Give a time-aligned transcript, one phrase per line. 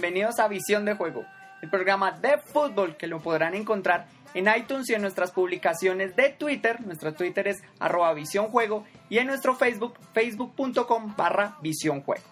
[0.00, 1.26] Bienvenidos a Visión de Juego,
[1.60, 6.30] el programa de fútbol que lo podrán encontrar en iTunes y en nuestras publicaciones de
[6.30, 6.80] Twitter.
[6.80, 12.24] Nuestro Twitter es arroba visiónjuego y en nuestro Facebook, facebook.com barra visiónjuego.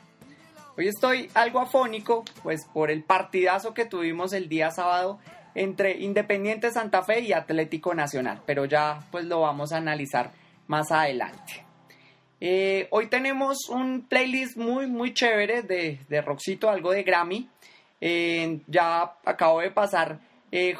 [0.78, 5.18] Hoy estoy algo afónico, pues por el partidazo que tuvimos el día sábado
[5.54, 10.32] entre Independiente Santa Fe y Atlético Nacional, pero ya pues lo vamos a analizar
[10.68, 11.68] más adelante.
[12.40, 17.48] Eh, hoy tenemos un playlist muy, muy chévere de, de Roxito, algo de Grammy.
[18.00, 20.20] Ya acabo de pasar
[20.50, 20.74] eh,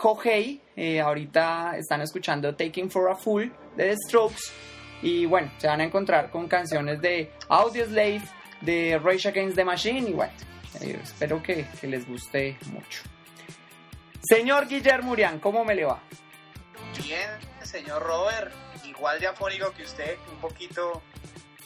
[0.77, 4.53] eh, ahorita están escuchando Taking for a Fool de The Strokes.
[5.03, 8.23] Y bueno, se van a encontrar con canciones de Audioslave,
[8.63, 10.11] de Rage Against the Machine.
[10.11, 10.33] Y bueno,
[10.81, 13.03] eh, espero que, les guste mucho.
[14.23, 16.01] Señor Guillermo Urián, ¿cómo me le va?
[17.05, 17.31] Bien,
[17.63, 18.53] señor Robert,
[18.85, 19.29] igual de
[19.77, 21.03] que usted, un poquito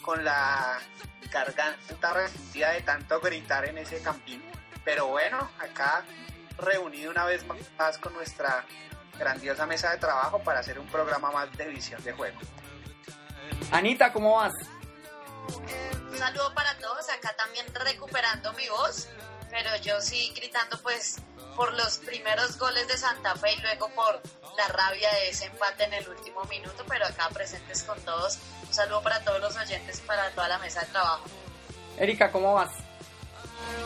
[0.01, 0.77] con la
[1.31, 4.41] garganta resentida de tanto gritar en ese campín.
[4.85, 6.03] Pero bueno, acá
[6.57, 7.45] reunido una vez
[7.77, 8.65] más con nuestra
[9.17, 12.37] grandiosa mesa de trabajo para hacer un programa más de visión de juego.
[13.71, 14.53] Anita, ¿cómo vas?
[16.09, 19.09] Un saludo para todos, acá también recuperando mi voz,
[19.49, 21.17] pero yo sí gritando pues
[21.55, 24.21] por los primeros goles de Santa Fe y luego por
[24.57, 28.39] la rabia de ese empate en el último minuto, pero acá presentes con todos.
[28.67, 31.25] Un saludo para todos los oyentes y para toda la mesa de trabajo.
[31.97, 32.82] Erika, ¿cómo vas?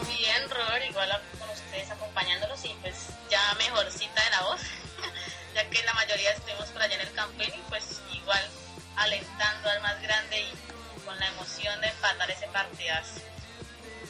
[0.08, 2.96] Bien, Robert, igual a- con ustedes acompañándolos y pues
[3.30, 4.62] ya mejorcita de la voz,
[5.56, 8.50] ya que la mayoría estuvimos por allá en el campín y pues igual
[8.96, 13.22] alentando al más grande y con la emoción de empatar ese partidazo.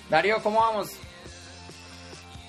[0.10, 0.90] Darío, ¿cómo vamos?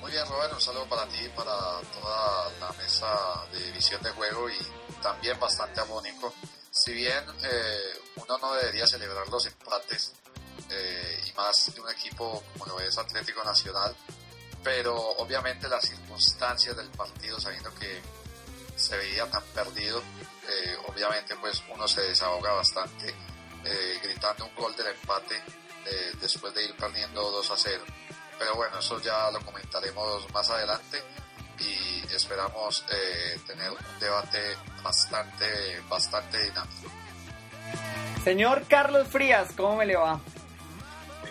[0.01, 1.53] Muy bien, Robert, un saludo para ti y para
[1.93, 3.09] toda la mesa
[3.53, 4.57] de visión de juego y
[5.03, 6.33] también bastante amónico.
[6.71, 10.13] Si bien eh, uno no debería celebrar los empates,
[10.71, 13.95] eh, y más de un equipo como lo es Atlético Nacional,
[14.63, 18.01] pero obviamente las circunstancias del partido, sabiendo que
[18.77, 20.03] se veía tan perdido,
[20.49, 23.15] eh, obviamente pues uno se desahoga bastante
[23.65, 25.37] eh, gritando un gol del empate
[25.85, 27.85] eh, después de ir perdiendo 2 a 0.
[28.39, 31.03] Pero bueno, eso ya lo comentaremos más adelante
[31.59, 32.85] y esperamos
[33.47, 36.89] tener un debate bastante, bastante dinámico.
[38.23, 40.21] Señor Carlos Frías, ¿cómo me le va?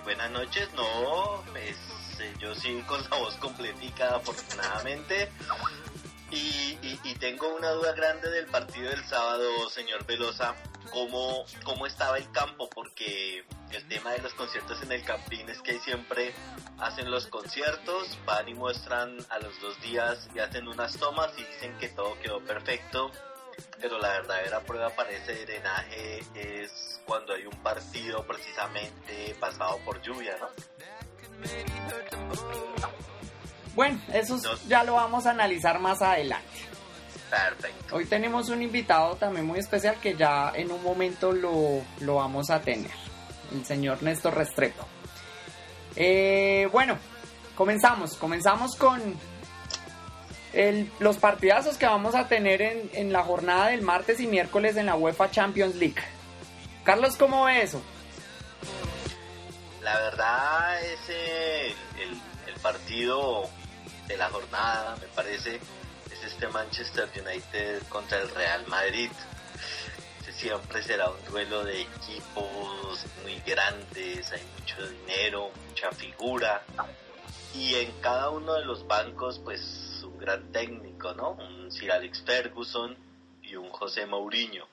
[0.08, 1.76] Buenas noches, no, pues
[2.40, 5.30] yo sí con la voz completica afortunadamente.
[6.32, 6.78] Y,
[7.20, 10.56] tengo una duda grande del partido del sábado, señor Velosa.
[10.94, 12.70] ¿Cómo, ¿Cómo estaba el campo?
[12.70, 16.34] Porque el tema de los conciertos en el Campín es que siempre
[16.80, 21.44] hacen los conciertos, van y muestran a los dos días y hacen unas tomas y
[21.44, 23.12] dicen que todo quedó perfecto.
[23.80, 30.02] Pero la verdadera prueba para ese drenaje es cuando hay un partido precisamente pasado por
[30.02, 30.48] lluvia, ¿no?
[33.76, 36.48] Bueno, eso ya lo vamos a analizar más adelante.
[37.30, 37.96] Perfecto.
[37.96, 41.84] Hoy tenemos un invitado también muy especial que ya en un momento lo,
[42.16, 42.92] vamos a tener,
[43.54, 44.88] el señor Néstor Restrepo.
[45.96, 46.98] Eh, bueno,
[47.56, 49.02] comenzamos, comenzamos con
[51.00, 54.96] los partidazos que vamos a tener en, la jornada del martes y miércoles en la
[54.96, 56.02] UEFA Champions League.
[56.84, 57.82] Carlos, ¿cómo ve eso?
[59.88, 62.20] la verdad ese el,
[62.62, 63.48] partido
[64.08, 65.62] de la jornada me parece
[66.12, 69.10] es este Manchester United contra el Real Madrid
[70.38, 76.64] siempre será un duelo de equipos muy grandes hay mucho dinero mucha figura
[77.56, 82.24] y en cada uno de los bancos pues un gran técnico no un Sir Alex
[82.24, 82.98] Ferguson
[83.42, 84.68] y un José Mourinho.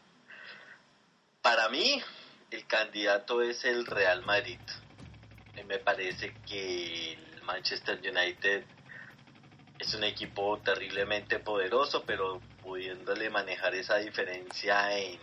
[1.43, 2.03] Para mí
[2.51, 4.61] el candidato es el Real Madrid.
[5.67, 8.65] Me parece que el Manchester United
[9.79, 15.19] es un equipo terriblemente poderoso, pero pudiéndole manejar esa diferencia en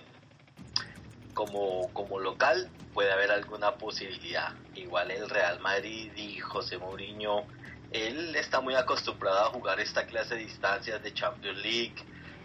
[1.34, 4.54] como, como local puede haber alguna posibilidad.
[4.76, 7.46] Igual el Real Madrid y José Mourinho,
[7.92, 11.96] él está muy acostumbrado a jugar esta clase de distancias de Champions League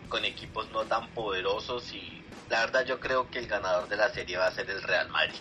[0.08, 4.08] con equipos no tan poderosos y la verdad yo creo que el ganador de la
[4.10, 5.40] serie va a ser el Real Madrid.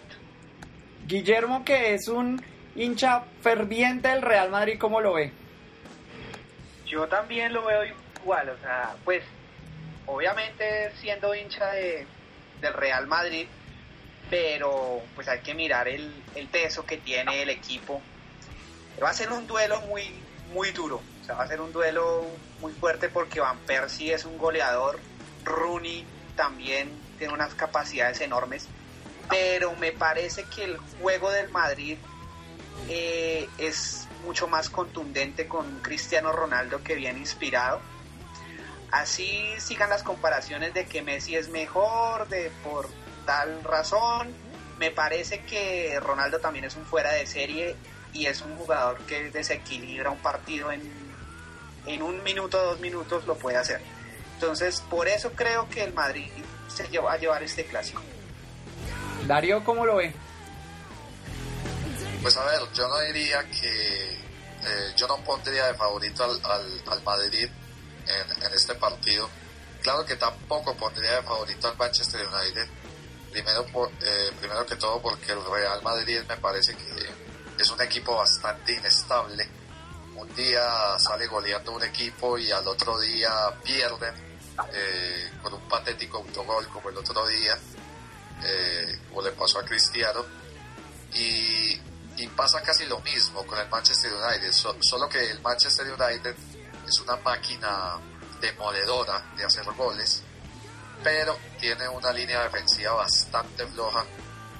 [1.07, 2.43] Guillermo, que es un
[2.75, 5.31] hincha ferviente del Real Madrid, ¿cómo lo ve?
[6.85, 7.83] Yo también lo veo
[8.21, 9.23] igual, o sea, pues
[10.07, 12.05] obviamente siendo hincha de,
[12.61, 13.47] del Real Madrid,
[14.29, 16.11] pero pues hay que mirar el,
[16.51, 18.01] peso que tiene el equipo.
[19.01, 20.03] Va a ser un duelo muy,
[20.53, 22.25] muy duro, o sea, va a ser un duelo
[22.61, 24.99] muy fuerte porque Van Persie es un goleador,
[25.43, 26.05] Rooney
[26.35, 28.67] también tiene unas capacidades enormes
[29.29, 31.97] pero me parece que el juego del Madrid
[32.89, 37.79] eh, es mucho más contundente con Cristiano Ronaldo que viene inspirado.
[38.91, 42.87] Así sigan las comparaciones de que Messi es mejor, de por
[43.25, 44.33] tal razón.
[44.77, 47.75] Me parece que Ronaldo también es un fuera de serie
[48.15, 50.81] y es un jugador que desequilibra un partido en,
[51.85, 53.81] en un minuto, dos minutos lo puede hacer.
[54.35, 56.29] Entonces, por eso creo que el Madrid
[56.67, 58.01] se va a llevar este clásico.
[59.27, 60.13] Darío, ¿cómo lo ve?
[62.21, 66.41] Pues a ver, yo no diría que eh, yo no pondría de favorito al,
[66.87, 67.49] al, Madrid
[68.07, 69.29] en, este partido.
[69.81, 72.67] Claro que tampoco pondría de favorito al Manchester United.
[73.31, 77.24] Primero, por, eh, primero que todo porque el Real Madrid me parece que
[77.57, 79.47] es un equipo bastante inestable.
[80.15, 83.31] Un día sale goleando un equipo y al otro día
[83.63, 84.13] pierden
[84.73, 87.57] eh, con un patético autogol como el otro día
[88.43, 90.25] eh, o le pasó a Cristiano.
[91.13, 91.81] Y,
[92.35, 96.35] pasa casi lo mismo con el Manchester United, solo que el Manchester United
[96.85, 97.97] es una máquina
[98.41, 100.21] demoledora de hacer goles,
[101.01, 104.03] pero tiene una línea defensiva bastante floja,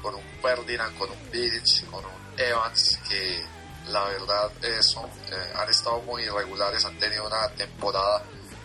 [0.02, 3.46] con un Ferdinand, con un Vidic, con un Evans, que
[3.88, 4.51] la verdad
[4.82, 8.24] son, eh, han estado muy irregulares, han tenido una temporada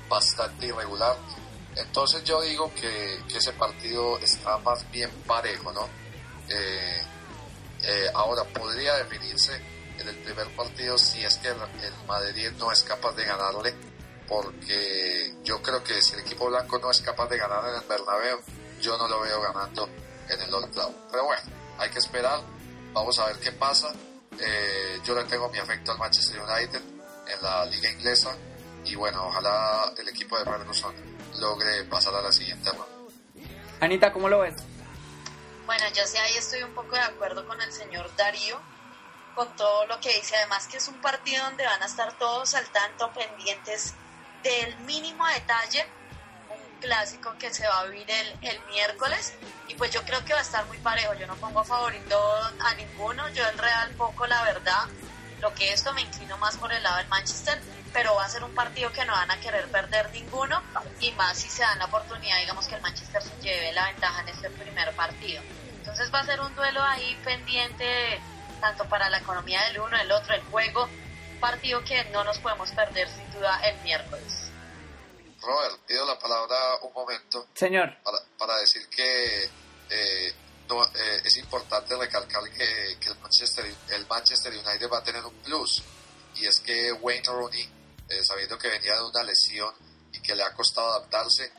[0.08, 1.16] bastante irregular
[1.76, 5.88] entonces yo digo que, ese partido está más bien parejo, ¿no?
[6.48, 7.02] Eh,
[7.82, 9.54] eh, ahora, podría definirse
[9.98, 11.56] en el primer partido si es que el,
[12.06, 13.74] Madrid no es capaz de ganarle,
[14.28, 17.88] porque yo creo que si el equipo blanco no es capaz de ganar en el
[17.88, 18.40] Bernabéu,
[18.80, 19.88] yo no lo veo ganando
[20.28, 21.10] en el Old Trafford.
[21.10, 21.42] Pero bueno,
[21.78, 22.40] hay que esperar,
[22.92, 23.92] vamos a ver qué pasa.
[24.38, 26.80] Eh, yo le tengo mi afecto al Manchester United
[27.26, 28.36] en la liga inglesa
[28.84, 30.94] y bueno, ojalá el equipo de Ferguson
[31.38, 32.86] logre pasar a la siguiente ronda.
[33.80, 34.54] Anita, ¿cómo lo ves?
[35.66, 38.58] Bueno, yo sí ahí estoy un poco de acuerdo con el señor Darío.
[39.34, 40.36] con todo lo que dice.
[40.36, 43.94] Además que es un partido donde van a estar todos al tanto, pendientes
[44.42, 45.86] del mínimo detalle.
[46.80, 49.34] Clásico que se va a vivir el, el miércoles.
[49.68, 51.14] Y pues yo creo que va a estar muy parejo.
[51.14, 52.18] Yo no pongo favorito
[52.60, 53.28] a ninguno.
[53.30, 54.84] Yo el Real poco, la verdad.
[55.40, 57.60] Lo que esto me inclino más por el lado del Manchester
[57.92, 60.62] pero va a ser un partido que no van a querer perder ninguno
[61.00, 64.22] y más si se dan la oportunidad, digamos que el Manchester se lleve la ventaja
[64.22, 65.42] en este primer partido.
[65.78, 68.20] Entonces va a ser un duelo ahí pendiente
[68.60, 70.88] tanto para la economía del uno, del otro, el juego,
[71.40, 74.49] partido que no nos podemos perder sin duda el miércoles.
[75.42, 77.48] Robert, pido la palabra un momento.
[77.54, 77.96] Señor.
[78.02, 79.50] Para, para decir que
[79.90, 80.34] eh,
[80.68, 85.24] no, eh, es importante recalcar que, que el, Manchester, el Manchester United va a tener
[85.24, 85.82] un plus
[86.36, 87.68] y es que Wayne Rooney,
[88.08, 89.74] eh, sabiendo que venía de una lesión
[90.12, 91.52] y que le ha costado adaptarse,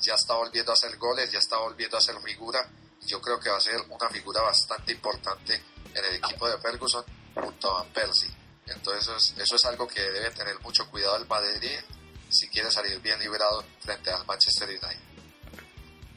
[0.00, 2.70] ya está volviendo a hacer goles, ya está volviendo a hacer figura.
[3.02, 5.60] Y yo creo que va a ser una figura bastante importante
[5.92, 7.04] en el equipo de Ferguson
[7.34, 8.30] junto a Van Persie.
[8.66, 11.80] Entonces eso es, eso es algo que debe tener mucho cuidado el Madrid
[12.28, 15.00] si quiere salir bien librado frente al Manchester United.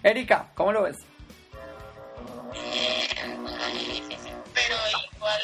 [0.03, 0.97] Erika, ¿cómo lo ves?
[4.53, 4.75] Pero
[5.13, 5.41] igual,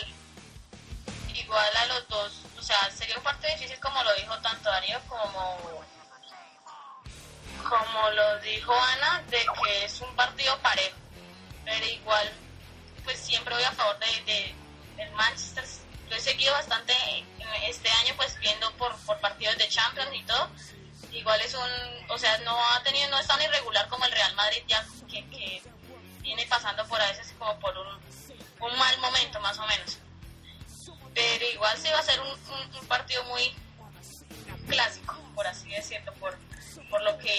[1.33, 4.99] igual a los dos, o sea, sería un partido difícil como lo dijo tanto Darío
[5.07, 5.83] como
[7.67, 10.95] como lo dijo Ana, de que es un partido parejo,
[11.63, 12.31] pero igual,
[13.03, 14.55] pues siempre voy a favor de, de
[14.97, 15.63] del Manchester.
[16.09, 16.93] Lo he seguido bastante
[17.63, 20.49] este año, pues viendo por, por partidos de Champions y todo.
[21.11, 24.35] Igual es un, o sea, no ha tenido, no es tan irregular como el Real
[24.35, 25.61] Madrid ya que, que
[26.19, 27.87] viene pasando por a veces como por un,
[28.59, 29.97] un mal momento más o menos.
[31.13, 33.55] Pero igual sí va a ser un, un, partido muy
[34.67, 36.37] clásico, por así decirlo, por,
[36.89, 37.33] por lo que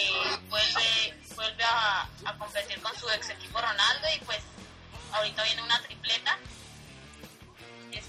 [0.48, 4.40] vuelve, vuelve a, a, competir con su ex equipo Ronaldo y pues
[5.12, 6.38] ahorita viene una tripleta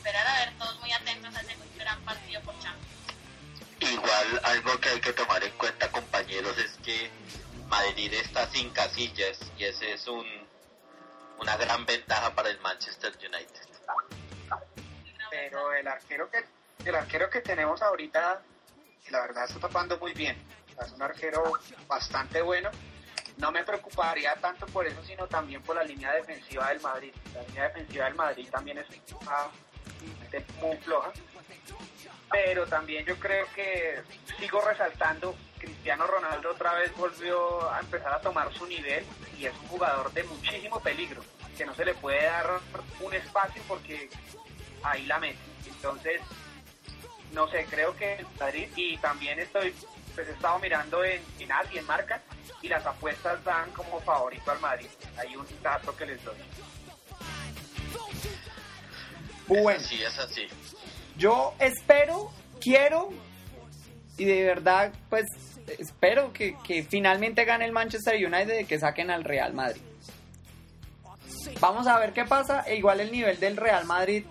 [0.07, 2.87] esperar a ver todos muy atentos a ese gran partido por Champions.
[3.81, 7.11] Igual algo que hay que tomar en cuenta compañeros es que
[7.67, 10.25] Madrid está sin casillas y ese es un
[11.39, 13.67] una gran ventaja para el Manchester United.
[15.29, 16.45] Pero el arquero que
[16.85, 18.41] el arquero que tenemos ahorita
[19.09, 20.41] la verdad está tapando muy bien
[20.81, 21.51] es un arquero
[21.87, 22.71] bastante bueno.
[23.37, 27.13] No me preocuparía tanto por eso, sino también por la línea defensiva del Madrid.
[27.35, 28.87] La línea defensiva del Madrid también es
[30.61, 31.11] muy floja.
[32.31, 34.01] Pero también yo creo que
[34.39, 39.05] sigo resaltando, Cristiano Ronaldo otra vez volvió a empezar a tomar su nivel
[39.37, 41.23] y es un jugador de muchísimo peligro,
[41.57, 42.59] que no se le puede dar
[42.99, 44.09] un espacio porque
[44.83, 45.39] ahí la mete.
[45.65, 46.21] Entonces,
[47.31, 49.73] no sé, creo que Madrid y también estoy
[50.17, 52.19] pues he estado mirando en, en y en marca
[52.63, 54.87] y las apuestas dan como favorito al Madrid.
[55.15, 56.35] Hay un dato que les doy.
[59.47, 60.47] Bueno, Sí, es así.
[61.17, 63.09] yo espero, quiero
[64.17, 65.25] y de verdad, pues
[65.79, 69.81] espero que, que finalmente gane el Manchester United y que saquen al Real Madrid.
[71.59, 72.61] Vamos a ver qué pasa.
[72.67, 74.25] E igual el nivel del Real Madrid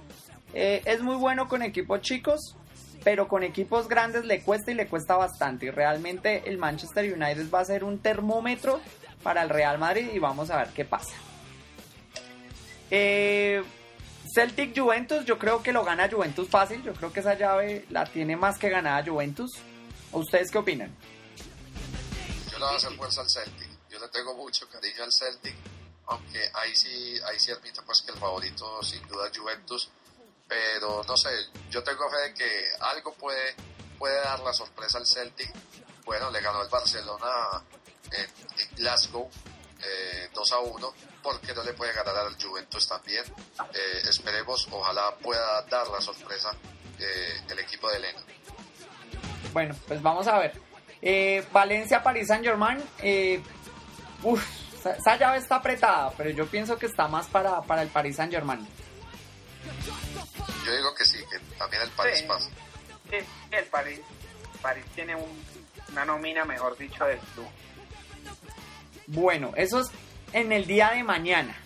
[0.55, 2.57] eh, es muy bueno con equipos chicos,
[3.05, 5.67] pero con equipos grandes le cuesta y le cuesta bastante.
[5.67, 8.81] Y realmente el Manchester United va a ser un termómetro
[9.23, 11.15] para el Real Madrid y vamos a ver qué pasa.
[12.91, 13.63] Eh,
[14.37, 16.83] Celtic Juventus, yo creo que lo gana Juventus fácil.
[16.83, 19.51] Yo creo que esa llave la tiene más que ganada Juventus.
[20.13, 20.95] ¿O ¿Ustedes qué opinan?
[22.53, 23.71] Yo le voy a hacer fuerza al Celtic.
[23.89, 25.57] Yo le tengo mucho cariño al Celtic,
[26.05, 29.89] aunque ahí sí, ahí sí admito pues que el favorito sin duda es Juventus.
[30.47, 31.31] Pero no sé,
[31.71, 33.55] yo tengo fe de que algo puede,
[33.99, 35.51] puede dar la sorpresa al Celtic.
[36.05, 37.65] Bueno, le ganó el Barcelona
[38.13, 38.27] en,
[38.61, 39.31] en Glasgow
[39.83, 40.95] eh, 2 a 1.
[41.23, 43.25] ¿Por qué no le puede ganar al Juventus también?
[43.75, 46.53] Eh, esperemos, ojalá pueda dar la sorpresa
[46.99, 48.21] eh, el equipo de Elena.
[49.53, 50.61] Bueno, pues vamos a ver.
[51.03, 52.83] Eh, Valencia, París, Saint Germain.
[53.03, 53.43] Eh,
[54.23, 54.43] uf,
[54.79, 58.17] esa, esa llave está apretada, pero yo pienso que está más para, para el París
[58.17, 58.67] Saint Germain.
[60.65, 62.25] Yo digo que sí, que también el París Sí.
[62.27, 62.49] pasa.
[63.11, 63.17] Sí,
[63.53, 64.01] el París,
[64.61, 65.45] París tiene un-
[65.93, 67.47] una nómina, mejor dicho, del club.
[69.07, 69.91] Bueno, eso es
[70.33, 71.57] en el día de mañana.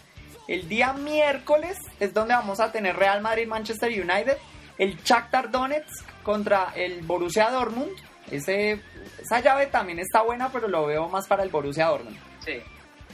[0.47, 4.37] El día miércoles es donde vamos a tener Real Madrid Manchester United,
[4.79, 7.93] el Shakhtar Donetsk contra el Borussia Dortmund.
[8.31, 8.83] Ese,
[9.19, 12.19] esa llave también está buena, pero lo veo más para el Borussia Dortmund.
[12.45, 12.63] Sí.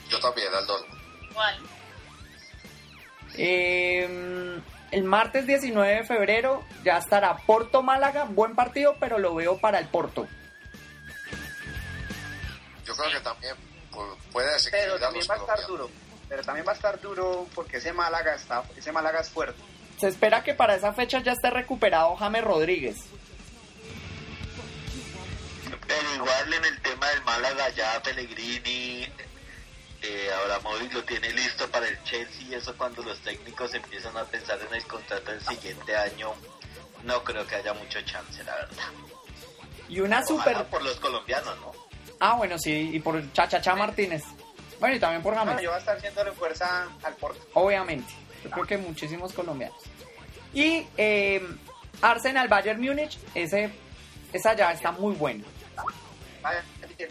[0.09, 1.01] Yo también, al Dortmund.
[1.29, 1.55] Igual.
[3.35, 9.57] Eh, el martes 19 de febrero ya estará Porto Málaga, buen partido, pero lo veo
[9.57, 10.27] para el Porto.
[12.85, 13.66] Yo creo que también
[13.97, 15.89] pu- puede Pero desequilibrar también los va a estar duro.
[16.29, 19.61] Pero también va a estar duro porque ese Málaga está, ese Málaga es fuerte.
[19.99, 22.97] se espera que para esa fecha ya esté recuperado James Rodríguez.
[25.87, 29.07] Pero igual en el tema del Málaga ya Pellegrini,
[30.01, 34.25] eh, Abramovich lo tiene listo para el Chelsea y eso cuando los técnicos empiezan a
[34.25, 36.33] pensar en el contrato del siguiente año,
[37.03, 38.83] no creo que haya mucho chance, la verdad.
[39.87, 40.65] Y una Ojalá super...
[40.65, 41.86] por los colombianos, ¿no?
[42.19, 44.23] Ah, bueno, sí, y por Chachacha Martínez.
[44.79, 45.63] Bueno, y también por Bueno, James.
[45.63, 47.39] yo voy a estar haciéndole fuerza al Porto.
[47.53, 48.11] Obviamente.
[48.43, 49.77] Yo creo que muchísimos colombianos.
[50.53, 51.41] Y eh,
[52.01, 53.71] Arsenal Bayern Múnich, ese,
[54.33, 55.43] esa ya está muy buena.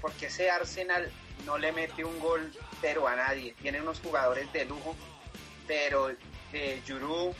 [0.00, 1.10] Porque ese Arsenal
[1.44, 3.54] no le mete un gol, pero a nadie.
[3.60, 4.96] Tiene unos jugadores de lujo,
[5.66, 6.10] pero
[6.52, 7.34] eh, Giroud,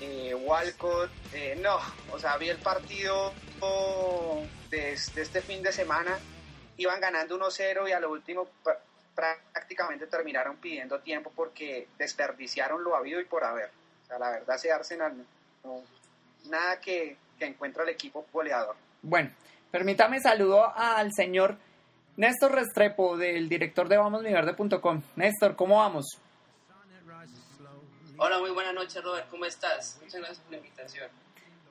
[0.00, 1.78] eh, Walcott, eh, no.
[2.12, 3.32] O sea, vi el partido
[4.70, 4.78] de,
[5.14, 6.18] de este fin de semana.
[6.80, 8.78] Iban ganando 1-0 y a lo último pr-
[9.52, 13.70] prácticamente terminaron pidiendo tiempo porque desperdiciaron lo habido y por haber.
[14.04, 15.24] O sea, la verdad, ese Arsenal no,
[15.64, 15.82] no-
[16.50, 18.76] nada que, que encuentra el equipo goleador.
[19.02, 19.30] Bueno,
[19.70, 21.56] permítame saludo al señor
[22.16, 25.02] Néstor Restrepo, del director de vamosmiverde.com.
[25.16, 26.06] Néstor, ¿cómo vamos?
[28.16, 29.28] Hola, muy buenas noches, Robert.
[29.30, 29.98] ¿Cómo estás?
[30.02, 31.08] Muchas gracias por la invitación.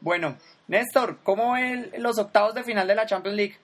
[0.01, 0.38] Bueno,
[0.68, 3.58] Néstor, ¿cómo ven los octavos de final de la Champions League?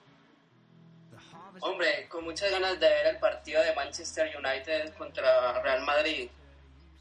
[1.60, 6.28] Hombre, con muchas ganas de ver el partido de Manchester United contra Real Madrid.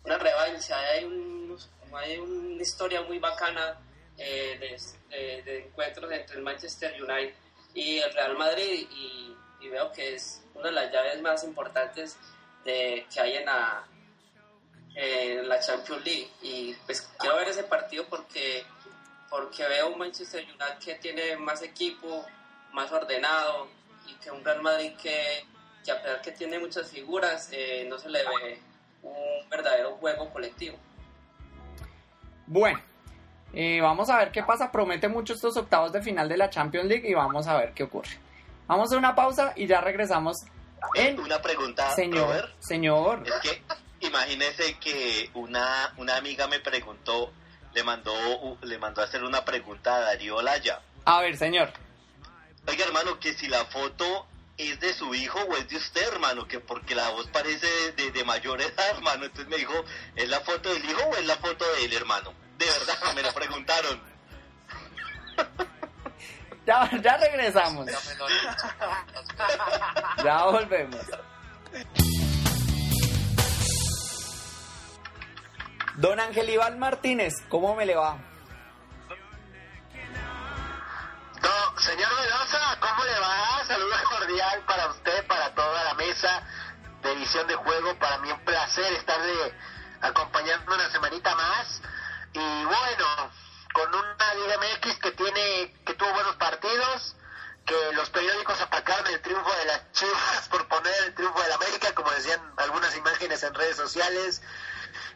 [0.04, 0.78] Una revancha.
[0.80, 1.58] Hay, un-
[1.92, 3.80] una historia muy bacana
[4.18, 7.34] eh, de, encuentros entre el Manchester United
[7.74, 8.88] y el Real Madrid.
[8.92, 12.18] Y, y veo que es una de las llaves más importantes
[12.64, 13.86] de, que hay en la,
[14.96, 16.30] en la Champions League.
[16.42, 18.64] Y pues quiero ver ese partido porque,
[19.30, 22.26] porque veo un Manchester United que tiene más equipo,
[22.74, 23.68] más ordenado
[24.08, 25.46] y que un Real Madrid que,
[25.84, 28.60] que a pesar que tiene muchas figuras, eh, no se le ve
[29.04, 30.78] un verdadero juego colectivo.
[32.48, 32.80] Bueno,
[33.54, 34.72] eh, vamos a ver qué pasa.
[34.72, 37.84] Promete mucho estos octavos de final de la Champions League y vamos a ver qué
[37.84, 38.20] ocurre.
[38.68, 40.38] Vamos a una pausa y ya regresamos
[40.96, 41.20] en...
[41.20, 42.50] Una pregunta, Señor, Robert.
[42.60, 43.24] señor.
[43.26, 43.62] Es que
[44.08, 47.32] imagínese que una, una amiga me preguntó,
[47.74, 50.82] le mandó, le mandó a hacer una pregunta a Darío Laya.
[51.06, 51.70] A ver, señor.
[52.68, 56.48] Oiga, hermano, que si la foto es de su hijo o es de usted, hermano,
[56.48, 59.26] que porque la voz parece de, de mayor edad, hermano.
[59.26, 59.74] Entonces me dijo,
[60.16, 62.34] ¿es la foto del hijo o es la foto del hermano?
[62.58, 64.02] De verdad, me lo preguntaron.
[66.66, 67.86] Ya, ya regresamos.
[70.24, 71.06] Ya volvemos.
[75.98, 78.18] Don Ángel Iván Martínez, ¿cómo me le va?
[81.46, 83.64] No, señor Velosa, ¿cómo le va?
[83.68, 86.42] Saludos cordial para usted, para toda la mesa
[87.04, 88.00] de visión de juego.
[88.00, 89.54] Para mí un placer estar de,
[90.02, 91.82] acompañando una semanita más.
[92.34, 93.32] Y bueno,
[93.74, 97.16] con una Liga MX que tiene, que tuvo buenos partidos,
[97.64, 101.94] que los periódicos atacaron el triunfo de las Chivas por poner el triunfo del América,
[101.94, 104.42] como decían algunas imágenes en redes sociales.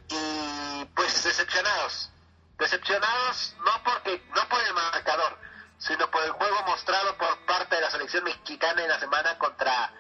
[0.10, 2.12] Y pues decepcionados.
[2.60, 5.49] Decepcionados no porque, no por el marcador,
[5.80, 9.92] sino por el juego mostrado por parte de la selección mexicana en la semana contra,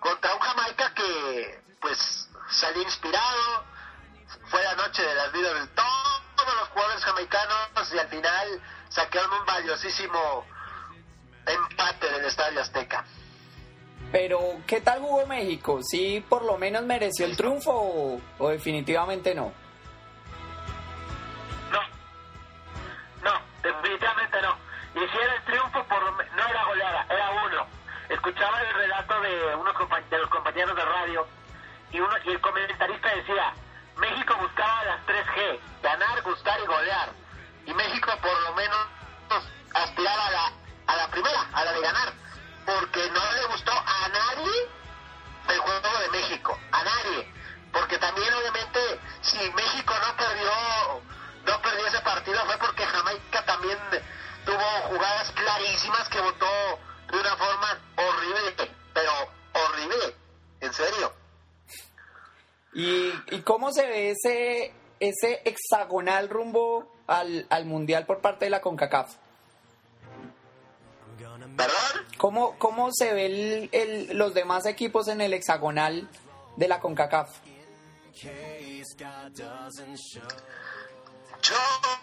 [0.00, 3.64] contra un Jamaica que pues salió inspirado,
[4.46, 9.32] fue la noche de las vidas de todos los jugadores jamaicanos y al final sacaron
[9.32, 10.44] un valiosísimo
[11.46, 13.04] empate del Estadio Azteca.
[14.12, 15.80] Pero, ¿qué tal jugó México?
[15.82, 19.52] ¿Sí por lo menos mereció el triunfo o, o definitivamente no?
[21.70, 21.80] No,
[23.22, 24.69] no, definitivamente no.
[24.94, 27.66] Y si era el triunfo, por, no era goleada, era uno.
[28.08, 29.74] Escuchaba el relato de unos
[30.10, 31.26] de los compañeros de radio
[31.92, 33.52] y, uno, y el comentarista decía,
[33.96, 37.08] México buscaba las 3G, ganar, gustar y golear.
[37.66, 38.86] Y México por lo menos
[39.74, 40.52] aspiraba a la,
[40.86, 42.12] a la primera, a la de ganar,
[42.66, 44.68] porque no le gustó a nadie
[45.48, 47.32] el juego de México, a nadie.
[47.72, 50.50] Porque también obviamente si México no perdió,
[51.46, 53.78] no perdió ese partido fue porque Jamaica también
[54.44, 56.46] tuvo jugadas clarísimas que votó
[57.10, 59.12] de una forma horrible, pero
[59.54, 60.14] horrible,
[60.60, 61.12] en serio.
[62.72, 68.50] ¿Y, y cómo se ve ese, ese hexagonal rumbo al, al Mundial por parte de
[68.50, 69.16] la CONCACAF?
[71.56, 72.06] ¿Perdón?
[72.16, 76.08] ¿Cómo, cómo se ve el, el- los demás equipos en el hexagonal
[76.56, 77.30] de la CONCACAF?
[81.42, 81.56] Yo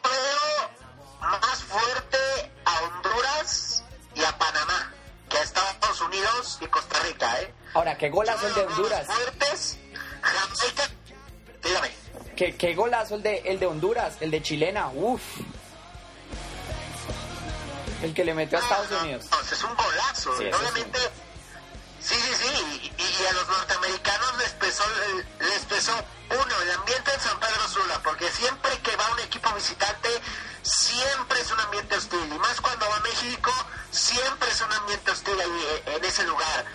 [0.04, 0.76] veo
[1.19, 2.17] más fuerte
[2.65, 3.84] a Honduras
[4.15, 4.91] y a Panamá
[5.30, 7.53] que a Estados Unidos y Costa Rica, ¿eh?
[7.73, 9.06] Ahora, qué golazo el de Honduras.
[9.06, 9.77] Fuertes,
[10.21, 10.84] Jamaica,
[11.63, 11.91] dígame.
[12.36, 15.21] qué, qué golazo el de, el de Honduras, el de Chilena, uff.
[18.01, 19.25] El que le metió a Estados No, no, Unidos.
[19.32, 20.38] no, es un golazo.
[20.38, 20.99] Sí, obviamente,
[21.99, 22.91] sí, sí, sí.
[22.97, 24.84] Y, y a los norteamericanos les pesó,
[25.39, 25.93] les pesó,
[26.30, 30.10] uno, el ambiente en San Pedro Sula, porque siempre que va un equipo visitante,
[30.67, 32.34] siempre es un ambiente hostil.
[32.34, 33.51] Y más cuando va a México,
[33.91, 36.65] siempre es un ambiente hostil ahí eh, en ese lugar.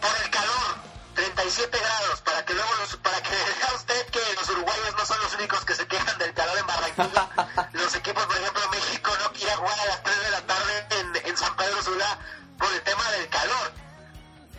[0.00, 0.76] Por el calor,
[1.14, 5.20] 37 grados, para que luego los, para que vea usted que los uruguayos no son
[5.20, 7.28] los únicos que se quejan del calor en Barranquilla.
[7.72, 11.26] los equipos, por ejemplo, México no quiere jugar a las 3 de la tarde en,
[11.28, 12.18] en San Pedro Sula
[12.58, 13.72] por el tema del calor.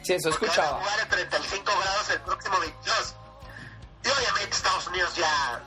[0.03, 0.77] Sí, eso Porque van escuchaba.
[0.77, 3.15] a jugar en 35 grados el próximo 22.
[4.03, 5.63] Y obviamente Estados Unidos ya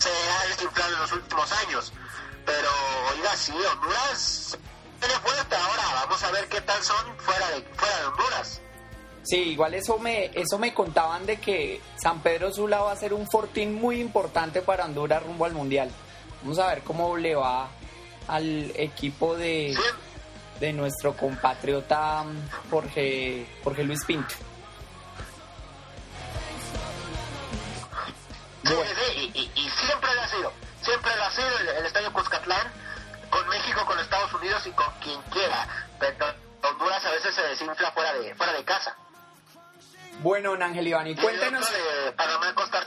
[0.00, 1.92] se ha desinflado en los últimos años.
[2.44, 2.68] Pero,
[3.14, 4.58] oiga, sí, Honduras
[4.98, 5.82] tiene fuerte ahora.
[6.04, 8.60] Vamos a ver qué tal son fuera de, fuera de Honduras.
[9.22, 13.12] Sí, igual eso me, eso me contaban de que San Pedro Sula va a ser
[13.12, 15.90] un fortín muy importante para Honduras rumbo al Mundial.
[16.42, 17.68] Vamos a ver cómo le va
[18.26, 19.82] al equipo de, Sí,
[20.60, 24.34] de nuestro compatriota mm, Jorge, Jorge Luis Pinto.
[28.64, 30.52] Sí, Bueno, sí, y, y- y siempre lo ha sido.
[30.82, 32.72] Siempre lo ha sido el, el Estadio Cuscatlán,
[33.30, 35.66] con México, con Estados Unidos y con quien quiera.
[35.98, 36.26] Pero
[36.62, 38.94] Honduras a veces se desinfla fuera de, fuera de casa.
[40.20, 41.62] bueno, Ángel Iván, y Y el cuéntenos.
[41.62, 42.86] otro de Panamá Costa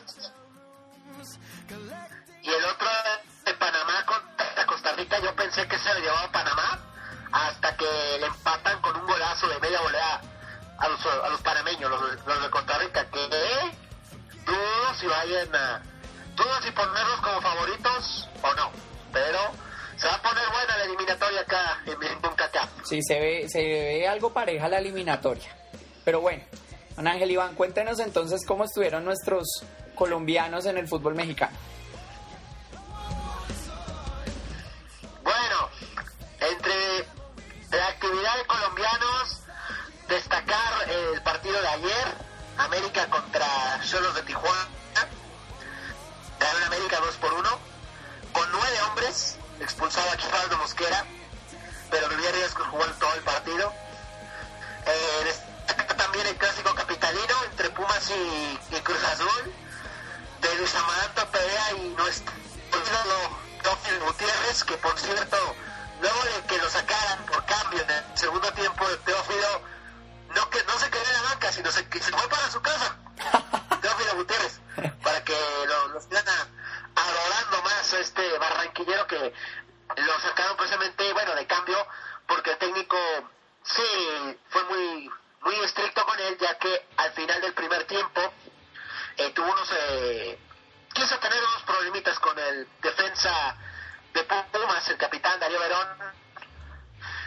[2.42, 2.88] Y el otro
[3.46, 6.80] de Panamá contra Costa Rica, yo pensé que se lo llevaba a Panamá
[7.32, 7.86] hasta que
[8.20, 10.22] le empatan con un golazo de media volea
[10.78, 13.28] a los, a los panameños, los, los de Costa Rica, que
[14.46, 15.82] dudo si vayan a.
[16.36, 18.72] dudo si ponerlos como favoritos o no.
[19.12, 19.40] Pero
[19.98, 22.24] se va a poner buena la eliminatoria acá en, en.
[22.84, 25.56] Sí, se ve, se ve algo pareja la eliminatoria.
[26.04, 26.44] Pero bueno,
[26.96, 29.64] don Ángel Iván, cuéntenos entonces cómo estuvieron nuestros
[29.96, 31.56] colombianos en el fútbol mexicano.
[35.24, 35.70] Bueno,
[36.42, 37.08] entre
[37.72, 39.42] la actividad de colombianos,
[40.10, 42.08] destacar el partido de ayer,
[42.58, 44.68] América contra Cholos de Tijuana.
[46.40, 47.60] Ganó América 2 por 1,
[48.34, 51.06] con nueve hombres, expulsado a Quivaldo Mosquera,
[51.90, 53.74] pero Rivera Riesco jugó todo el partido.
[54.86, 55.34] Eh,
[55.98, 59.54] también el clásico capitalino entre Pumas y, Cruz Azul,
[60.42, 62.34] de Luis Amaranto Perea y nuestro
[62.72, 63.44] ídolo
[64.06, 65.38] Gutiérrez, que por cierto,
[66.02, 69.62] luego de que lo sacaran por cambio en el segundo tiempo de Teófilo,
[70.36, 72.62] no, que, no se quedó en la banca, sino se, que se fue para su
[72.62, 72.98] casa.
[73.82, 74.60] Teófilo Gutiérrez,
[75.04, 75.36] para que
[75.68, 76.26] lo, lo sigan
[76.96, 79.34] adorando más a este barranquillero que
[79.98, 81.78] lo sacaron precisamente, bueno, de cambio,
[82.28, 82.98] porque el técnico
[83.64, 88.34] sí fue muy, muy estricto con él, ya que al final del primer tiempo
[89.18, 90.40] eh, tuvo unos eh,
[90.94, 93.56] quiso tener unos problemitas con el defensa
[94.14, 96.23] de Pumas, el capitán Darío Verón.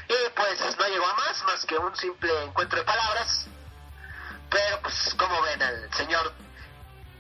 [0.09, 3.47] Y pues no llegó a más, más que un simple encuentro de palabras.
[4.51, 6.33] Pero pues como ven al señor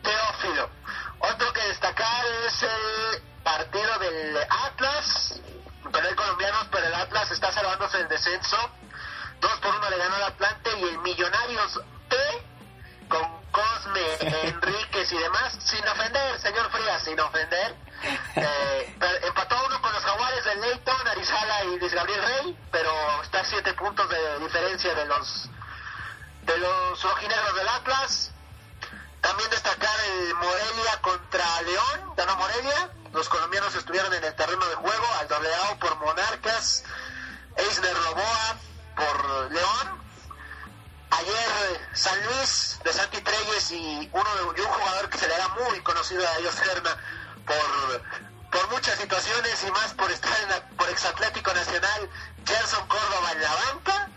[0.03, 0.71] Teófilo.
[1.19, 5.41] Otro que destacar es el partido del Atlas.
[5.93, 8.57] Pero hay colombianos, pero el Atlas está salvándose del descenso.
[9.41, 12.17] Dos por uno le ganó al Atlante y el Millonarios P
[13.09, 14.01] con Cosme,
[14.49, 17.75] Enríquez y demás, sin ofender, señor Frías, sin ofender.
[18.37, 18.97] Eh,
[19.27, 19.81] empató uno
[20.47, 22.91] del Leighton, Arizala y Luis Gabriel Rey, pero
[23.23, 25.51] está a siete puntos de diferencia de los
[26.43, 28.31] de los rojinegros del Atlas.
[29.21, 32.91] También destacar el Morelia contra León, ganó Morelia.
[33.13, 36.85] Los colombianos estuvieron en el terreno de juego, al dobleado por Monarcas,
[37.57, 38.57] Eisner Roboa
[38.95, 40.07] por León,
[41.11, 41.35] Ayer
[41.73, 45.49] eh, San Luis de Santi Treyes y uno de un jugador que se le era
[45.49, 46.97] muy conocido a ellos Serna
[47.47, 48.03] por,
[48.51, 52.11] por muchas situaciones y más por estar en la, por exatlético nacional,
[52.47, 54.09] Gerson Córdoba en la banca,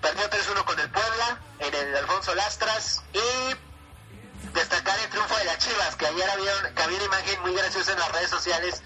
[0.00, 5.58] perdió 3-1 con el Puebla en el Alfonso Lastras y destacar el triunfo de las
[5.58, 8.82] Chivas, que ayer había, que una imagen muy graciosa en las redes sociales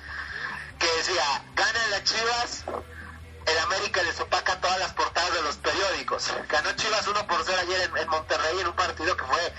[0.78, 2.64] que decía, ganan las Chivas,
[3.46, 6.30] el América les opaca todas las portadas de los periódicos.
[6.48, 9.54] Ganó Chivas 1 por 0 ayer en, en Monterrey en un partido que fue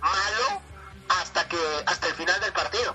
[0.00, 0.62] malo
[1.08, 2.94] hasta que hasta el final del partido.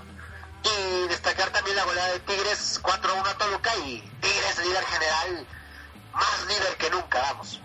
[0.66, 5.46] Y destacar también la goleada de Tigres 4-1 a Toluca y Tigres líder general,
[6.12, 7.60] más líder que nunca, vamos.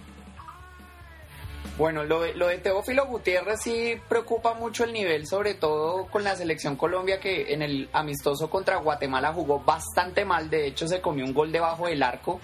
[1.78, 6.36] Bueno, lo lo de Teófilo Gutiérrez sí preocupa mucho el nivel, sobre todo con la
[6.36, 11.26] selección Colombia que en el amistoso contra Guatemala jugó bastante mal, de hecho se comió
[11.26, 12.40] un gol debajo del arco.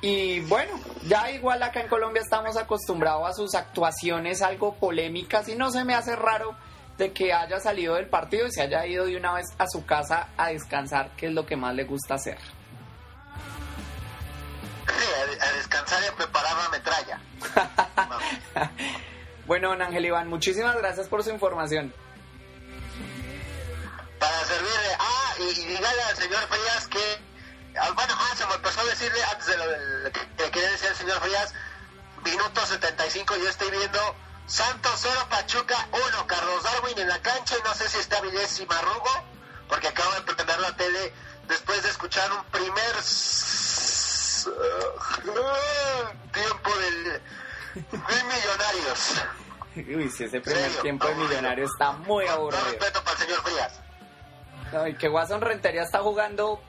[0.00, 0.78] Y bueno,
[1.08, 5.84] ya igual acá en Colombia estamos acostumbrados a sus actuaciones algo polémicas y no se
[5.84, 6.54] me hace raro
[6.98, 9.86] de que haya salido del partido y se haya ido de una vez a su
[9.86, 12.38] casa a descansar, que es lo que más le gusta hacer.
[14.86, 17.20] Sí, a, descansar y a preparar la metralla.
[19.46, 21.90] Bueno, don Ángel Iván, muchísimas gracias por su información.
[24.18, 24.96] Para servirle.
[24.98, 27.78] Ah, y, y dígale al señor Frías que.
[27.80, 29.64] ah, Bueno, ah, se me empezó a decirle antes de lo
[30.12, 31.54] que que quería decir el señor Frías.
[32.22, 33.98] Minuto 75, yo estoy viendo
[34.48, 38.58] Santos 0, Pachuca 1, Carlos Darwin en la cancha y no sé si está Vilés
[38.60, 39.10] y Marrugo,
[39.68, 41.12] porque acabo de prender la tele
[41.46, 42.94] después de escuchar un primer
[46.32, 47.04] tiempo del,
[47.74, 49.22] del Millonarios.
[49.76, 51.28] Uy, si ese primer Serio, tiempo de aburrido.
[51.30, 52.64] millonario está muy aburrido.
[52.64, 53.80] respeto para el señor Frías.
[54.72, 56.60] Ay, que Watson Rentería está jugando.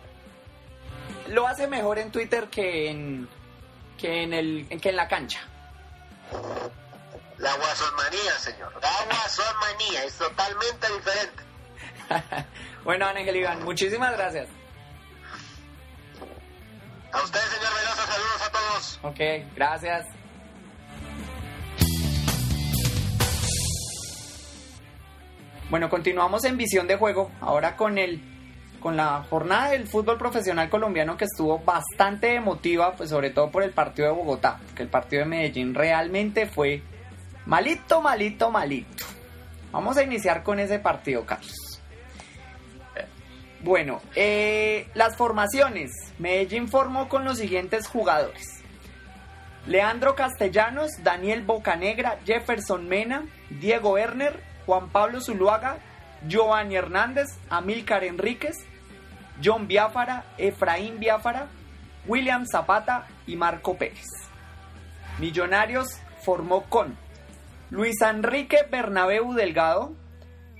[1.27, 3.29] Lo hace mejor en Twitter que en
[3.97, 5.39] que en el que en la cancha.
[7.39, 8.73] La guasonmanía, señor.
[8.81, 11.43] La guasonmanía es totalmente diferente.
[12.83, 14.49] bueno, Ángel Iván, muchísimas gracias.
[17.13, 18.99] A usted, señor Velosa, saludos a todos.
[19.03, 20.05] Ok, gracias.
[25.69, 28.21] Bueno, continuamos en visión de juego, ahora con el
[28.81, 33.63] con la jornada del fútbol profesional colombiano que estuvo bastante emotiva, pues sobre todo por
[33.63, 36.81] el partido de Bogotá, que el partido de Medellín realmente fue
[37.49, 39.05] malito, malito, malito.
[39.71, 41.81] Vamos a iniciar con ese partido, Carlos.
[43.61, 45.91] Bueno, eh, las formaciones.
[46.19, 48.63] Medellín formó con los siguientes jugadores.
[49.65, 55.79] Leandro Castellanos, Daniel Bocanegra, Jefferson Mena, Diego Erner, Juan Pablo Zuluaga,
[56.27, 58.57] Giovanni Hernández, Amílcar Enríquez,
[59.43, 61.47] John Biafara, Efraín Biafara,
[62.07, 64.07] William Zapata y Marco Pérez.
[65.17, 65.87] Millonarios
[66.23, 66.95] formó con
[67.69, 69.95] Luis Enrique Bernabeu Delgado,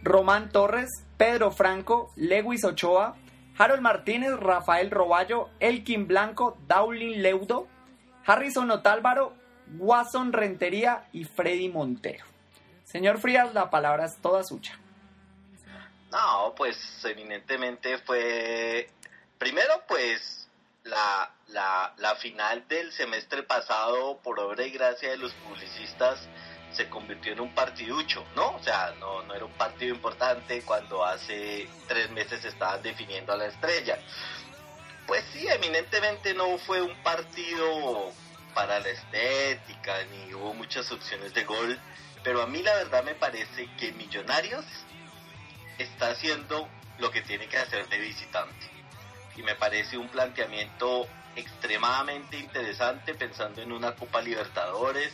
[0.04, 3.16] Román Torres, Pedro Franco, Lewis Ochoa,
[3.58, 7.68] Harold Martínez, Rafael Roballo, Elkin Blanco, Daulin Leudo,
[8.26, 9.34] Harrison Otálvaro,
[9.78, 12.26] Watson Rentería y Freddy Montero.
[12.84, 14.80] Señor Frías, la palabra es toda suya.
[16.12, 18.90] No, pues evidentemente fue,
[19.38, 20.48] primero pues
[20.84, 26.28] la, la, la final del semestre pasado, por obra y gracia de los publicistas,
[26.72, 28.56] se convirtió en un partiducho, ¿no?
[28.56, 33.38] O sea, no, no era un partido importante cuando hace tres meses estaban definiendo a
[33.38, 34.00] la estrella.
[35.08, 38.12] Pues sí, eminentemente no fue un partido
[38.54, 41.80] para la estética, ni hubo muchas opciones de gol,
[42.24, 44.66] pero a mí la verdad me parece que Millonarios
[45.78, 46.68] está haciendo
[47.00, 48.70] lo que tiene que hacer de visitante.
[49.36, 55.14] Y me parece un planteamiento extremadamente interesante pensando en una Copa Libertadores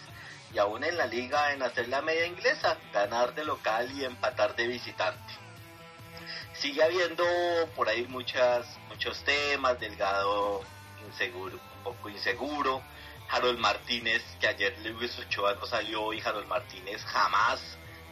[0.55, 4.55] y aún en la liga en hacer la media inglesa, ganar de local y empatar
[4.55, 5.33] de visitante.
[6.53, 7.25] Sigue habiendo
[7.75, 10.63] por ahí muchas, muchos temas, Delgado
[11.05, 12.81] inseguro, un poco inseguro,
[13.29, 17.59] Harold Martínez, que ayer Luis Ochoa no salió y Harold Martínez jamás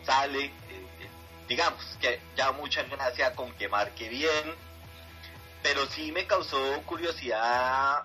[0.04, 1.10] sale, eh, eh,
[1.48, 4.54] digamos que ya mucha gracia con que marque bien,
[5.62, 8.04] pero sí me causó curiosidad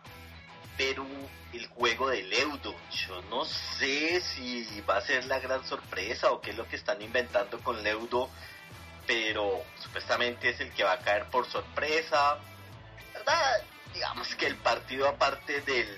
[1.01, 2.75] un- el juego de Leudo.
[2.91, 6.77] Yo no sé si va a ser la gran sorpresa o qué es lo que
[6.77, 8.29] están inventando con Leudo,
[9.07, 12.39] pero supuestamente es el que va a caer por sorpresa.
[13.15, 13.63] ¿Verdad?
[13.95, 15.89] Digamos que el partido aparte del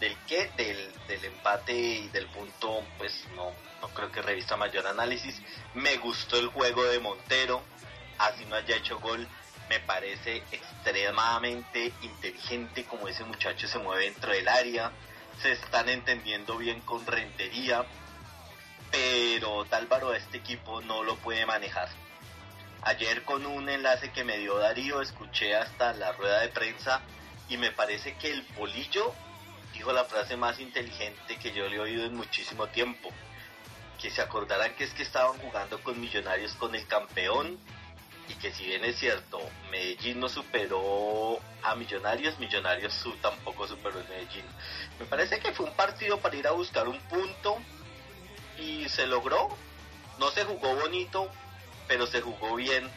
[0.00, 4.86] del qué, del, del empate y del punto, pues no, no creo que revista mayor
[4.86, 5.40] análisis.
[5.74, 7.62] Me gustó el juego de Montero,
[8.18, 9.26] así no haya hecho gol,
[9.68, 14.92] me parece extremadamente inteligente como ese muchacho se mueve dentro del área,
[15.40, 17.84] se están entendiendo bien con rentería,
[18.90, 21.88] pero Tálvaro a este equipo no lo puede manejar.
[22.82, 27.00] Ayer con un enlace que me dio Darío escuché hasta la rueda de prensa
[27.48, 29.14] y me parece que el polillo
[29.72, 33.10] dijo la frase más inteligente que yo le he oído en muchísimo tiempo.
[34.00, 37.58] Que se acordaran que es que estaban jugando con Millonarios con el campeón
[38.28, 44.04] y que si bien es cierto, Medellín no superó a Millonarios, Millonarios tampoco superó a
[44.04, 44.44] Medellín.
[44.98, 47.58] Me parece que fue un partido para ir a buscar un punto
[48.58, 49.48] y se logró.
[50.18, 51.28] No se jugó bonito,
[51.88, 52.88] pero se jugó bien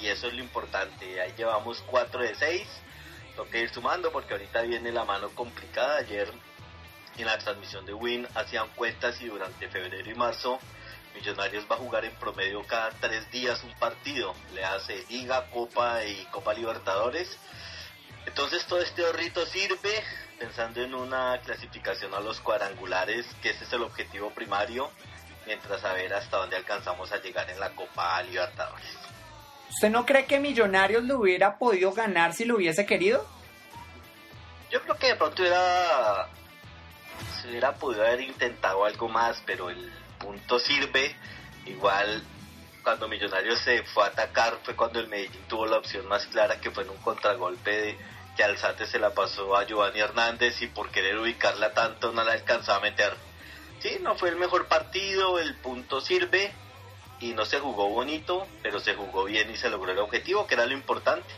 [0.00, 1.20] y eso es lo importante.
[1.20, 2.68] Ahí llevamos 4 de 6
[3.38, 5.98] toca ir sumando porque ahorita viene la mano complicada.
[5.98, 6.28] Ayer
[7.16, 10.58] en la transmisión de Win hacían cuentas y durante febrero y marzo
[11.18, 14.34] Millonarios va a jugar en promedio cada tres días un partido.
[14.54, 17.36] Le hace Liga, Copa y Copa Libertadores.
[18.24, 20.04] Entonces todo este ahorrito sirve
[20.38, 24.90] pensando en una clasificación a los cuadrangulares, que ese es el objetivo primario.
[25.46, 28.86] mientras a ver hasta dónde alcanzamos a llegar en la Copa Libertadores.
[29.70, 33.26] ¿Usted no cree que Millonarios lo hubiera podido ganar si lo hubiese querido?
[34.70, 36.28] Yo creo que de pronto hubiera,
[37.40, 41.14] se hubiera podido haber intentado algo más, pero el punto sirve.
[41.66, 42.22] Igual
[42.82, 46.60] cuando Millonarios se fue a atacar fue cuando el Medellín tuvo la opción más clara
[46.60, 47.98] que fue en un contragolpe de
[48.36, 52.32] que Alzate se la pasó a Giovanni Hernández y por querer ubicarla tanto no la
[52.32, 53.12] alcanzó a meter.
[53.80, 56.52] Sí, no fue el mejor partido, el punto sirve
[57.20, 60.54] y no se jugó bonito, pero se jugó bien y se logró el objetivo, que
[60.54, 61.28] era lo importante.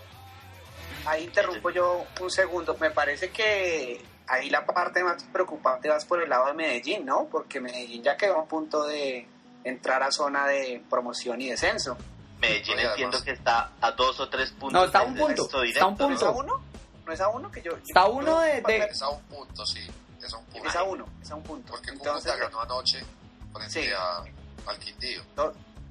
[1.06, 2.76] Ahí interrumpo yo un segundo.
[2.78, 7.26] Me parece que ahí la parte más preocupante vas por el lado de Medellín, ¿no?
[7.30, 9.26] Porque Medellín ya quedó a punto de
[9.64, 11.96] entrar a zona de promoción y descenso.
[12.40, 14.72] Medellín entiendo que está a dos o tres puntos.
[14.72, 15.62] No, está a un punto.
[15.62, 16.08] Está a un punto.
[16.08, 16.62] ¿No es a uno?
[17.04, 17.50] ¿No es a uno?
[17.50, 18.76] Que yo, está a uno de, de...
[18.84, 19.80] Es a un punto, sí.
[20.22, 20.68] Es a un punto.
[20.68, 21.72] Es a uno, es a un punto.
[21.72, 23.04] Porque Entonces, Cúcuta ganó anoche
[23.52, 23.90] frente sí.
[23.92, 25.22] a, al Quindío.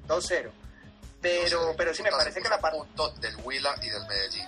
[0.08, 0.49] 2-0.
[1.21, 2.78] Pero, pero sí me parece que la parte...
[2.78, 4.47] punto del Huila y del Medellín.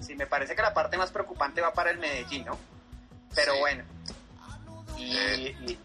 [0.00, 2.58] Sí, me parece que la parte más preocupante va para el Medellín, ¿no?
[3.34, 3.58] Pero Sí.
[3.60, 3.84] bueno.
[4.98, 5.56] Y, Eh.
[5.66, 5.78] y-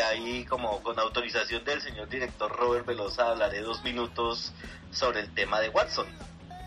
[0.00, 4.52] ahí como con autorización del señor director Robert Velosa hablaré dos minutos
[4.90, 6.06] sobre el tema de Watson.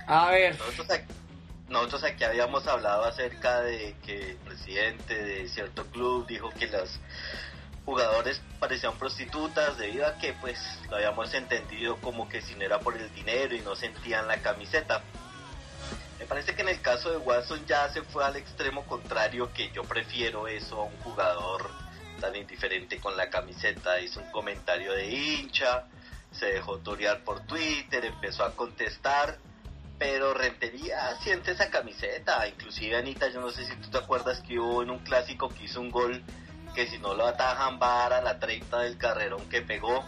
[0.07, 1.13] A ver, Nosotros aquí,
[1.69, 6.99] nosotros aquí habíamos hablado acerca de que el presidente de cierto club dijo que los
[7.85, 12.79] jugadores parecían prostitutas debido a que pues lo habíamos entendido como que si no era
[12.79, 15.01] por el dinero y no sentían la camiseta.
[16.19, 19.71] Me parece que en el caso de Watson ya se fue al extremo contrario que
[19.71, 21.69] yo prefiero eso a un jugador
[22.19, 23.99] tan indiferente con la camiseta.
[23.99, 25.85] Hizo un comentario de hincha,
[26.31, 29.37] se dejó torear por Twitter, empezó a contestar
[29.97, 32.47] pero Rentería siente esa camiseta.
[32.47, 35.65] Inclusive Anita, yo no sé si tú te acuerdas que hubo en un clásico que
[35.65, 36.23] hizo un gol
[36.75, 40.05] que si no lo atajan va a la 30 del carrerón que pegó.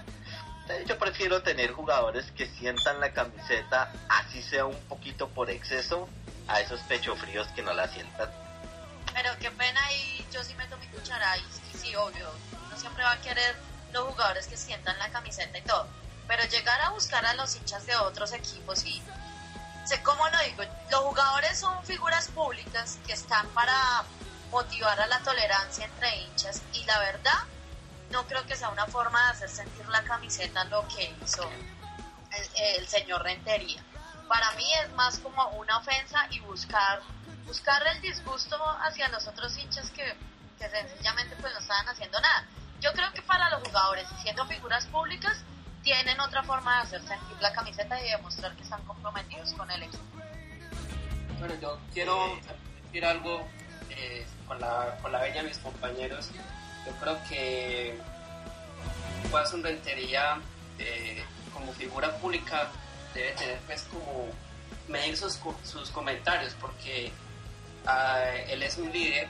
[0.70, 6.08] Entonces, yo prefiero tener jugadores que sientan la camiseta, así sea un poquito por exceso,
[6.48, 8.30] a esos pecho fríos que no la sientan.
[9.12, 12.30] Pero qué pena y yo sí meto mi cuchara y, y sí, obvio,
[12.68, 13.56] uno siempre va a querer
[13.94, 15.88] los jugadores que sientan la camiseta y todo.
[16.28, 19.02] Pero llegar a buscar a los hinchas de otros equipos y
[19.86, 24.04] sé cómo lo digo, los jugadores son figuras públicas que están para
[24.52, 27.40] motivar a la tolerancia entre hinchas y la verdad
[28.12, 31.50] no creo que sea una forma de hacer sentir la camiseta lo que hizo
[32.78, 33.84] el, señor Rentería.
[34.28, 37.02] Para mí es más como una ofensa y buscar
[37.46, 40.16] buscar el disgusto hacia los otros hinchas que,
[40.60, 42.46] que sencillamente pues no estaban haciendo nada.
[42.80, 45.44] Yo creo que para los jugadores, siendo figuras públicas,
[45.82, 49.84] tienen otra forma de hacer sentir la camiseta y demostrar que están comprometidos con el
[49.84, 50.04] equipo.
[51.40, 52.38] Bueno, yo quiero
[52.84, 53.48] decir algo
[53.90, 56.30] eh, con, la, con la bella de mis compañeros.
[56.86, 57.98] Yo creo que
[59.32, 60.40] Watson Rentería,
[60.80, 62.70] eh, como figura pública,
[63.14, 64.28] debe tener pues como
[64.88, 67.12] medir sus, co- sus comentarios, porque
[67.86, 69.28] ah, él es un líder,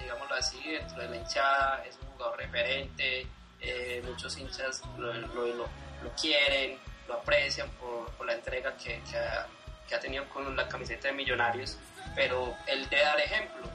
[0.00, 3.26] digámoslo así, dentro de la hinchada, es un jugador referente,
[3.60, 5.86] eh, muchos hinchas lo, lo- lo-
[6.20, 6.78] quieren,
[7.08, 9.46] lo aprecian por, la entrega que ha,
[9.88, 11.76] que ha tenido con la camiseta de Millonarios,
[12.14, 13.68] pero él debe dar ejemplo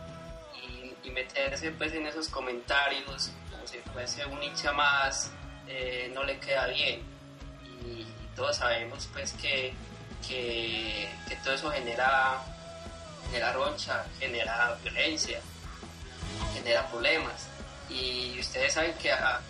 [1.03, 5.31] y, meterse pues en esos comentarios como si fuese un hincha más,
[5.67, 7.01] eh, no le queda bien.
[7.85, 9.73] Y, todos sabemos pues que,
[10.27, 11.09] que,
[11.43, 12.41] todo eso genera,
[13.25, 15.39] genera roncha, genera violencia,
[16.53, 17.47] genera problemas.
[17.89, 19.41] Y ustedes saben que, a-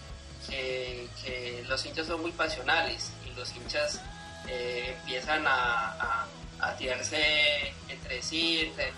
[0.50, 4.02] que, los hinchas son muy pasionales y los hinchas
[4.48, 6.26] eh, empiezan a, a-
[6.60, 8.94] a tirarse entre sí, entre,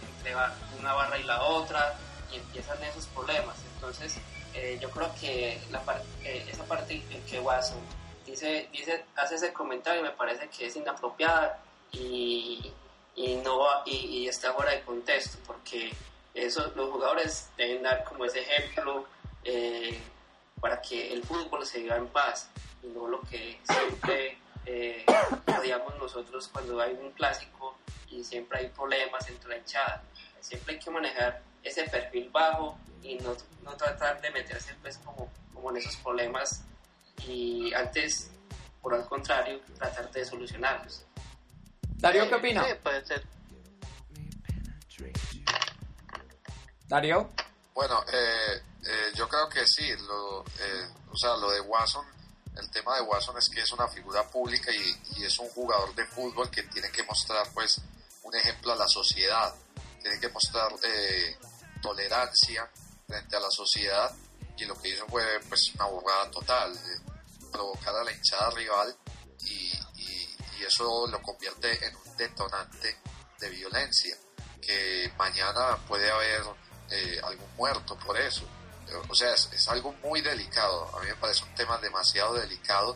[0.80, 1.94] una barra y la otra,
[2.34, 3.56] y empiezan esos problemas.
[3.76, 4.18] Entonces,
[4.54, 5.82] eh, yo creo que la
[6.24, 7.80] eh, esa parte en que Watson
[8.26, 11.60] dice, dice, hace ese comentario me parece que es inapropiada
[11.92, 12.72] y,
[13.16, 15.92] y no y, y está fuera de contexto, porque
[16.34, 19.06] eso, los jugadores deben dar como ese ejemplo
[19.44, 20.00] eh,
[20.60, 22.50] para que el fútbol se viva en paz
[22.82, 25.06] y no lo que siempre eh,
[25.60, 27.78] odiamos nosotros cuando hay un clásico
[28.10, 30.04] y siempre hay problemas entre la hinchada.
[30.40, 35.32] Siempre hay que manejar ese perfil bajo y no, no tratar de meterse pues como,
[35.54, 36.62] como en esos problemas
[37.26, 38.30] y antes,
[38.82, 41.06] por el contrario, tratar de solucionarlos.
[41.98, 42.66] Darío, ¿qué opina?
[42.66, 43.24] Sí, puede ser.
[46.88, 47.30] Darío.
[47.74, 52.06] Bueno, eh, eh, yo creo que sí, lo, eh, o sea, lo de Watson,
[52.58, 55.96] el tema de Watson es que es una figura pública y, y es un jugador
[55.96, 57.82] de fútbol que tiene que mostrar pues
[58.24, 59.54] un ejemplo a la sociedad,
[60.02, 61.36] tiene que mostrar eh,
[61.84, 62.68] tolerancia
[63.06, 64.12] frente a la sociedad
[64.58, 66.74] y lo que hizo fue pues una burrada total,
[67.52, 68.96] provocar a la hinchada rival
[69.42, 69.72] y,
[70.58, 72.98] y eso lo convierte en un detonante
[73.40, 74.16] de violencia,
[74.62, 76.42] que mañana puede haber
[76.90, 78.48] eh, algún muerto por eso.
[79.10, 80.90] O sea, es, algo muy delicado.
[80.96, 82.96] A mí me parece un tema demasiado delicado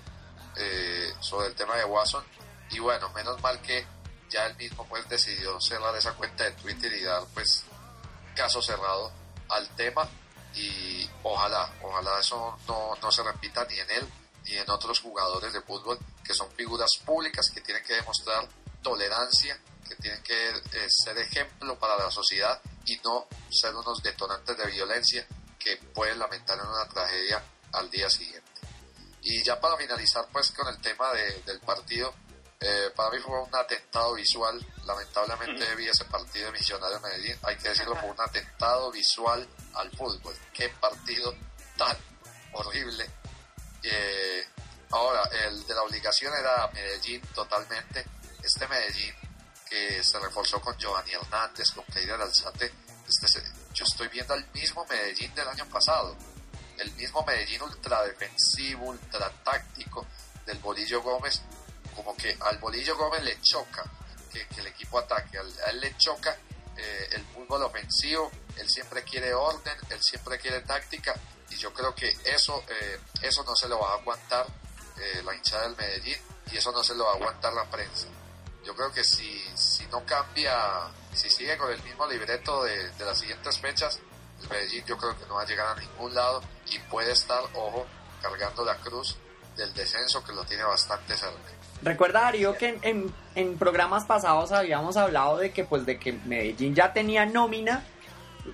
[0.56, 2.24] eh, sobre el tema de Watson.
[2.70, 3.86] Y bueno, menos mal que
[4.30, 7.64] ya él mismo pues decidió cerrar esa cuenta de Twitter y dar pues
[8.38, 9.12] caso cerrado
[9.50, 10.08] al tema.
[10.54, 14.08] Y ojalá, ojalá eso no, no se repita ni en él
[14.48, 18.48] ni en otros jugadores de fútbol que son figuras públicas que tienen que demostrar
[18.82, 24.58] tolerancia, que tienen que eh, ser ejemplo para la sociedad y no ser unos detonantes
[24.58, 25.28] de violencia
[25.60, 28.48] que pueden lamentar en una tragedia al día siguiente.
[29.22, 32.14] Y ya para finalizar pues con el tema del partido,
[32.60, 37.56] eh, para mí fue un atentado visual, lamentablemente vi ese partido de Millonarios Medellín, hay
[37.58, 41.36] que decirlo, fue un atentado visual al fútbol, qué partido
[41.78, 41.96] tan
[42.54, 43.08] horrible.
[43.84, 44.44] Eh,
[44.90, 48.06] ahora, el de la obligación era Medellín totalmente,
[48.42, 49.14] este Medellín
[49.70, 52.74] que se reforzó con Giovanni Hernández, con Keider Alzate,
[53.08, 53.42] este,
[53.74, 56.18] yo estoy viendo al mismo Medellín del año pasado,
[56.78, 60.08] el mismo Medellín ultra defensivo, ultra táctico
[60.46, 61.42] del Bolillo Gómez,
[61.98, 63.84] como que al Bolillo Gómez le choca
[64.32, 66.38] que, el equipo ataque, a él le choca
[66.78, 71.14] eh, el fútbol ofensivo, él siempre quiere orden, él siempre quiere táctica
[71.50, 74.46] y yo creo que eso, eh, eso no se lo va a aguantar
[74.98, 76.18] eh, la hinchada del Medellín
[76.52, 78.08] y eso no se lo va a aguantar la prensa
[78.68, 83.06] yo creo que si, si no cambia, si sigue con el mismo libreto de, de
[83.06, 83.98] las siguientes fechas,
[84.42, 87.42] el Medellín yo creo que no va a llegar a ningún lado y puede estar,
[87.54, 87.88] ojo,
[88.22, 89.16] cargando la cruz
[89.56, 91.57] del descenso que lo tiene bastante cerca.
[91.82, 96.74] Recuerda Darío que en, en, programas pasados habíamos hablado de que pues de que Medellín
[96.74, 97.84] ya tenía nómina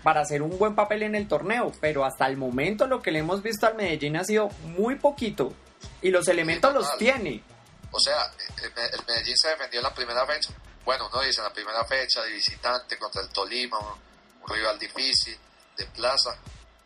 [0.02, 3.20] para hacer un buen papel en el torneo, pero hasta el momento lo que le
[3.20, 5.54] hemos visto al Medellín ha sido muy poquito
[6.02, 7.44] y los elementos los tiene.
[7.92, 8.32] O sea,
[8.64, 10.52] el Medellín se defendió en la primera fecha.
[10.84, 15.38] Bueno, uno dice en la primera fecha de visitante contra el Tolima, un, rival difícil,
[15.78, 16.36] de plaza,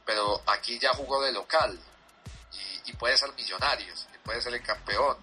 [0.05, 1.79] pero aquí ya jugó de local
[2.85, 5.17] y, puede ser Millonarios, y puede ser el campeón,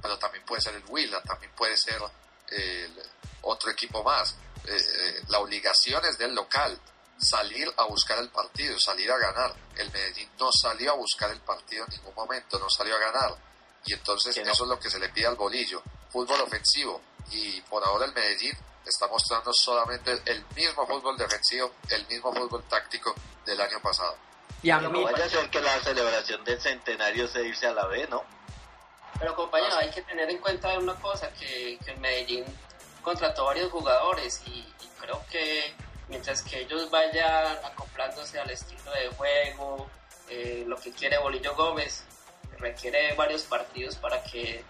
[0.00, 2.00] pero también puede ser el Huila, también puede ser
[2.48, 3.02] el
[3.42, 4.36] otro equipo más.
[4.66, 6.78] Eh, eh, la obligación es del local,
[7.18, 9.54] salir a buscar el partido, salir a ganar.
[9.76, 13.50] El Medellín no salió a buscar el partido en ningún momento, no salió a ganar
[13.86, 17.00] y entonces eso es lo que se le pide al bolillo, fútbol ofensivo.
[17.30, 22.64] Y por ahora el Medellín está mostrando solamente el mismo fútbol defensivo, el mismo fútbol
[22.64, 23.14] táctico
[23.46, 24.16] del año pasado.
[24.62, 27.86] Y a no vaya a ser que la celebración del centenario se irse a la
[27.86, 28.24] B, ¿no?
[29.20, 32.44] Pero compañero, hay que tener en cuenta una cosa, que, que el Medellín
[33.02, 34.66] contrató varios jugadores y,
[34.98, 35.72] creo que
[36.08, 39.88] mientras que ellos vayan acoplándose al estilo de juego,
[40.28, 42.04] eh, lo que quiere Bolillo Gómez,
[42.58, 44.62] requiere varios partidos para que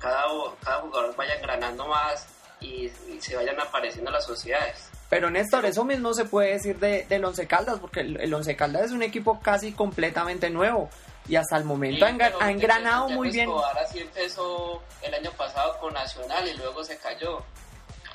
[0.00, 0.24] cada,
[0.62, 2.26] cada jugador vaya granando más
[2.60, 2.90] y,
[3.20, 4.90] se vayan apareciendo las sociedades.
[5.08, 8.86] Pero Néstor, eso mismo se puede decir de, del Once Caldas, porque el, Once Caldas
[8.86, 10.90] es un equipo casi completamente nuevo
[11.28, 13.50] y hasta el momento ha, engranado muy bien.
[13.82, 17.42] Así empezó el año pasado con Nacional y luego se cayó.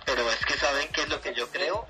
[0.06, 1.86] Pero es que saben qué es lo que yo creo,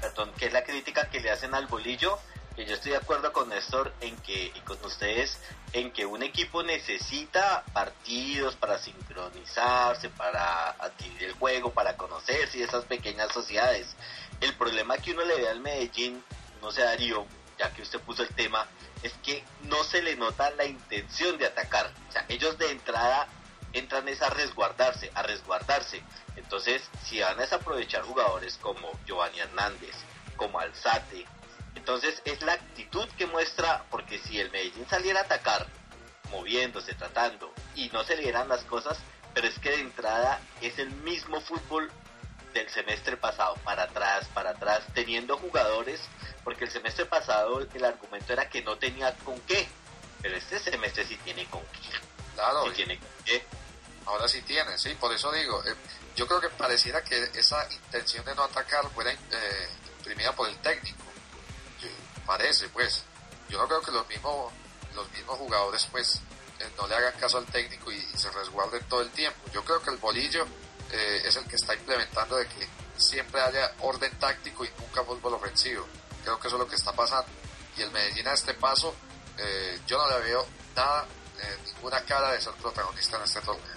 [0.00, 2.18] perdón, que es la crítica que le hacen al bolillo
[2.54, 5.40] que yo estoy de acuerdo con Néstor en que, y con ustedes
[5.72, 12.62] en que un equipo necesita partidos para sincronizarse, para adquirir el juego, para conocerse y
[12.62, 13.96] esas pequeñas sociedades.
[14.40, 16.22] El problema que uno le ve al Medellín,
[16.62, 17.26] no sé Darío,
[17.58, 18.68] ya que usted puso el tema,
[19.04, 21.92] es que no se le nota la intención de atacar.
[22.08, 23.28] O sea, ellos de entrada
[23.74, 26.02] entran es a resguardarse, a resguardarse.
[26.36, 29.94] Entonces, si van a aprovechar jugadores como Giovanni Hernández,
[30.36, 31.26] como Alzate,
[31.74, 35.66] entonces es la actitud que muestra, porque si el Medellín saliera a atacar,
[36.30, 38.98] moviéndose, tratando, y no se le dieran las cosas,
[39.34, 41.92] pero es que de entrada es el mismo fútbol
[42.54, 46.00] del semestre pasado, para atrás, para atrás, teniendo jugadores,
[46.42, 49.68] porque el semestre pasado el argumento era que no tenía con qué,
[50.22, 51.90] pero este semestre sí tiene con qué.
[52.34, 53.44] Claro, tiene con qué.
[54.06, 55.74] Ahora sí tiene, sí, por eso digo, eh,
[56.16, 60.56] yo creo que pareciera que esa intención de no atacar fuera eh, imprimida por el
[60.58, 61.04] técnico
[62.24, 63.04] parece, pues.
[63.48, 64.52] Yo no creo que los mismos,
[64.94, 66.20] los mismos jugadores, pues,
[66.58, 69.38] eh, no le hagan caso al técnico y, se resguarden todo el tiempo.
[69.52, 70.46] Yo creo que el bolillo
[70.92, 72.66] eh, es el que está implementando de que
[72.96, 75.86] siempre haya orden táctico y nunca fútbol ofensivo.
[76.22, 77.28] Creo que eso es lo que está pasando.
[77.76, 78.94] Y el Medellín a este paso,
[79.38, 81.06] eh, yo no le veo nada,
[81.66, 83.74] ninguna cara de ser protagonista en este torneo.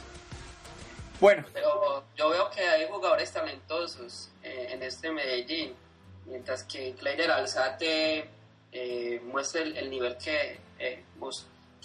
[1.19, 1.45] Bueno.
[1.51, 5.75] Pero yo veo que hay jugadores talentosos en este Medellín,
[6.25, 8.29] mientras que Kleider Alzate
[8.71, 11.03] eh, muestre el, el nivel que, eh,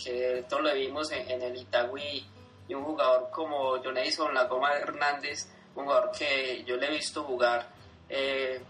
[0.02, 2.26] que todos lo vimos en, en el Itagüí
[2.68, 7.22] y un jugador como Jonathan La Goma Hernández, un jugador que yo le he visto
[7.24, 7.68] jugar,
[8.08, 8.60] eh,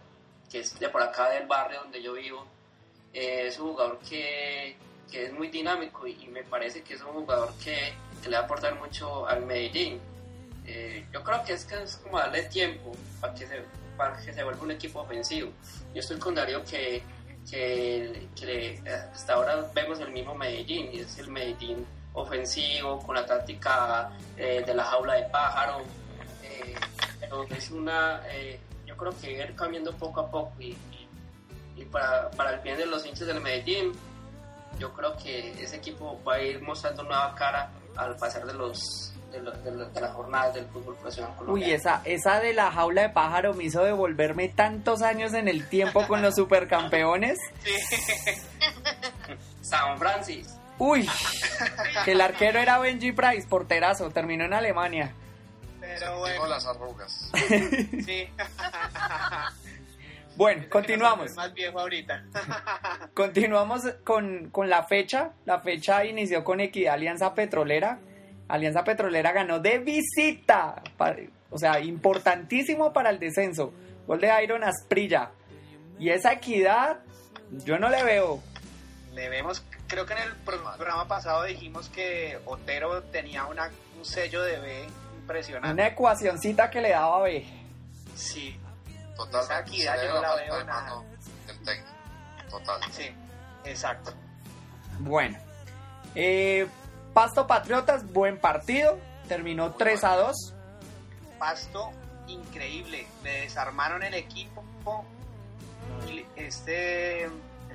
[0.50, 2.46] que es de por acá del barrio donde yo vivo,
[3.12, 4.76] eh, es un jugador que,
[5.10, 8.36] que es muy dinámico y, y me parece que es un jugador que, que le
[8.36, 10.00] va a aportar mucho al Medellín.
[10.66, 13.62] Eh, yo creo que es, que es como darle tiempo para que, se,
[13.96, 15.50] para que se vuelva un equipo ofensivo.
[15.92, 17.02] Yo estoy con Darío que,
[17.50, 21.84] que, que le- hasta ahora vemos el mismo Medellín, y es el Medellín
[22.14, 25.82] ofensivo, con la táctica eh, de la jaula de pájaro.
[26.42, 26.74] eh,
[27.20, 31.08] pero es una, eh, yo creo que ir cambiando poco a poco y, y-
[31.76, 33.92] y para, para el bien de los hinchas del Medellín,
[34.78, 39.08] yo creo que ese equipo va a ir mostrando nueva cara al pasar de los
[39.32, 39.40] de,
[40.00, 41.66] las jornadas del fútbol profesional colombiano.
[41.66, 45.66] Uy, esa, esa de la jaula de pájaro me hizo devolverme tantos años en el
[45.70, 47.38] tiempo con los supercampeones.
[49.62, 50.54] San Francis.
[50.84, 51.08] Uy,
[52.04, 55.14] que el arquero era Benji Price, porterazo, terminó en Alemania.
[55.80, 57.30] Pero Tengo bueno, las arrugas.
[58.04, 58.28] sí.
[60.34, 61.26] Bueno, continuamos.
[61.26, 62.24] Es más viejo ahorita.
[63.14, 65.32] Continuamos con, con la fecha.
[65.44, 67.98] La fecha inició con Equidad Alianza Petrolera.
[68.48, 70.82] Alianza Petrolera ganó de visita.
[71.50, 73.74] O sea, importantísimo para el descenso.
[74.06, 75.32] Gol de Iron Asprilla.
[75.98, 77.00] Y esa equidad,
[77.66, 78.42] yo no le veo.
[79.12, 84.42] Le vemos, creo que en el programa pasado dijimos que Otero tenía una, un sello
[84.42, 84.86] de B
[85.20, 85.72] impresionante.
[85.72, 87.46] Una ecuacioncita que le daba B.
[88.14, 88.58] Sí,
[89.16, 89.82] Totalmente.
[89.82, 91.02] Esa le yo no la veo de nada.
[91.46, 91.90] técnico.
[92.50, 92.80] Total.
[92.92, 93.10] sí,
[93.64, 94.12] exacto.
[95.00, 95.38] Bueno.
[96.14, 96.66] Eh,
[97.14, 98.98] Pasto Patriotas, buen partido.
[99.28, 100.54] Terminó 3 a 2.
[101.38, 101.90] Pasto,
[102.26, 103.06] increíble.
[103.22, 104.64] Le desarmaron el equipo.
[106.36, 107.28] Este,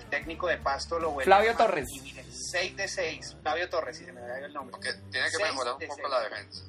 [0.09, 1.25] técnico de Pasto lo vuelve.
[1.25, 1.85] Flavio a- Torres.
[1.93, 3.35] Y mire, 6 de 6.
[3.41, 4.71] Flavio Torres, si se me da el nombre.
[4.71, 6.09] Porque tiene que Seis mejorar un de poco seis.
[6.09, 6.61] la defensa.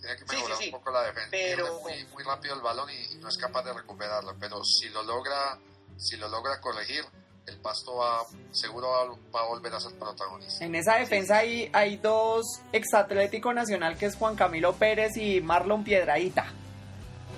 [0.00, 0.64] Tiene que Sí, sí, mejorar sí.
[0.66, 1.28] un poco la defensa.
[1.30, 4.34] Pero- muy, muy rápido el balón y, y no es capaz de recuperarlo.
[4.38, 5.58] Pero si lo logra,
[5.96, 7.04] si lo logra corregir,
[7.46, 9.04] el pasto va, seguro va,
[9.38, 10.64] va a volver a ser protagonista.
[10.64, 15.84] En esa defensa hay, hay dos exatlético nacional que es Juan Camilo Pérez y Marlon
[15.84, 16.52] Piedradita.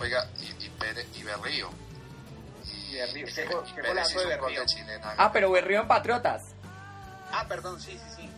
[0.01, 1.69] Oiga, y, y, Pérez, y Berrío.
[3.07, 4.65] Berrío, qué Berrío.
[4.67, 5.15] chilena.
[5.17, 6.55] Ah, pero Berrío en Patriotas.
[7.33, 8.31] Ah, perdón, sí, sí, sí.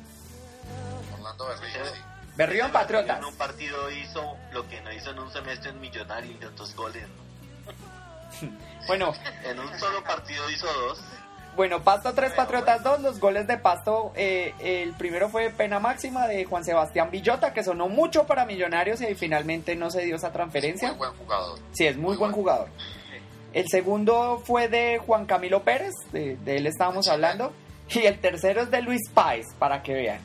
[1.14, 2.00] Orlando Berrío, sí.
[2.36, 3.18] Berrío en Patriotas.
[3.18, 6.74] En un partido hizo lo que no hizo en un semestre en Millonario y otros
[6.74, 7.04] goles.
[8.86, 9.12] Bueno,
[9.44, 10.98] En un solo partido hizo dos.
[11.54, 13.00] bueno, Pasto 3, Patriotas 2.
[13.00, 17.62] Los goles de Pasto, eh, el primero fue pena máxima de Juan Sebastián Villota, que
[17.62, 20.88] sonó mucho para Millonarios y finalmente no se dio esa transferencia.
[20.88, 21.58] Muy buen jugador.
[21.72, 22.68] Sí, es muy, Muy buen jugador.
[23.52, 27.52] El segundo fue de Juan Camilo Pérez, de, de él estábamos hablando.
[27.88, 30.20] Y el tercero es de Luis Páez, para que vean.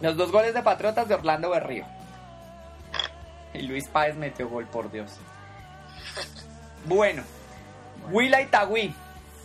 [0.00, 1.84] Los dos goles de Patriotas de Orlando Berrío.
[3.52, 5.12] Y Luis Páez metió gol, por Dios.
[6.86, 7.22] Bueno,
[8.10, 8.94] Huila Itagüí.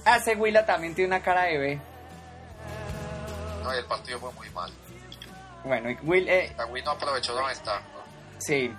[0.06, 1.80] Ah, ese Huila también tiene una cara de B.
[3.64, 4.72] No, y el partido fue muy mal.
[5.64, 7.82] Bueno, y Will, eh, Itagüí no aprovechó la ventaja.
[8.40, 8.74] Sí.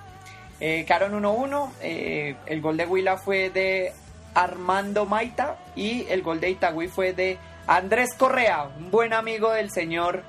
[0.60, 1.72] Eh, quedaron 1-1.
[1.80, 3.92] eh, el gol de Huila fue de
[4.34, 9.70] Armando Maita y el gol de Itagüí fue de Andrés Correa, un buen amigo del
[9.70, 10.22] señor.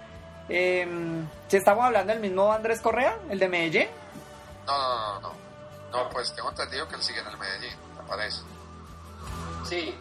[0.50, 0.88] Eh,
[1.48, 3.88] si estamos hablando del mismo Andrés Correa, el de Medellín.
[4.66, 5.42] No, no, no, no.
[5.92, 8.42] No, pues tengo entendido que él sigue en el Medellín, me parece.
[9.68, 9.94] Sí,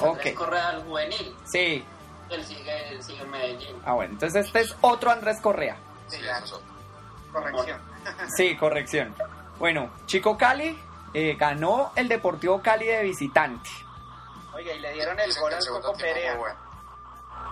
[0.00, 0.08] Ok.
[0.18, 1.36] Andrés Correa al juvenil.
[1.44, 1.84] Sí.
[2.30, 3.76] Él sigue, él sigue en Medellín.
[3.84, 5.76] Ah, bueno, entonces este es otro Andrés Correa.
[6.08, 6.42] Sí, ya.
[7.34, 7.80] Corrección.
[8.36, 9.14] Sí, corrección.
[9.58, 10.78] Bueno, Chico Cali
[11.12, 13.68] eh, ganó el Deportivo Cali de visitante.
[14.54, 16.36] Oiga, y le dieron el gol al Coco Perea.
[16.36, 16.56] bueno.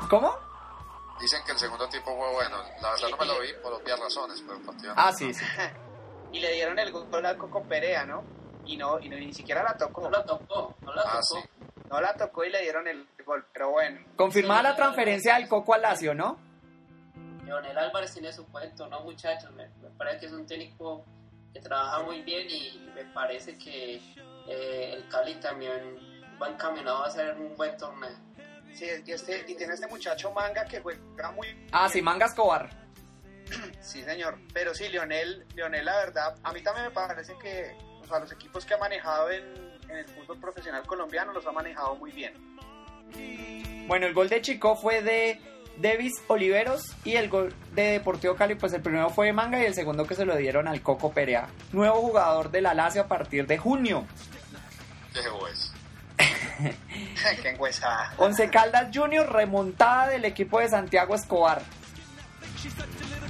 [0.09, 0.37] ¿Cómo?
[1.21, 2.57] Dicen que el segundo tiempo fue bueno.
[2.81, 5.45] La verdad no me lo vi por obvias razones, pero el partido Ah, sí, sí.
[6.33, 8.25] Y le dieron el gol al Coco Perea, ¿no?
[8.65, 10.01] Y no, y no, ni siquiera la tocó.
[10.03, 11.23] No la tocó, no la Ah, tocó.
[11.43, 11.49] sí.
[11.91, 14.01] No la tocó y le dieron el gol, pero bueno.
[14.17, 14.67] Confirmada Sí.
[14.69, 16.39] la transferencia del Coco al Lazio, ¿no?
[17.53, 19.51] Leonel Álvarez tiene su cuento, ¿no, muchachos?
[19.53, 21.05] Me, me parece que es un técnico
[21.53, 23.97] que trabaja muy bien y me parece que
[24.49, 25.99] eh, el Cali también
[26.41, 28.17] va encaminado a hacer un buen torneo.
[28.73, 32.71] Sí, y, este, y tiene este muchacho Manga que juega muy Ah, sí, Manga Escobar.
[33.81, 34.39] Sí, señor.
[34.55, 38.33] Pero sí, Lionel, Lionel, la verdad, a mí también me parece que o sea, los
[38.33, 39.45] equipos que ha manejado en,
[39.91, 42.33] en el fútbol profesional colombiano los ha manejado muy bien.
[43.87, 45.39] Bueno, el gol de Chico fue de
[45.79, 49.65] Davis Oliveros y el gol de Deportivo Cali, pues el primero fue de Manga y
[49.65, 53.09] el segundo que se lo dieron al Coco Perea, nuevo jugador de la Lazio a
[53.09, 54.05] partir de junio.
[55.13, 55.73] Qué juez.
[57.43, 58.15] Qué enguesada.
[58.19, 61.63] Once Caldas Junior, remontada del equipo de Santiago Escobar.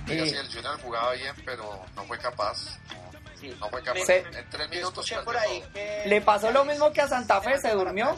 [0.08, 2.78] Eh, sí, el Junior jugaba bien, pero no fue capaz.
[2.92, 3.56] No, Sí.
[3.58, 4.00] no fue capaz.
[4.04, 6.02] Se- en tres minutos por ahí que...
[6.06, 8.16] Le pasó lo mismo que a Santa Fe, se durmió.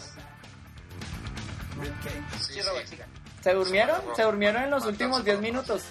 [2.41, 2.99] Sí, Sí.
[3.45, 4.01] ¿Se durmieron?
[4.17, 5.83] Se durmieron en los últimos 10 minutos.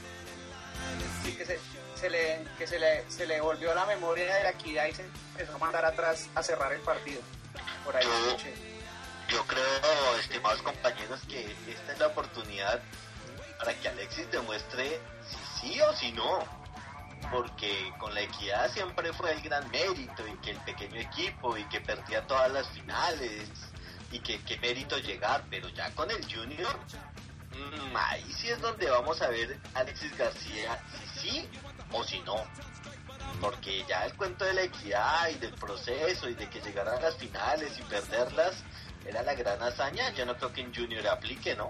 [1.24, 1.60] Sí, que se,
[1.94, 5.04] se le, que se le, se le volvió la memoria de la equidad y se
[5.04, 7.22] empezó a mandar atrás a cerrar el partido.
[7.86, 8.54] Por ahí Yo- escuché.
[9.30, 12.82] Yo creo, estimados compañeros, que esta es la oportunidad
[13.60, 15.00] para que Alexis demuestre
[15.62, 16.40] si sí o si no.
[17.32, 21.64] Porque con la equidad siempre fue el gran mérito y que el pequeño equipo y
[21.66, 23.48] que perdía todas las finales
[24.12, 25.44] y que qué mérito llegar.
[25.52, 26.76] Pero ya con el Junior,
[27.54, 30.80] mm, ahí sí es donde vamos a ver Alexis García
[31.14, 31.50] si sí
[31.92, 32.36] o si no.
[33.42, 37.02] Porque ya el cuento de la equidad y del proceso y de que llegaran a
[37.02, 38.64] las finales y perderlas
[39.06, 40.12] era la gran hazaña.
[40.14, 41.70] Yo no creo que en Junior aplique, ¿no?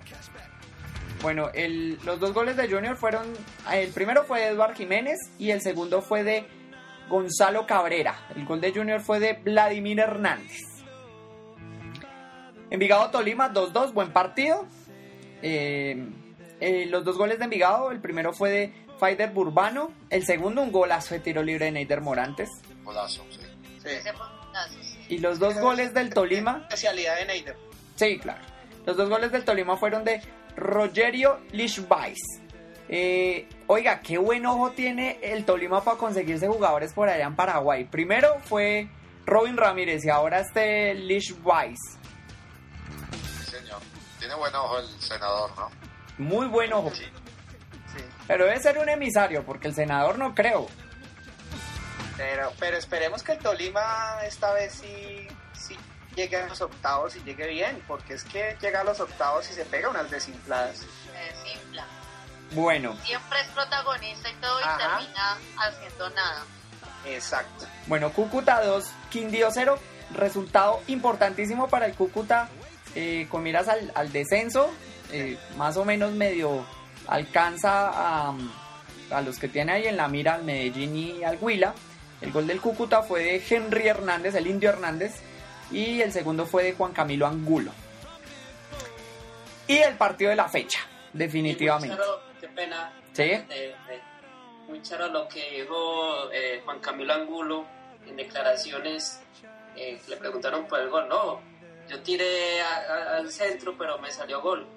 [1.21, 3.25] Bueno, el- los dos goles de Junior fueron.
[3.71, 6.45] El primero fue de Eduard Jiménez y el segundo fue de
[7.09, 8.27] Gonzalo Cabrera.
[8.35, 10.59] El gol de Junior fue de Vladimir Hernández.
[12.69, 14.67] Envigado Tolima, 2-2, buen partido.
[15.43, 16.07] Eh,
[16.61, 20.71] eh, los dos goles de Envigado, el primero fue de Faider Burbano, el segundo un
[20.71, 22.49] golazo de tiro libre de Neider Morantes.
[22.83, 23.41] Golazo, sí.
[25.09, 27.57] Y los dos goles del Tolima, Especialidad de Neider.
[27.95, 28.41] Sí, claro.
[28.85, 30.21] Los dos goles del Tolima fueron de
[30.55, 32.19] Rogerio Lichbais.
[32.87, 37.85] Eh, oiga, qué buen ojo tiene el Tolima para conseguirse jugadores por allá en Paraguay.
[37.85, 38.87] Primero fue
[39.25, 41.79] Robin Ramírez y ahora este Lichbais.
[44.23, 45.69] Tiene buen ojo el senador, ¿no?
[46.17, 46.89] Muy buen ojo.
[46.95, 47.03] Sí.
[47.03, 48.05] Sí.
[48.25, 50.65] Pero debe ser un emisario, porque el senador no creo.
[52.15, 55.77] Pero, pero esperemos que el Tolima esta vez sí, sí
[56.15, 59.53] llegue a los octavos y llegue bien, porque es que llega a los octavos y
[59.55, 60.83] se pega unas desinfladas.
[60.83, 60.87] Es
[61.43, 61.81] simple.
[62.51, 64.77] Bueno, Siempre es protagonista y todo y Ajá.
[64.77, 66.45] termina haciendo nada.
[67.07, 67.65] Exacto.
[67.87, 69.77] bueno, Cúcuta 2, Quindío 0.
[70.13, 72.47] Resultado importantísimo para el Cúcuta
[72.95, 74.71] eh, con miras al, al descenso.
[75.11, 76.65] eh, más o menos medio
[77.07, 77.89] alcanza
[78.29, 78.33] a,
[79.11, 81.73] a los que tiene ahí en la mira al Medellín y al Huila.
[82.21, 85.13] El gol del Cúcuta fue de Henry Hernández, el indio Hernández.
[85.71, 87.71] Y el segundo fue de Juan Camilo Angulo.
[89.67, 90.79] Y el partido de la fecha,
[91.13, 91.95] definitivamente.
[91.95, 92.93] Muy charo, qué pena.
[93.13, 93.23] Sí.
[93.23, 94.13] de- de-
[94.67, 97.65] muy charo lo que dijo eh, Juan Camilo Angulo
[98.07, 99.19] en declaraciones.
[99.75, 101.07] eh, le preguntaron por el gol.
[101.09, 101.41] No,
[101.89, 104.67] yo tiré a- a- al centro, pero me salió gol.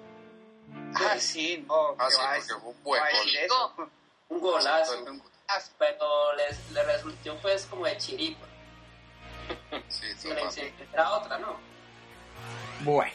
[0.95, 1.95] Ah, sí, no.
[1.99, 3.01] Ah, ¿qué sí, porque fue un buen
[3.77, 3.89] gol.
[4.29, 4.93] Un golazo.
[5.79, 8.45] Pero les, le resultó pues como de chiripa.
[9.87, 10.73] Sí, le total.
[10.93, 11.55] era otra, ¿no?
[12.81, 13.11] Bueno,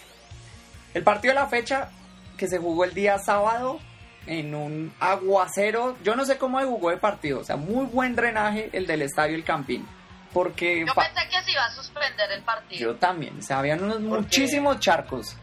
[0.95, 1.91] el partido de la fecha
[2.39, 3.79] que se jugó el día sábado
[4.27, 5.97] en un aguacero.
[6.03, 9.03] Yo no sé cómo se jugó el partido, o sea, muy buen drenaje el del
[9.03, 9.87] estadio El Campín.
[10.33, 12.81] Porque Yo pensé que se iba a suspender el partido.
[12.93, 15.37] yo también, o sea, habían unos muchísimos charcos.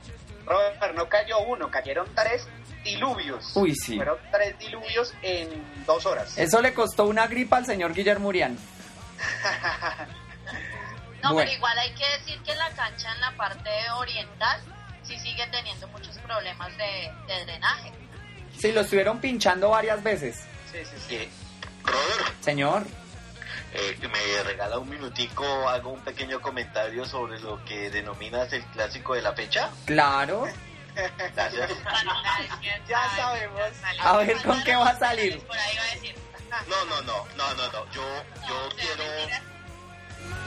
[0.45, 2.47] Robert, no cayó uno, cayeron tres
[2.83, 3.51] diluvios.
[3.55, 3.97] Uy, sí.
[3.97, 5.49] Fueron tres diluvios en
[5.85, 6.35] dos horas.
[6.37, 8.57] Eso le costó una gripa al señor Guillermo Urián.
[11.21, 11.47] No, Bueno.
[11.49, 14.61] pero igual hay que decir que la cancha en la parte oriental
[15.03, 17.91] sí sigue teniendo muchos problemas de, de drenaje.
[18.57, 20.45] Sí, lo estuvieron pinchando varias veces.
[20.71, 21.29] Sí, sí, sí.
[21.83, 22.85] Robert, Señor,
[23.73, 29.13] eh, me regala un minutico, hago un pequeño comentario sobre lo que denominas el clásico
[29.15, 29.69] de la fecha.
[29.85, 30.47] claro.
[31.35, 31.69] Gracias.
[32.87, 33.61] Ya sabemos.
[34.01, 35.41] A ver con qué va a salir.
[36.67, 37.91] No, no, no, no, no, no.
[37.91, 38.03] Yo,
[38.47, 39.03] yo quiero,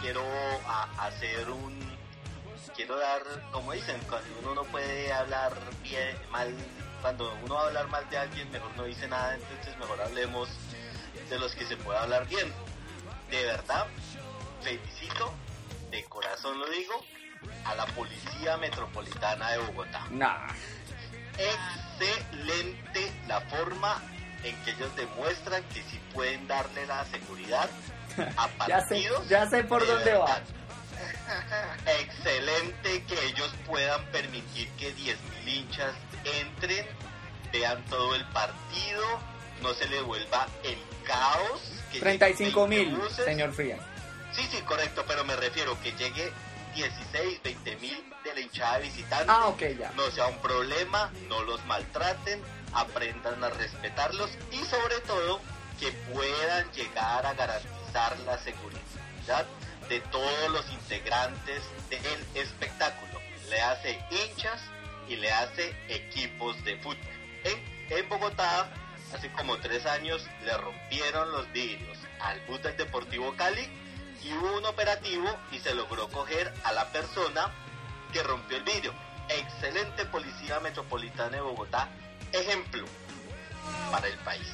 [0.03, 0.23] quiero
[0.67, 1.79] a- hacer un,
[2.75, 5.53] quiero dar, como dicen, cuando uno no puede hablar
[5.83, 6.53] bien, mal,
[7.01, 10.49] cuando uno va a hablar mal de alguien, mejor no dice nada, entonces mejor hablemos
[11.31, 12.53] de los que se puede hablar bien.
[13.33, 13.87] De verdad,
[14.63, 15.33] felicito,
[15.91, 17.03] de corazón lo digo,
[17.65, 20.49] a la Policía Metropolitana de Bogotá Nah.
[21.39, 24.01] excelente la forma
[24.45, 27.71] en que ellos demuestran que sí pueden darle la seguridad
[28.37, 29.29] a Ya sé, partidos.
[29.29, 30.41] ya sé por de dónde va.
[31.99, 35.17] Excelente que ellos puedan permitir que 10.000
[35.49, 36.87] hinchas entren,
[37.51, 39.03] vean todo el partido,
[39.63, 41.82] no se le vuelva el caos.
[41.93, 43.25] Que lleguen 35 mil, 20 buses.
[43.25, 43.79] señor Fría.
[44.33, 46.33] Sí, sí, correcto, pero me refiero que llegue
[46.75, 49.93] 16, 20 mil de la hinchada visitante Ah, ok, ya.
[49.93, 52.41] no sea un problema, no los maltraten,
[52.73, 55.41] aprendan a respetarlos y sobre todo
[55.79, 59.47] que puedan llegar a garantizar la seguridad
[59.89, 62.01] de todos los integrantes del
[62.43, 63.21] espectáculo.
[63.51, 64.61] Le hace hinchas
[65.09, 66.97] y le hace equipos de fútbol.
[67.45, 68.71] En, en Bogotá,
[69.15, 73.69] hace como tres años, le rompieron los vidrios al bus del Deportivo Cali
[74.25, 77.51] y hubo un operativo y se logró coger a la persona
[78.13, 78.93] que rompió el vidrio.
[79.29, 81.89] Excelente policía metropolitana de Bogotá,
[82.33, 82.85] ejemplo
[83.91, 84.49] para el país.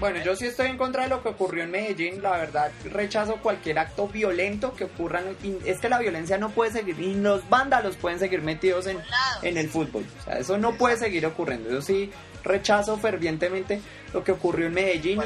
[0.00, 3.36] Bueno, yo sí estoy en contra de lo que ocurrió en Medellín, la verdad rechazo
[3.36, 7.48] cualquier acto violento que ocurra, en- es que la violencia no puede seguir, y los
[7.48, 9.00] vándalos pueden seguir metidos en,
[9.42, 12.10] en el fútbol, o sea, eso no puede seguir ocurriendo, yo sí
[12.42, 13.80] rechazo fervientemente
[14.12, 15.22] lo que ocurrió en Medellín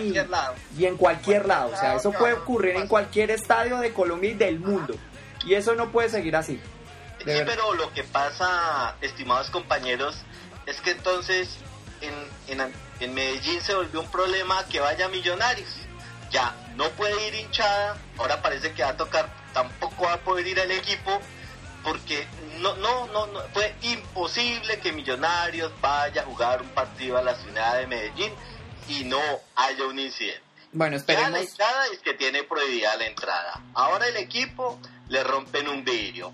[0.76, 4.34] y, en cualquier lado, o sea, eso puede ocurrir en cualquier estadio de Colombia y
[4.34, 4.94] del mundo,
[5.44, 6.60] y eso no puede seguir así.
[7.18, 7.44] Sí, verdad.
[7.46, 10.22] pero lo que pasa, estimados compañeros,
[10.66, 11.58] es que entonces
[12.00, 15.68] en, en, en Medellín se volvió un problema que vaya millonarios.
[16.30, 20.46] Ya no puede ir hinchada, ahora parece que va a tocar, tampoco va a poder
[20.46, 21.20] ir el equipo,
[21.86, 22.26] porque
[22.60, 27.34] no, no, no, no, fue imposible que Millonarios vaya a jugar un partido a la
[27.36, 28.32] ciudad de Medellín
[28.88, 29.20] y no
[29.54, 30.40] haya un incidente.
[30.72, 31.40] Bueno, Ya la esperemos.
[31.50, 33.62] hinchada es que tiene prohibida la entrada.
[33.74, 34.78] Ahora el equipo
[35.08, 36.32] le rompen un vidrio.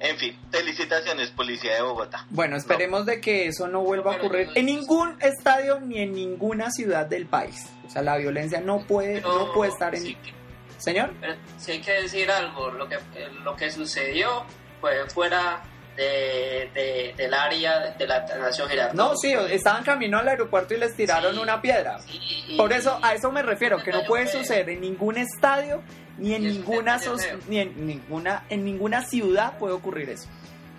[0.00, 2.24] En fin, felicitaciones Policía de Bogotá.
[2.30, 6.12] Bueno, esperemos de que eso no vuelva a ocurrir no en ningún estadio ni en
[6.12, 7.66] ninguna ciudad del país.
[7.86, 10.02] O sea, la violencia no puede, no puede estar en...
[10.02, 10.37] sí que-
[10.78, 14.44] Señor, pero sí hay que decir algo, lo que, eh, lo que sucedió
[14.80, 15.62] fue fuera
[15.96, 18.94] de, de- del área de la Nación Girardot.
[18.94, 21.98] no, sí, estaban camino al aeropuerto y les tiraron Sí, una piedra.
[22.00, 25.82] sí, y- Por eso, a eso me refiero, que no puede suceder en ningún estadio
[26.16, 27.00] ni en ninguna
[27.48, 30.28] ni en ninguna en ninguna ciudad puede ocurrir eso.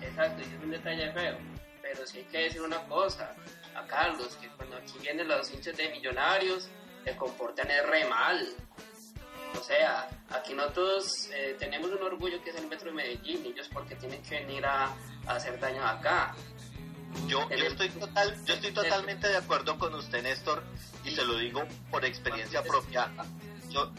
[0.02, 1.36] Exacto, y es un detalle feo.
[1.82, 3.34] Pero sí hay que decir una cosa,
[3.74, 6.68] a Carlos, que cuando aquí vienen los hinchas de millonarios,
[7.04, 8.46] se comportan es re mal.
[9.58, 13.48] O sea, aquí nosotros eh, tenemos un orgullo que es el Metro de Medellín, y
[13.48, 14.86] ellos porque tienen que venir a,
[15.26, 16.34] a hacer daño acá.
[17.26, 20.62] Yo, estoy total, yo estoy totalmente de acuerdo con usted, Néstor,
[21.04, 23.10] y se lo digo por experiencia propia.
[23.68, 23.90] Yo,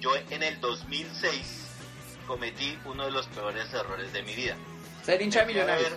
[0.00, 1.66] yo en el 2006
[2.26, 4.56] cometí uno de los peores errores de mi vida.
[5.04, 5.44] Ser hincha
[5.76, 5.96] ver-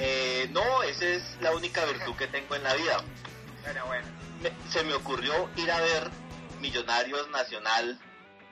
[0.00, 2.96] eh, no, esa es la única virtud que tengo en la vida.
[3.62, 4.06] Bueno, bueno.
[4.42, 6.10] Me- se me ocurrió ir a ver
[6.60, 7.98] Millonarios Nacional.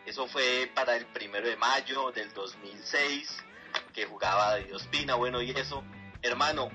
[0.06, 3.42] Eso fue para el primero de mayo del 2006,
[3.94, 5.14] que jugaba David Ospina.
[5.14, 5.82] Bueno, y eso,
[6.20, 6.68] hermano,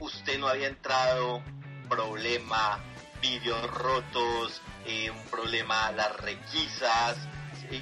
[0.00, 1.42] usted no había entrado,
[1.90, 2.78] problema,
[3.20, 7.18] vídeos rotos, eh, un problema, las requisas,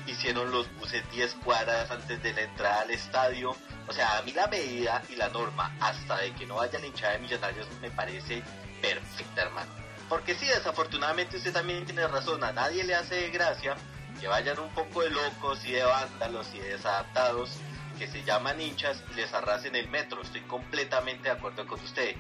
[0.07, 3.55] hicieron los buses 10 cuadras antes de la entrada al estadio.
[3.87, 6.87] O sea, a mí la medida y la norma, hasta de que no vaya la
[6.87, 8.43] hinchada de millonarios, me parece
[8.83, 9.73] perfecta, hermano.
[10.09, 13.77] Porque sí, desafortunadamente usted también tiene razón, a nadie le hace gracia
[14.21, 17.59] que vayan un poco de locos y de vándalos y de desadaptados
[17.99, 20.23] que se llaman hinchas y les arrasen el metro.
[20.23, 22.15] Estoy completamente de acuerdo con usted.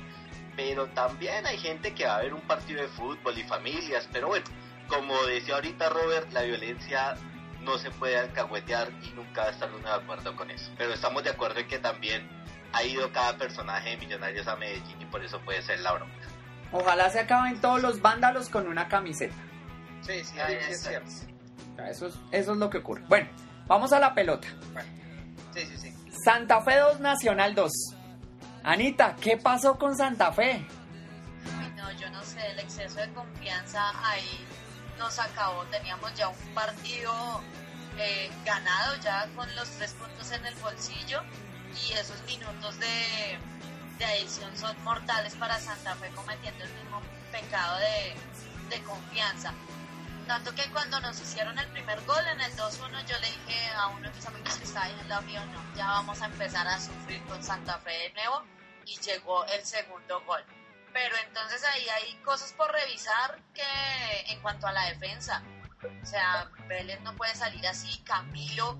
[0.56, 4.08] Pero también hay gente que va a ver un partido de fútbol y familias.
[4.12, 4.46] Pero bueno,
[4.88, 7.16] como decía ahorita Robert, la violencia
[7.60, 10.70] no se puede alcahuetear y nunca va a estar uno de acuerdo con eso.
[10.76, 12.28] Pero estamos de acuerdo en que también
[12.72, 16.14] ha ido cada personaje de Millonarios a Medellín y por eso puede ser la bronca.
[16.72, 19.34] Ojalá se acaben todos los vándalos con una camiseta.
[20.02, 21.26] Sí, sí, Ahí sí, sí, es
[21.88, 23.02] Eso es, eso es lo que ocurre.
[23.08, 23.28] Bueno,
[23.66, 24.48] vamos a la pelota.
[25.54, 25.94] Sí, sí, sí.
[26.24, 27.72] Santa Fe 2, Nacional 2.
[28.62, 30.66] Anita, ¿qué pasó con Santa Fe?
[31.58, 34.46] Uy, no, yo no sé, el exceso de confianza ahí
[34.98, 35.64] nos acabó.
[35.64, 37.12] Teníamos ya un partido
[37.98, 41.22] eh, ganado, ya con los tres puntos en el bolsillo,
[41.72, 43.38] y esos minutos de,
[43.98, 47.00] de adición son mortales para Santa Fe, cometiendo el mismo
[47.32, 49.54] pecado de, de confianza.
[50.30, 53.88] Tanto que cuando nos hicieron el primer gol en el 2-1, yo le dije a
[53.88, 56.68] uno de mis amigos que estaba ahí en la mío, no, ya vamos a empezar
[56.68, 58.44] a sufrir con Santa Fe de nuevo,
[58.86, 60.40] y llegó el segundo gol.
[60.92, 65.42] Pero entonces ahí hay cosas por revisar que en cuanto a la defensa.
[66.00, 67.98] O sea, Vélez no puede salir así.
[68.04, 68.78] Camilo,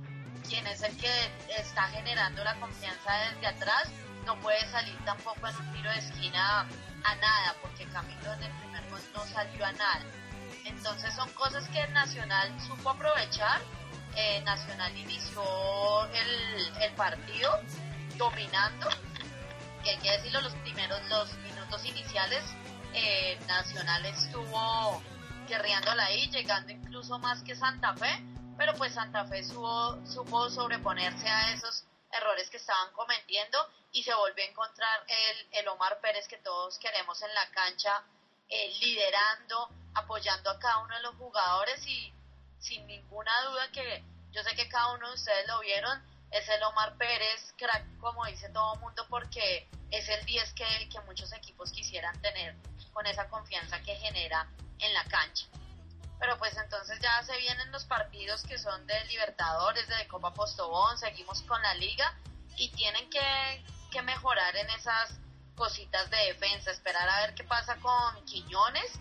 [0.49, 1.13] quien es el que
[1.59, 3.89] está generando la confianza desde atrás,
[4.25, 8.53] no puede salir tampoco en un tiro de esquina a nada, porque Camilo en el
[8.53, 10.05] primer gol no salió a nada.
[10.65, 13.61] Entonces son cosas que Nacional supo aprovechar.
[14.17, 15.43] Eh, Nacional inició
[16.07, 17.61] el, el partido
[18.17, 18.89] dominando
[19.83, 22.45] que hay que decirlo, los primeros, los minutos iniciales,
[22.93, 25.03] eh, Nacional estuvo
[25.49, 28.23] guerreándola ahí, llegando incluso más que Santa Fe,
[28.57, 33.59] pero pues Santa Fe supo, supo sobreponerse a esos errores que estaban cometiendo
[33.93, 38.03] y se volvió a encontrar el, el Omar Pérez que todos queremos en la cancha,
[38.49, 42.13] eh, liderando, apoyando a cada uno de los jugadores y
[42.59, 46.63] sin ninguna duda que yo sé que cada uno de ustedes lo vieron, es el
[46.63, 51.73] Omar Pérez, crack, como dice todo mundo, porque es el 10 que, que muchos equipos
[51.73, 52.55] quisieran tener
[52.93, 55.47] con esa confianza que genera en la cancha.
[56.21, 60.97] Pero pues entonces ya se vienen los partidos que son de Libertadores, de Copa Postobón,
[60.99, 62.15] seguimos con la liga
[62.57, 65.19] y tienen que, que mejorar en esas
[65.57, 69.01] cositas de defensa, esperar a ver qué pasa con Quiñones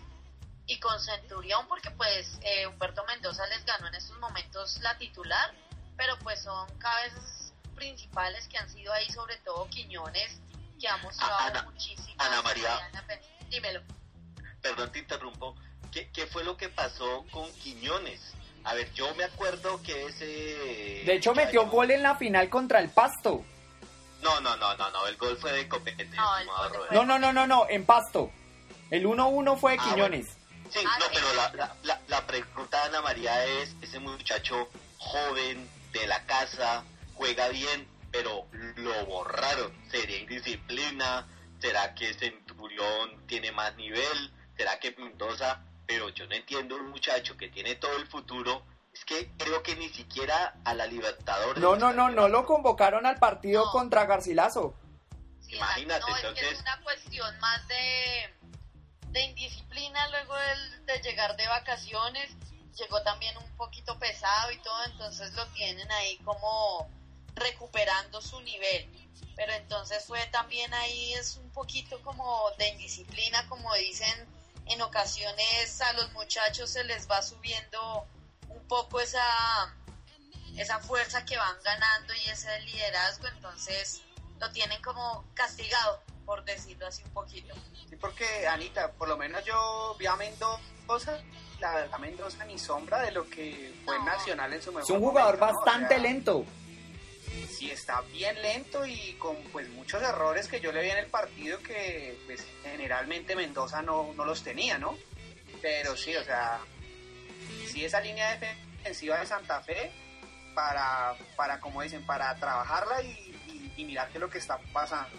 [0.70, 5.52] y con Centurión, porque pues eh, Humberto Mendoza les ganó en estos momentos la titular,
[5.96, 10.40] pero pues son cabezas principales que han sido ahí, sobre todo Quiñones,
[10.80, 12.14] que ha mostrado Ana- muchísimo.
[12.18, 12.88] Ana María.
[13.50, 13.82] Dímelo.
[14.62, 15.56] Perdón, te interrumpo.
[15.90, 18.32] ¿Qué, qué fue lo que pasó con Quiñones?
[18.62, 20.24] A ver, yo me acuerdo que ese...
[21.04, 23.44] De hecho, metió gol en la final contra el Pasto.
[24.22, 26.04] No, no, no, no, no, el gol fue de Copete.
[26.92, 28.30] No, no, no, no, no, en Pasto.
[28.90, 30.36] El 1-1 fue de Ah, Quiñones.
[30.70, 34.68] Sí, Ah, no, pero la, la, la, la pregunta de Ana María es, ese muchacho
[34.98, 38.46] joven de la casa, juega bien, pero
[38.76, 39.72] lo borraron.
[39.90, 41.26] ¿Sería indisciplina?
[41.60, 44.32] ¿Será que Centurión tiene más nivel?
[44.56, 45.60] ¿Será que Mendoza?
[45.86, 48.62] Pero yo no entiendo un muchacho que tiene todo el futuro.
[48.94, 51.62] Es que creo que ni siquiera a la Libertadores.
[51.62, 53.70] No, no, no, no lo convocaron al partido No.
[53.72, 54.74] contra Garcilaso.
[55.40, 58.34] Sí, Imagínate, no, es que entonces- es una cuestión más de,
[59.10, 60.34] de indisciplina luego
[60.86, 62.30] de, llegar de vacaciones.
[62.76, 66.88] Llegó también un poquito pesado y todo, entonces lo tienen ahí como
[67.34, 68.88] recuperando su nivel.
[69.36, 74.28] Pero entonces fue también ahí, es un poquito como de indisciplina, como dicen
[74.66, 78.06] en ocasiones a los muchachos se les va subiendo
[78.48, 79.74] un poco esa,
[80.56, 84.02] esa fuerza que van ganando y ese liderazgo, entonces
[84.38, 87.52] lo tienen como castigado, por decirlo así un poquito.
[87.88, 91.18] Sí, porque Anita, por lo menos yo vi a Mendoza,
[91.58, 94.04] la verdad Mendoza ni sombra de lo que fue No.
[94.04, 95.58] Nacional en su mejor Es un jugador momento, ¿no?
[95.60, 96.44] O bastante sea, lento.
[97.50, 101.06] Sí, está bien lento y con pues muchos errores que yo le vi en el
[101.06, 104.96] partido que pues generalmente Mendoza no, no los tenía, ¿no?
[105.60, 106.60] Pero sí, o sea,
[107.66, 109.90] sí esa línea defensiva de Santa Fe
[110.54, 113.08] para, para como dicen, para trabajarla y,
[113.48, 115.18] y- y mirar qué es lo que está pasando.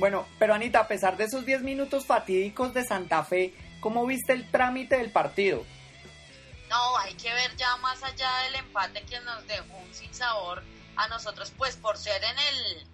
[0.00, 4.32] Bueno, pero Anita, a pesar de esos 10 minutos fatídicos de Santa Fe, ¿cómo viste
[4.32, 5.62] el trámite del partido?
[6.70, 10.62] No, hay que ver ya más allá del empate que nos dejó un sinsabor
[10.96, 12.88] a nosotros, pues por ser en el,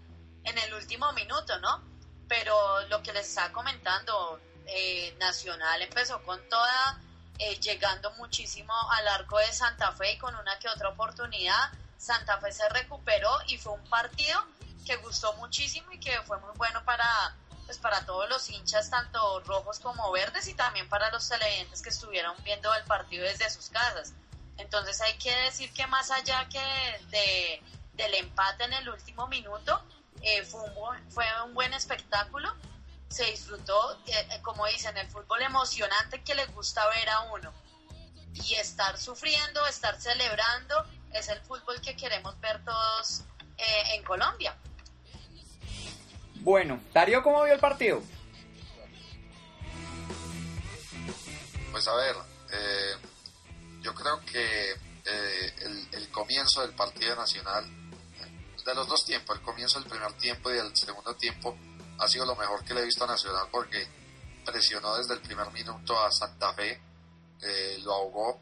[0.46, 1.80] en el último minuto, ¿no?
[2.26, 7.00] Pero lo que les estaba comentando, eh, Nacional empezó con toda,
[7.38, 11.70] eh, llegando muchísimo al arco de Santa Fe y con una que otra oportunidad.
[11.98, 14.44] Santa Fe se recuperó y fue un partido
[14.86, 19.40] que gustó muchísimo y que fue muy bueno para pues para todos los hinchas, tanto
[19.40, 23.68] rojos como verdes, y también para los televidentes que estuvieron viendo el partido desde sus
[23.70, 24.12] casas.
[24.56, 26.60] Entonces hay que decir que más allá que
[27.10, 27.62] de,
[27.94, 29.82] del empate en el último minuto,
[30.22, 32.54] eh, fue, un fue un buen espectáculo,
[33.08, 37.52] se disfrutó, eh, eh, como dicen, el fútbol emocionante que le gusta ver a uno.
[38.32, 43.22] Y estar sufriendo, estar celebrando, es el fútbol que queremos ver todos
[43.58, 44.54] en Colombia.
[46.40, 48.02] Bueno, Darío, ¿cómo vio el partido?
[51.72, 52.16] Pues a ver,
[52.52, 52.94] eh,
[53.82, 55.54] yo creo que eh,
[55.92, 57.64] el, comienzo del partido nacional,
[58.64, 61.56] de los dos tiempos, el comienzo del primer tiempo y el segundo tiempo,
[61.98, 63.86] ha sido lo mejor que le he visto a Nacional porque
[64.44, 66.80] presionó desde el primer minuto a Santa Fe,
[67.42, 68.40] eh, lo ahogó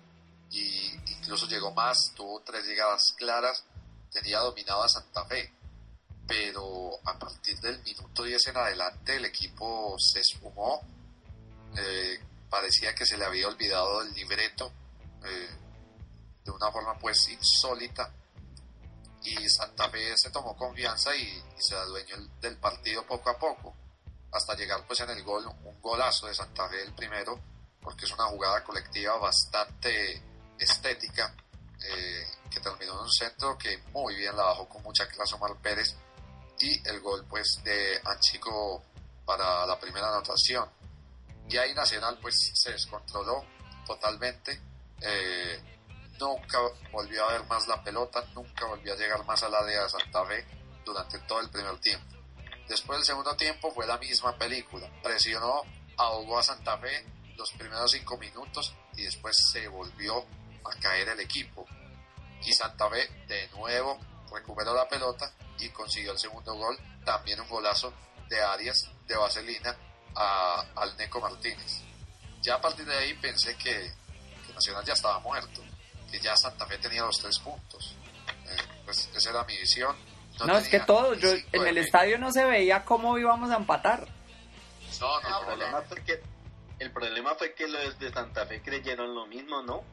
[0.50, 3.64] y incluso llegó más, tuvo tres llegadas claras,
[4.12, 5.52] tenía dominado a Santa Fe.
[6.26, 10.80] Pero a partir del minuto 10 en adelante el equipo se esfumó,
[11.76, 12.18] eh,
[12.48, 14.72] parecía que se le había olvidado el libreto
[15.24, 15.48] eh,
[16.44, 18.10] de una forma pues insólita.
[19.22, 23.74] Y Santa Fe se tomó confianza y, se adueñó el- del partido poco a poco
[24.32, 27.40] hasta llegar pues en el gol un golazo de Santa Fe el primero
[27.80, 30.20] porque es una jugada colectiva bastante
[30.58, 31.32] estética
[31.80, 35.56] eh, que terminó en un centro que muy bien la bajó con mucha clase Omar
[35.62, 35.94] Pérez
[36.58, 38.82] y el gol pues de Anchico
[39.24, 40.68] para la primera anotación.
[41.48, 43.44] Y ahí Nacional pues se descontroló
[43.86, 44.60] totalmente.
[45.00, 45.60] Eh,
[46.18, 46.58] nunca
[46.92, 50.24] volvió a ver más la pelota nunca volvió a llegar más al área de Santa
[50.24, 50.46] Fe
[50.84, 52.14] durante todo el primer tiempo.
[52.68, 54.90] Después del segundo tiempo fue la misma película.
[55.02, 55.62] Presionó
[55.96, 57.04] ahogó a Santa Fe
[57.36, 60.24] los primeros cinco minutos y después se volvió
[60.64, 61.66] a caer el equipo.
[62.42, 63.98] Y Santa Fe de nuevo
[64.32, 67.92] recuperó la pelota y consiguió el segundo gol también un golazo
[68.28, 69.76] de Arias de Vaselina
[70.14, 71.82] a, al Neco Martínez.
[72.42, 73.92] Ya a partir de ahí pensé que,
[74.46, 75.62] que Nacional ya estaba muerto,
[76.10, 77.96] que ya Santa Fe tenía los tres puntos.
[78.46, 79.96] Eh, pues esa era mi visión.
[80.44, 84.08] No, es que todo, yo en el estadio no se veía cómo íbamos a empatar.
[85.00, 86.22] No, no, El no, problema fue que
[86.78, 89.84] el problema fue que los de Santa Fe creyeron lo mismo, ¿no?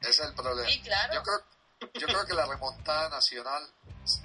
[0.00, 0.68] ese es el problema.
[0.68, 1.14] Sí, claro.
[1.14, 3.62] Yo creo, yo creo que la remontada nacional,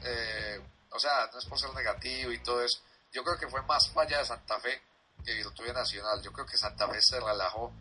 [0.04, 0.62] eh,
[0.92, 2.80] o sea, no es por ser negativo y todo eso,
[3.12, 4.82] yo creo que fue más falla de Santa Fe
[5.24, 6.22] que virtud de Nacional.
[6.22, 7.72] Yo creo que Santa Fe se relajó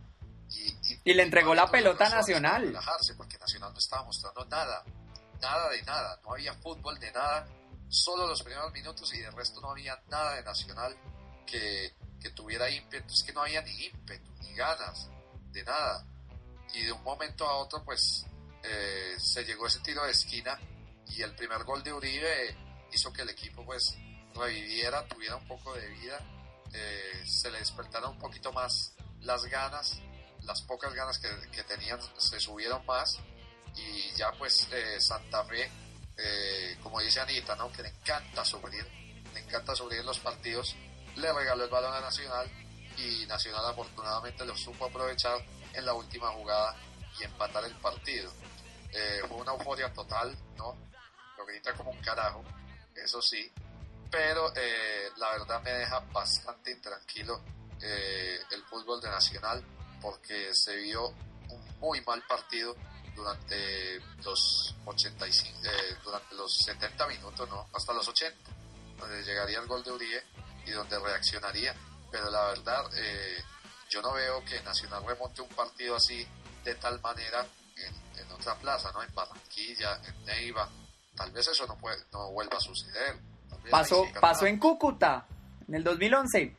[0.51, 2.63] y, Y le entregó la pelota a Nacional.
[2.63, 4.85] Relajarse porque Nacional no estaba mostrando nada,
[5.41, 7.47] nada de nada, no había fútbol de nada,
[7.89, 10.97] solo los primeros minutos y de resto no había nada de Nacional
[11.47, 15.09] que, que tuviera ímpetu, es que no había ni ímpetu, ni ganas,
[15.53, 16.05] de nada.
[16.75, 18.27] Y de un momento a otro, pues
[18.63, 20.59] eh, se llegó ese tiro de esquina
[21.17, 22.57] y el primer gol de Uribe
[22.93, 23.97] hizo que el equipo pues
[24.35, 26.19] reviviera, tuviera un poco de vida,
[26.73, 30.01] eh, se le despertaron un poquito más las ganas,
[30.43, 33.19] las pocas ganas que, que tenían se subieron más
[33.77, 35.71] y ya pues eh, Santa Fe,
[36.17, 37.71] eh, como dice Anita, ¿no?
[37.73, 38.87] que le encanta sufrir,
[39.33, 40.77] le encanta sufrir los partidos,
[41.17, 42.51] le regaló el balón a Nacional
[42.97, 45.39] y Nacional afortunadamente lo supo aprovechar
[45.73, 46.77] en la última jugada
[47.19, 48.33] y empatar el partido.
[48.93, 50.89] Eh, fue una euforia total, ¿no?
[51.41, 52.45] Lo grita como un carajo,
[52.95, 53.51] eso sí,
[54.11, 57.41] pero eh, la verdad me deja bastante intranquilo
[57.80, 59.64] eh, el fútbol de Nacional
[60.03, 62.76] porque se vio un muy mal partido
[63.16, 68.36] durante los 85, eh, durante los 70 minutos, no, hasta los 80,
[68.99, 70.22] donde llegaría el gol de Uribe
[70.66, 71.74] y donde reaccionaría,
[72.11, 73.43] pero la verdad eh,
[73.88, 76.26] yo no veo que Nacional remonte un partido así
[76.64, 79.03] de tal manera en, en otra plaza, ¿no?
[79.03, 80.68] En Barranquilla, en Neiva,
[81.21, 83.18] tal vez eso no puede, no vuelva a suceder.
[83.71, 84.59] Pasó, pasó en.
[84.59, 85.27] Cúcuta,
[85.68, 86.57] en el 2011.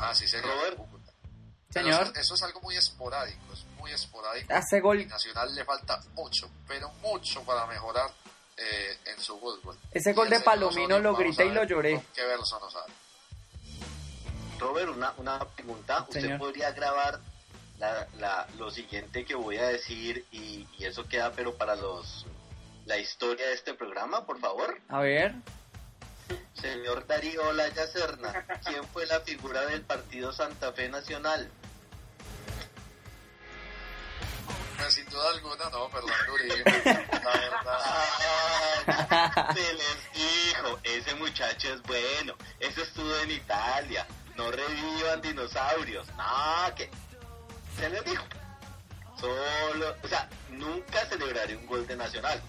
[0.00, 0.48] Ah, sí, señor.
[0.48, 0.78] Robert.
[1.72, 2.02] Pero Señor.
[2.02, 4.52] Eso, eso es algo muy esporádico, es muy esporádico.
[4.52, 8.10] Hace Y gol, Nacional le falta mucho, pero mucho para mejorar
[8.56, 9.78] eh, en su fútbol.
[9.92, 12.04] ese Y gol de Palomino Osorio, lo grité a y lo lloré.
[12.12, 12.92] ¿Qué verso nos sale?
[14.58, 16.02] Robert, una, una pregunta.
[16.02, 16.38] ¿Usted Señor.
[16.38, 17.20] podría grabar
[17.78, 22.26] la, la, lo siguiente que voy a decir y, y eso queda pero para los
[22.86, 24.80] la historia de este programa, por favor?
[24.88, 25.34] A ver,
[26.54, 31.50] Señor Darío Olaya Serna, ¿quién fue la figura del partido Santa Fe Nacional?
[34.88, 36.62] Sin duda alguna, no, perdón, Uribe.
[36.84, 37.78] La verdad.
[38.86, 44.06] Ay, se les dijo, ese muchacho es bueno, ese estuvo en Italia,
[44.36, 46.90] no revivan dinosaurios, no, que
[47.78, 48.24] se les dijo.
[49.18, 52.42] Solo, o sea, nunca celebraré un gol de Nacional.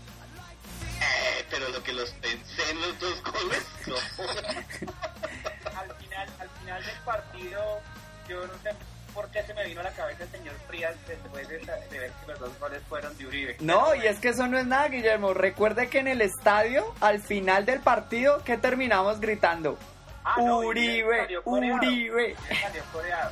[1.02, 3.96] Eh, pero lo que los pensé en los dos goles, no.
[5.80, 7.82] al final, al final del partido,
[8.28, 8.72] yo no sé
[9.14, 12.12] por qué se me vino a la cabeza el señor Frías después de, de ver
[12.12, 13.56] que los dos goles fueron de Uribe.
[13.62, 15.34] no, y es que eso no es nada, Guillermo.
[15.34, 19.78] Recuerde que en el estadio, al final del partido, ¿qué terminamos gritando?
[20.26, 21.78] Ah, no, Uribe, coreado.
[21.78, 22.32] Uribe.
[22.32, 23.32] Él salió coreado.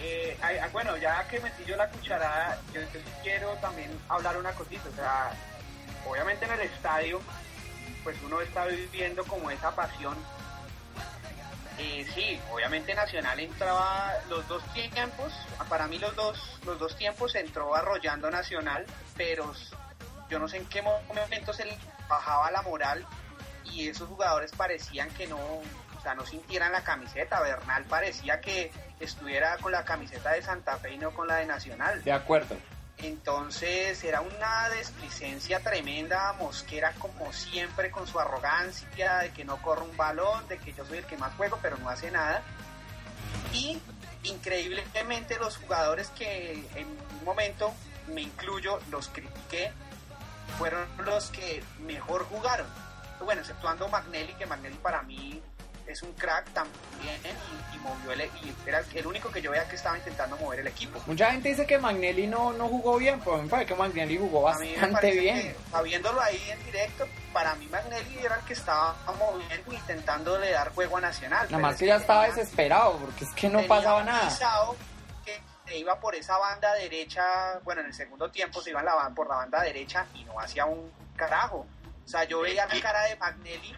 [0.00, 4.52] Eh, ay, bueno, ya que metí yo la cucharada, yo, yo quiero también hablar una
[4.52, 4.88] cosita.
[4.90, 5.32] O sea,
[6.06, 7.20] obviamente en el estadio,
[8.02, 10.16] pues uno está viviendo como esa pasión.
[11.78, 15.32] Eh, sí, obviamente Nacional entraba los dos tiempos,
[15.68, 18.86] para mí los dos, los dos tiempos entró arrollando Nacional,
[19.16, 19.52] pero
[20.28, 21.64] yo no sé en qué momento se
[22.08, 23.04] bajaba la moral
[23.64, 27.40] y esos jugadores parecían que no, o sea, no sintieran la camiseta.
[27.40, 31.46] Bernal parecía que estuviera con la camiseta de Santa Fe y no con la de
[31.46, 32.04] Nacional.
[32.04, 32.56] De acuerdo.
[32.98, 39.82] Entonces era una desplicencia tremenda, Mosquera como siempre con su arrogancia de que no corre
[39.82, 42.42] un balón, de que yo soy el que más juego pero no hace nada.
[43.52, 43.80] Y
[44.22, 47.72] increíblemente los jugadores que en un momento,
[48.08, 49.72] me incluyo, los critiqué,
[50.58, 52.66] fueron los que mejor jugaron.
[53.24, 55.42] Bueno, exceptuando Magnelli, que Magnelli para mí
[55.86, 57.20] es un crack también
[57.72, 60.60] y, y movió el, y era el único que yo veía que estaba intentando mover
[60.60, 61.00] el equipo.
[61.06, 64.48] Mucha gente dice que Magnelli no, no jugó bien, pero me parece que Magnelli jugó
[64.48, 65.40] A mí bastante bien.
[65.40, 70.50] que, sabiéndolo ahí en directo, para mí Magnelli era el que estaba moviendo e intentándole
[70.50, 71.46] dar juego a Nacional.
[71.50, 74.30] Nada más que ya estaba desesperado, porque es que no pasaba nada.
[75.66, 79.26] Se iba por esa banda derecha, bueno, en el segundo tiempo se iba la, por
[79.26, 81.66] la banda derecha y no hacía un carajo.
[82.04, 83.74] O sea, yo veía la cara de Magnelli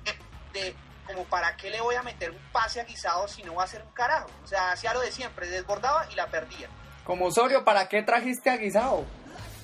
[0.52, 0.74] de
[1.06, 3.64] como para qué le voy a meter un pase a Guisado si no va a
[3.66, 4.28] hacer un carajo.
[4.44, 6.68] O sea, hacía lo de siempre, desbordaba y la perdía.
[7.04, 9.04] Como Osorio, ¿para qué trajiste a Guisao?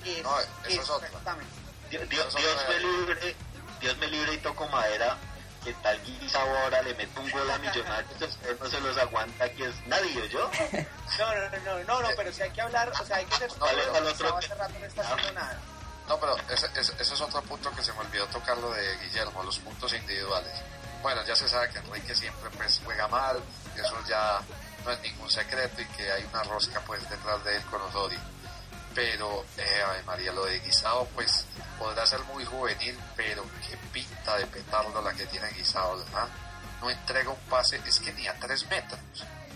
[0.04, 0.48] Es- No, eso
[0.82, 1.08] es otra.
[1.08, 1.52] exactamente.
[1.90, 3.36] Dios, Dios- Dios me libre,
[3.80, 5.16] Dios me libre y toco madera.
[5.64, 8.10] Que tal Guisao ahora le meto un gol a Millonarios,
[8.60, 10.50] no se los aguanta, que es nadie, yo.
[11.18, 13.36] No, no, no, no, no, no, pero si hay que hablar, o sea, hay que
[13.36, 15.60] ser que- hace rato no está haciendo nada.
[16.08, 18.70] No, No, pero ese, ese- ese es otro punto que se me olvidó tocar lo
[18.72, 20.52] de Guillermo, los puntos individuales.
[21.02, 23.42] Bueno, ya se sabe que Enrique siempre pues juega mal,
[23.76, 24.40] eso ya
[24.84, 28.20] no es ningún secreto y que hay una rosca pues detrás de él con Osorio.
[28.94, 31.44] Pero, eh, Ave María, lo de Guisado pues
[31.78, 36.28] podrá ser muy juvenil, pero qué pinta de petardo la que tiene Guisado, ¿verdad?
[36.80, 39.00] No entrega un pase, es que ni a tres metros,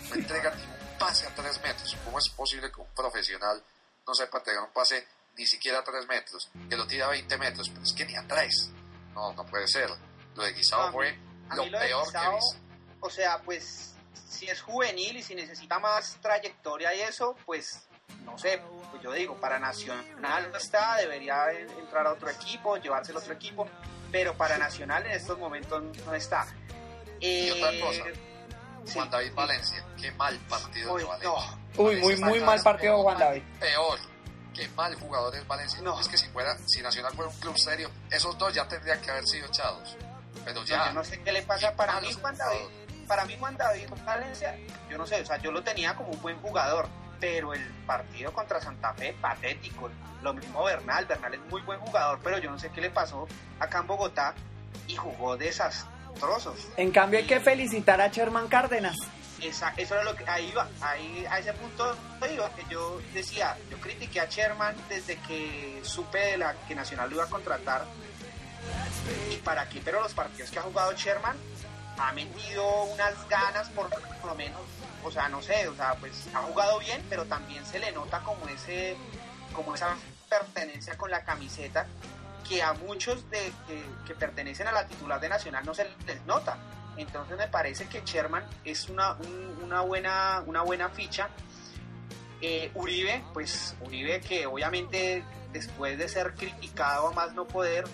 [0.09, 1.95] no entrega ni un pase a tres metros.
[2.03, 3.63] ¿Cómo es posible que un profesional
[4.05, 7.37] no sepa entregar un pase ni siquiera a tres metros, que lo tira a 20
[7.37, 8.71] metros, pero es que ni a tres.
[9.13, 9.89] No, no puede ser.
[10.35, 12.57] Lo de Guisado fue a lo mí lo de peor que visto.
[12.99, 13.95] O sea, pues
[14.29, 17.87] si es juvenil y si necesita más trayectoria y eso, pues
[18.23, 22.77] no sé, pues yo digo, para Nacional no está, debería en- entrar a otro equipo,
[22.77, 23.67] llevarse al otro equipo,
[24.11, 26.45] pero para Nacional en estos momentos no está.
[27.19, 28.03] Y otra Eh, cosa,
[28.85, 28.93] sí.
[28.93, 31.29] Juan David Valencia, qué mal partido Uy, de Valencia.
[31.29, 31.83] no.
[31.83, 33.43] Uy, muy, Valencia muy mal partido Juan David.
[33.59, 33.99] Peor.
[34.53, 35.81] Qué mal jugador es Valencia.
[35.81, 35.99] No.
[35.99, 39.11] Es que si fuera, si Nacional fuera un club serio, esos dos ya tendrían que
[39.11, 39.95] haber sido echados.
[40.45, 40.87] Pero ya.
[40.87, 42.59] yo no sé qué le pasa para mí malos Juan David,
[43.07, 44.57] para mí Juan David Valencia,
[44.89, 46.87] yo no sé, o sea, yo lo tenía como un buen jugador,
[47.19, 49.89] pero el partido contra Santa Fe patético,
[50.21, 53.27] lo mismo Bernal, Bernal es muy buen jugador, pero yo no sé qué le pasó
[53.59, 54.33] acá en Bogotá
[54.87, 56.67] y jugó desastrosos.
[56.77, 58.95] En cambio, hay que felicitar a Sherman Cárdenas.
[59.41, 61.95] Esa, eso era lo que ahí iba, ahí a ese punto
[62.33, 67.09] iba, que yo decía, yo critiqué a Sherman desde que supe de la que Nacional
[67.09, 67.85] lo iba a contratar.
[69.31, 69.81] ¿Y para qué?
[69.83, 71.35] Pero los partidos que ha jugado Sherman
[71.97, 73.89] ha metido unas ganas por,
[74.25, 74.61] lo menos,
[75.03, 78.19] o sea, no sé, o sea, pues ha jugado bien, pero también se le nota
[78.21, 78.95] como ese,
[79.53, 79.95] como esa
[80.29, 81.87] pertenencia con la camiseta
[82.47, 83.51] que a muchos de
[84.05, 86.57] que, pertenecen a la titular de Nacional no se les nota.
[86.97, 91.29] Entonces me parece que Sherman es una, un- una, buena, una buena ficha.
[92.41, 97.85] Eh, Uribe, pues Uribe que obviamente después de ser criticado a más no poder,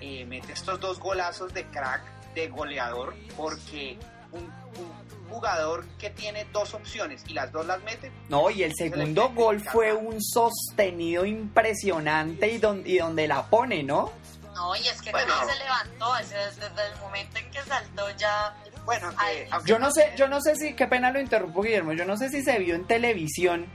[0.00, 2.02] eh, mete estos dos golazos de crack,
[2.34, 3.98] de goleador, porque
[4.32, 8.74] un, un jugador que tiene dos opciones y las dos las mete, No, y el
[8.74, 14.12] segundo gol fue un sostenido impresionante y, don- y donde la pone, ¿no?
[14.54, 15.32] No, y es que Bueno.
[15.38, 18.54] cómo se levantó, ese- desde el momento en que saltó ya...
[18.84, 21.20] bueno, aunque- Ay, aunque Yo no sé, también- yo no sé si, qué pena lo
[21.20, 23.66] interrumpo Guillermo, yo no sé si se vio en televisión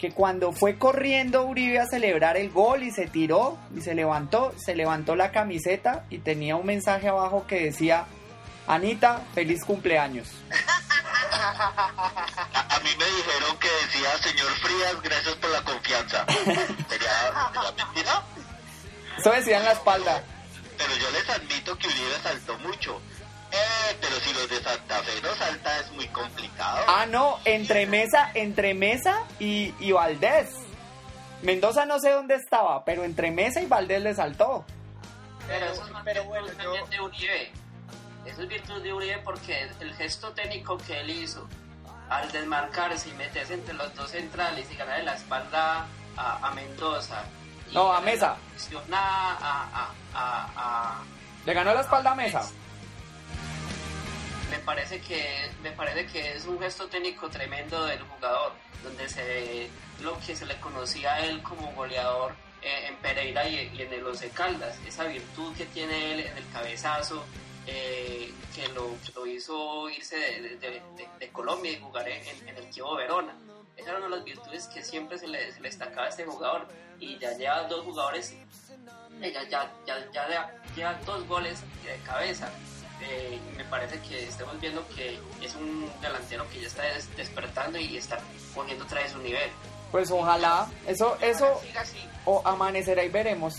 [0.00, 4.54] que cuando fue corriendo Uribe a celebrar el gol y se tiró y se levantó,
[4.56, 8.06] se levantó la camiseta y tenía un mensaje abajo que decía,
[8.66, 10.28] Anita, feliz cumpleaños.
[11.32, 16.24] A, a mí me dijeron que decía, señor Frías, gracias por la confianza.
[16.88, 18.22] ¿Sería, mentira?
[19.18, 20.22] Eso decía en la espalda.
[20.78, 23.00] Pero yo les admito que Uribe saltó mucho.
[24.00, 26.78] Pero si los de Santa Fe no salta es muy complicado.
[26.86, 30.50] Ah, no, entre Mesa, entre Mesa y, y Valdés.
[31.42, 34.64] Mendoza no sé dónde estaba, pero entre Mesa y Valdés le saltó.
[35.46, 37.52] Pero eso es pero virtud bueno, yo- también de Uribe.
[38.26, 41.48] Eso es virtud de Uribe porque el gesto técnico que él hizo
[42.10, 45.86] al desmarcarse y meterse entre los dos centrales y ganar la espalda
[46.16, 47.22] a, a Mendoza.
[47.72, 48.36] No, a Mesa.
[48.36, 51.02] la posición A, a, a, a-
[51.46, 52.42] Le ganó la espalda a Mesa.
[54.50, 59.68] Me parece que me parece que es un gesto técnico tremendo del jugador donde se
[60.02, 62.32] lo que se le conocía a él como goleador
[62.62, 64.76] eh, en Pereira y, y en el Once Caldas.
[64.86, 67.24] Esa virtud que tiene él en el cabezazo
[67.66, 72.26] eh, que, lo, que lo hizo irse de, de- de- de- Colombia y jugar en,
[72.48, 73.34] en el Chievo Verona.
[73.76, 76.24] Esa era una de las virtudes que siempre se le, se le destacaba a este
[76.24, 76.66] jugador.
[76.98, 78.34] Y ya lleva dos jugadores
[79.22, 82.50] eh, ya, ya, ya, ya lleva dos goles de cabeza
[83.02, 87.14] eh, y me parece que estamos viendo que es un delantero que ya está des-
[87.16, 88.18] despertando y está
[88.54, 89.50] cogiendo otra vez su nivel.
[89.90, 91.98] Pues ojalá, eso, eso siga así.
[92.24, 93.56] o amanecerá y veremos.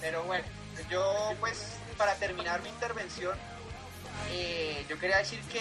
[0.00, 0.44] Pero bueno,
[0.90, 3.36] yo pues para terminar mi intervención,
[4.30, 5.60] eh, yo quería decir que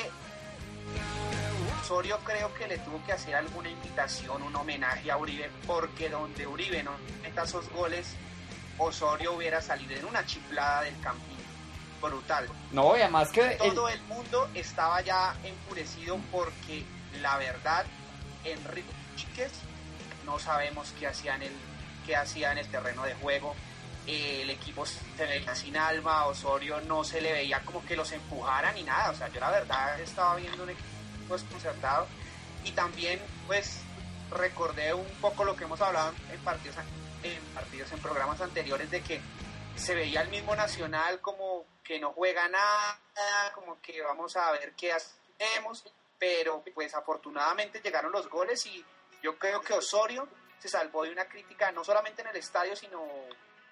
[1.82, 6.46] Osorio creo que le tuvo que hacer alguna invitación, un homenaje a Uribe, porque donde
[6.46, 6.92] Uribe no
[7.24, 8.08] meta esos goles,
[8.78, 11.39] Osorio hubiera salido en una chiflada del campín.
[12.02, 12.48] Brutal.
[12.72, 16.86] No, y además que Todo el mundo estaba ya enfurecido porque
[17.22, 17.86] la verdad,
[18.44, 19.52] Enrique Chiques,
[20.26, 21.54] no sabemos qué hacía en el,
[22.06, 23.56] qué hacía en el terreno de juego.
[24.08, 28.12] Eh, el equipo se veía sin alma, Osorio no se le veía como que los
[28.12, 29.12] empujara ni nada.
[29.12, 32.08] O sea, yo la verdad estaba viendo un equipo desconcertado.
[32.64, 33.82] Y también, pues,
[34.32, 36.78] recordé un poco lo que hemos hablado en partidos,
[37.24, 39.22] en partidos, en programas anteriores, de que
[39.80, 43.00] se veía el mismo Nacional como que no juega nada,
[43.56, 45.84] como que vamos a ver qué hacemos,
[46.18, 48.86] pero pues afortunadamente llegaron los goles y
[49.24, 50.28] yo creo que Osorio
[50.60, 53.08] se salvó de una crítica no solamente en el estadio, sino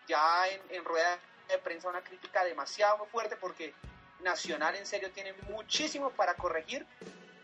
[0.07, 3.73] ya en, rueda de prensa una crítica demasiado fuerte porque
[4.21, 6.87] Nacional en serio tiene muchísimo para corregir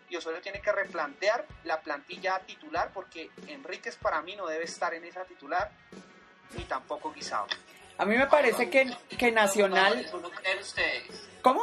[0.09, 4.93] y Osorio tiene que replantear la plantilla titular porque Enríquez para mí no debe estar
[4.93, 5.69] en esa titular
[6.55, 7.47] ni tampoco Guisado.
[7.97, 10.05] A mí me parece que, que Nacional...
[11.41, 11.61] ¿Cómo.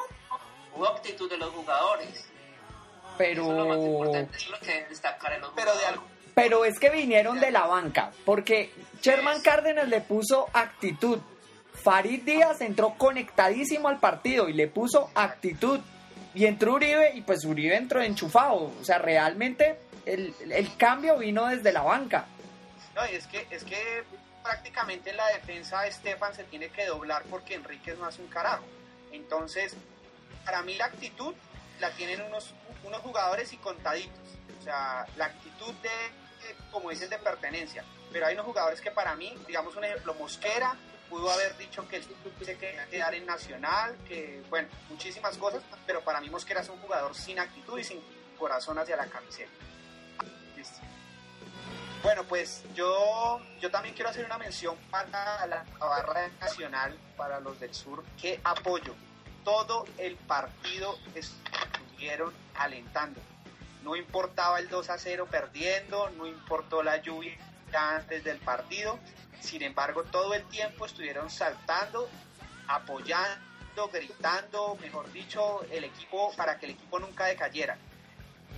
[0.74, 2.26] Hubo actitud de los jugadores.
[3.18, 3.42] Pero...
[3.42, 5.78] Eso es lo más importante, eso es lo que deben destacar en los Pero de
[5.78, 6.00] jugadores.
[6.00, 11.18] algo, Pero es que vinieron de la banca, porque Sherman Cárdenas le puso actitud.
[11.72, 15.80] Farid Díaz entró conectadísimo al partido y le puso actitud.
[16.34, 18.72] Y entró Uribe y pues Uribe entró enchufado.
[18.80, 22.26] O sea, realmente el, el cambio vino desde la banca.
[22.94, 24.04] No, y es que, es que
[24.42, 28.64] prácticamente en la defensa Estefan se tiene que doblar porque Enríquez no hace un carajo.
[29.12, 29.74] Entonces,
[30.44, 31.34] para mí la actitud
[31.80, 32.54] la tienen unos,
[32.84, 34.18] unos jugadores y contaditos.
[34.58, 37.84] O sea, la actitud de, de, como dicen, de pertenencia.
[38.12, 40.76] Pero hay unos jugadores que para mí, digamos un ejemplo, Mosquera
[41.08, 42.04] pudo haber dicho que él
[42.44, 46.78] se quería quedar en Nacional, que bueno, muchísimas cosas, pero para mí Mosquera es un
[46.78, 48.00] jugador sin actitud y sin
[48.38, 49.50] corazón hacia la camiseta.
[52.02, 57.60] Bueno, pues yo, yo también quiero hacer una mención para la barra nacional, para los
[57.60, 58.94] del sur, que apoyo.
[59.44, 63.20] Todo el partido estuvieron alentando.
[63.82, 67.36] No importaba el 2 a 0 perdiendo, no importó la lluvia
[67.74, 68.98] antes del partido.
[69.40, 72.08] Sin embargo, todo el tiempo estuvieron saltando,
[72.66, 77.76] apoyando, gritando, mejor dicho, el equipo para que el equipo nunca decayera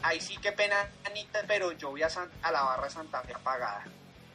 [0.03, 3.35] ahí sí que pena, Anita, pero yo vi a, San- a la barra Santa Fe
[3.35, 3.85] apagada.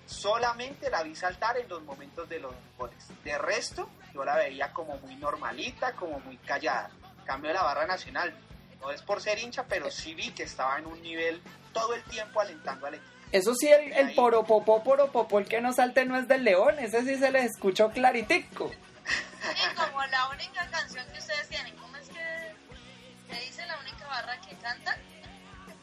[0.06, 2.98] Solamente la vi saltar en los momentos de los goles.
[3.24, 6.90] De resto, yo la veía como muy normalita, como muy callada.
[7.26, 8.34] Cambio de la barra nacional.
[8.80, 11.42] No es por ser hincha, pero sí vi que estaba en un nivel
[11.74, 13.12] todo el tiempo alentando al equipo.
[13.34, 16.80] Eso sí, el, el poropopó, poropopó, el que no salte no es del león.
[16.80, 18.72] Ese sí se les escuchó claritico.
[19.10, 22.54] Sí, como la única canción que ustedes tienen, ¿cómo es que
[23.30, 24.98] se dice la única barra que cantan?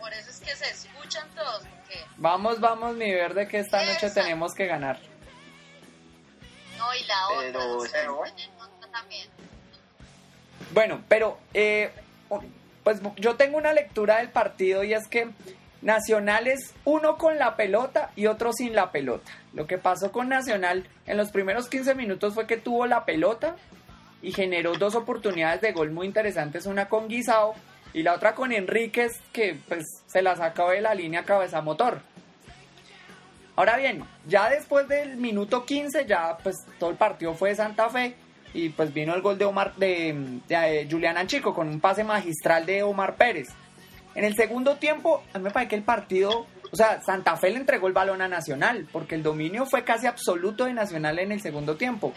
[0.05, 4.11] Por eso es que se escuchan todos, porque Vamos, vamos, mi verde, que esta noche
[4.11, 4.99] tenemos que ganar.
[6.77, 9.27] no, y la otra, Pero- pero otra también.
[10.75, 11.91] Bueno, pero eh,
[12.83, 15.31] pues yo tengo una lectura del partido y es que
[15.81, 19.31] Nacional es uno con la pelota y otro sin la pelota.
[19.55, 23.57] Lo que pasó con Nacional en los primeros 15 minutos fue que tuvo la pelota
[24.21, 27.55] y generó dos oportunidades de gol muy interesantes, una con Guisao
[27.95, 32.01] y la otra con Enríquez que pues se la sacó de la línea cabeza motor.
[33.57, 37.89] Ahora bien, ya después del minuto 15 ya pues todo el partido fue de Santa
[37.89, 38.17] Fe
[38.53, 42.03] y pues vino el gol de Omar de, de, eh, Julián Anchico con un pase
[42.03, 43.49] magistral de Omar Pérez.
[44.17, 47.51] En el segundo tiempo, a mí me parece que el partido, o sea, Santa Fe
[47.51, 51.33] le entregó el balón a Nacional, porque el dominio fue casi absoluto de Nacional en
[51.33, 52.13] el segundo tiempo.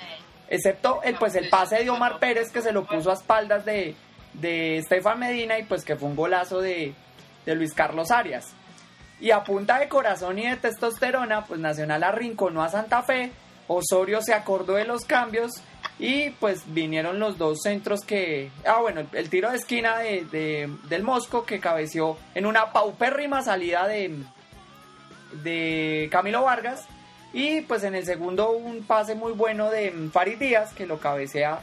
[0.48, 3.96] Excepto el pues el pase de Omar Pérez que se lo puso a espaldas de,
[4.42, 6.94] de Estefan Medina y pues que fue un golazo de,
[7.46, 8.54] Luis Carlos Arias.
[9.20, 13.32] Y a punta de corazón y de testosterona, pues Nacional arrinconó a Santa Fe,
[13.68, 15.52] Osorio se acordó de los cambios
[16.00, 18.52] y pues vinieron los dos centros que...
[18.66, 22.72] Ah, bueno, el, el tiro de esquina de, de- del Mosco que cabeció en una
[22.72, 24.16] paupérrima salida de,
[25.44, 26.86] de Camilo Vargas.
[27.34, 31.60] Y pues en el segundo un pase muy bueno de Farid Díaz que lo cabecea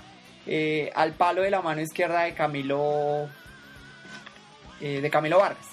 [0.47, 3.29] eh, al palo de la mano izquierda de Camilo,
[4.81, 5.66] eh, de Camilo Vargas.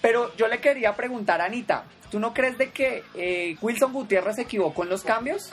[0.00, 4.36] Pero yo le quería preguntar a Anita, ¿tú no crees de que eh, Wilson Gutiérrez
[4.36, 5.50] se equivocó en los cambios?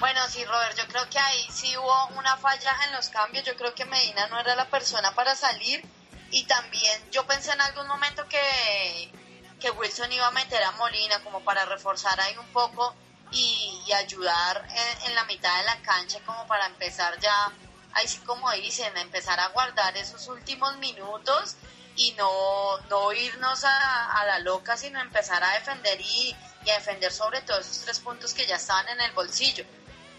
[0.00, 3.44] Bueno, sí, Robert, yo creo que ahí sí hubo una falla en los cambios.
[3.44, 5.82] Yo creo que Medina no era la persona para salir.
[6.30, 9.10] Y también yo pensé en algún momento que,
[9.58, 12.94] que Wilson iba a meter a Molina como para reforzar ahí un poco
[13.30, 14.68] y, ayudar
[15.06, 17.50] en, la mitad de la cancha como para empezar ya,
[17.94, 21.56] ahí sí como dicen, empezar a guardar esos últimos minutos
[21.96, 26.36] y no, no irnos a, a la loca, sino empezar a defender y,
[26.70, 29.64] a defender sobre todo esos tres puntos que ya estaban en el bolsillo.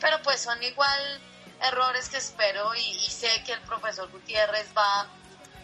[0.02, 1.22] Pero pues son igual
[1.61, 5.07] errores que espero y, y sé que el profesor Gutiérrez va,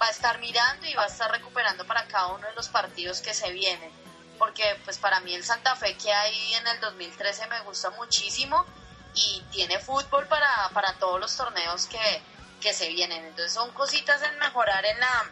[0.02, 3.22] va a estar mirando y va a estar recuperando para cada uno de los partidos
[3.22, 4.05] que se vienen.
[4.38, 8.66] Porque pues para mí el Santa Fe que hay en el 2013 me gusta muchísimo
[9.14, 12.22] y tiene fútbol para, para todos los torneos que,
[12.62, 13.24] que se vienen.
[13.26, 15.32] Entonces son cositas en mejorar en la,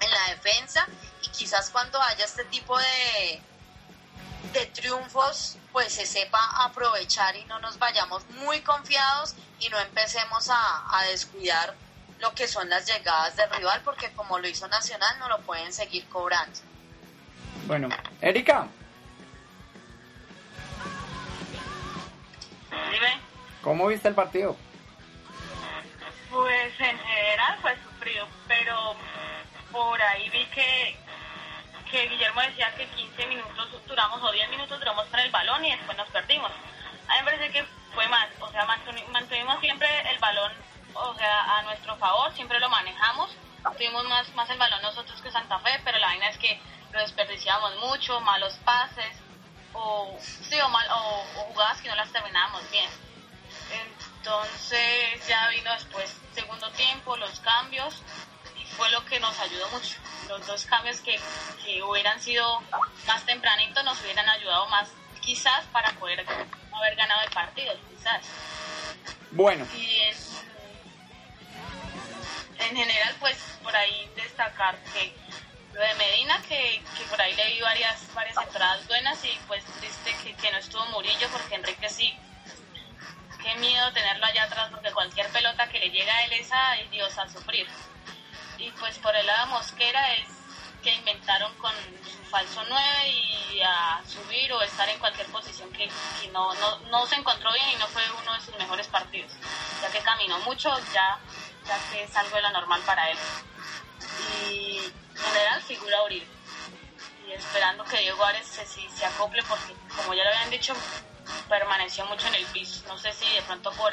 [0.00, 0.86] en la defensa
[1.22, 3.42] y quizás cuando haya este tipo de,
[4.52, 10.48] de triunfos pues se sepa aprovechar y no nos vayamos muy confiados y no empecemos
[10.48, 11.74] a, a descuidar
[12.20, 15.72] lo que son las llegadas del rival porque como lo hizo Nacional no lo pueden
[15.72, 16.58] seguir cobrando.
[17.68, 17.90] Bueno,
[18.22, 18.66] Erika,
[22.90, 23.20] Dime.
[23.60, 24.56] ¿Cómo viste el partido?
[26.30, 28.96] Pues en general fue sufrido, pero
[29.70, 30.96] por ahí vi que,
[31.90, 35.70] que Guillermo decía que 15 minutos duramos o 10 minutos duramos con el balón y
[35.70, 36.50] después nos perdimos.
[37.06, 40.52] A mí me parece que fue más, o sea, mantuvimos siempre el balón,
[40.94, 43.36] o sea, a nuestro favor, siempre lo manejamos.
[43.76, 46.60] Tuvimos más, más el balón nosotros que Santa Fe, pero la vaina es que
[46.92, 49.16] lo desperdiciábamos mucho, malos pases,
[49.72, 52.88] o, sí, o, mal, o, o jugadas que no las terminábamos bien.
[53.70, 58.02] Entonces ya vino después segundo tiempo, los cambios,
[58.56, 59.98] y fue lo que nos ayudó mucho.
[60.28, 61.18] Los dos cambios que,
[61.64, 62.60] que hubieran sido
[63.06, 64.88] más tempranito nos hubieran ayudado más,
[65.20, 66.24] quizás, para poder
[66.72, 68.24] haber ganado el partido, quizás.
[69.30, 70.00] Bueno, Y
[72.58, 75.14] en general, pues por ahí destacar que
[75.72, 79.64] lo de Medina, que, que por ahí le vi varias, varias entradas buenas y pues
[79.80, 82.18] triste que, que no estuvo Murillo porque Enrique sí,
[83.42, 86.88] qué miedo tenerlo allá atrás porque cualquier pelota que le llega a él es ay
[86.88, 87.66] Dios a sufrir.
[88.58, 90.28] Y pues por el lado de Mosquera es
[90.82, 91.72] que inventaron con
[92.04, 93.08] su falso 9
[93.52, 95.88] y a subir o estar en cualquier posición que,
[96.20, 99.32] que no, no, no se encontró bien y no fue uno de sus mejores partidos.
[99.82, 101.18] Ya que caminó mucho, ya,
[101.68, 103.18] ya que es algo de lo normal para él.
[104.50, 106.26] Y en general figura Uribe.
[107.26, 110.74] Y esperando que Diego Ares se, se acople porque como ya lo habían dicho,
[111.48, 112.82] permaneció mucho en el piso.
[112.88, 113.92] No sé si de pronto por,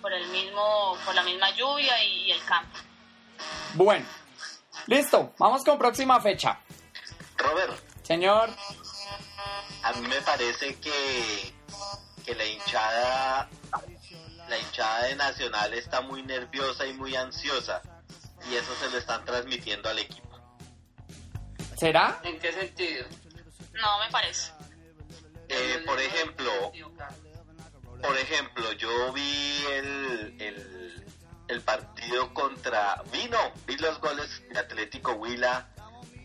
[0.00, 2.78] por el mismo, por la misma lluvia y, y el campo.
[3.74, 4.06] bueno.
[4.86, 6.58] Listo, vamos con próxima fecha.
[7.36, 8.50] Robert, Señor,
[9.82, 11.54] a mí me parece que,
[12.24, 13.48] que la hinchada
[14.52, 17.80] la hinchada de Nacional está muy nerviosa y muy ansiosa
[18.50, 20.28] y eso se lo están transmitiendo al equipo.
[21.74, 22.20] ¿será?
[22.22, 23.06] ¿En qué sentido?
[23.72, 24.52] No me parece.
[25.48, 26.52] Eh, por ejemplo,
[28.02, 31.06] por ejemplo, yo vi el, el,
[31.48, 33.02] el partido contra...
[33.10, 35.66] Vi no, vi los goles de Atlético Huila,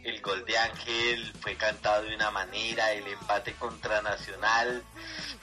[0.07, 4.81] el gol de Ángel fue cantado de una manera, el empate contra Nacional.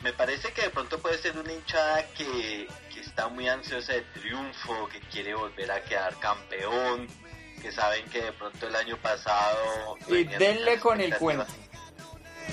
[0.02, 4.00] Me parece que de pronto puede ser una hinchada que, que está muy ansiosa de
[4.00, 7.06] triunfo, que quiere volver a quedar campeón,
[7.60, 9.96] que saben que de pronto el año pasado...
[10.08, 11.46] Y denle con el cuento.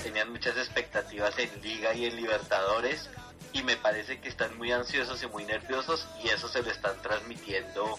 [0.02, 3.08] tenían muchas expectativas en Liga y en Libertadores
[3.54, 7.00] y me parece que están muy ansiosos y muy nerviosos y eso se lo están
[7.00, 7.98] transmitiendo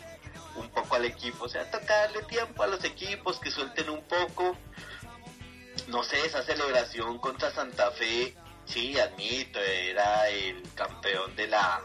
[0.56, 1.46] un poco al equipo.
[1.46, 4.58] O sea, toca darle tiempo a los equipos que suelten un poco.
[5.88, 8.36] No sé, esa celebración contra Santa Fe,
[8.66, 11.82] sí, admito, era el campeón de la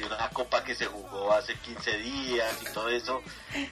[0.00, 3.22] de una copa que se jugó hace 15 días y todo eso,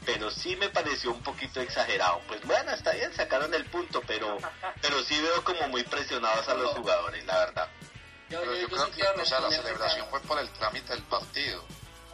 [0.05, 2.21] pero sí me pareció un poquito exagerado.
[2.29, 4.39] Pues bueno, está bien, sacaron el punto, pero
[4.83, 7.69] pero sí veo como muy presionados a los jugadores, la verdad.
[8.29, 10.51] Yo, Pero yo, yo yo creo sí que o sea, la celebración fue por el
[10.51, 11.65] trámite del partido.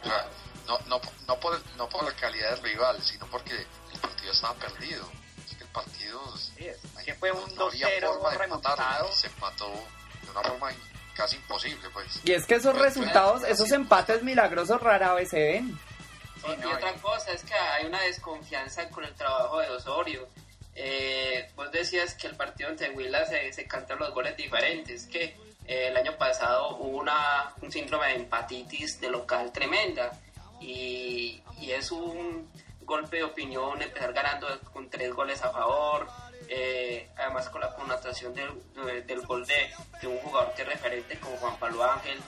[0.01, 0.29] O sea,
[0.67, 4.53] no, no, no, por, no por la calidad del rival, sino porque el partido estaba
[4.55, 5.09] perdido.
[5.47, 9.09] Es que el partido Sí, es que fue un no había 2-0 forma de remontado.
[9.09, 10.69] y se empató de una forma
[11.15, 12.19] casi imposible, pues.
[12.23, 15.79] Y es que esos resultados, esos empates milagrosos rara vez se ven.
[16.45, 20.27] y otra cosa es que hay una desconfianza con el trabajo de Osorio.
[20.77, 25.37] Eh, vos decías que el partido entre Huila se, se cantan los goles diferentes, que
[25.67, 30.11] eh, el año pasado hubo una, un síndrome de empatitis de local tremenda
[30.61, 32.49] y, es un
[32.81, 36.07] golpe de opinión empezar ganando con tres goles a favor,
[36.47, 38.51] eh, además con la connotación del,
[39.07, 39.71] del gol de,
[40.01, 42.19] de un jugador que es referente como Juan Pablo Ángel,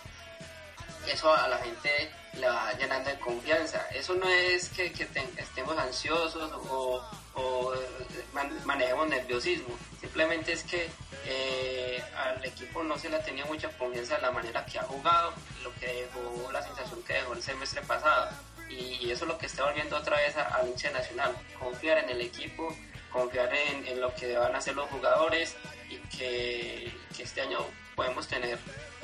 [1.07, 3.87] eso a la gente le va llenando de confianza.
[3.91, 10.63] Eso no es que, que te- estemos ansiosos o, eh, man- manejemos nerviosismo, simplemente es
[10.63, 10.89] que
[11.29, 15.33] eh, al equipo no se le tenido mucha confianza de la manera que ha jugado,
[15.63, 18.29] lo que dejó la sensación que dejó el semestre pasado.
[18.69, 22.21] Y eso es lo que está volviendo otra vez al hincha nacional, confiar en el
[22.21, 22.75] equipo,
[23.11, 25.55] confiar en, en lo que van a hacer los jugadores
[25.89, 27.59] y que, que este año
[27.95, 28.57] podemos tener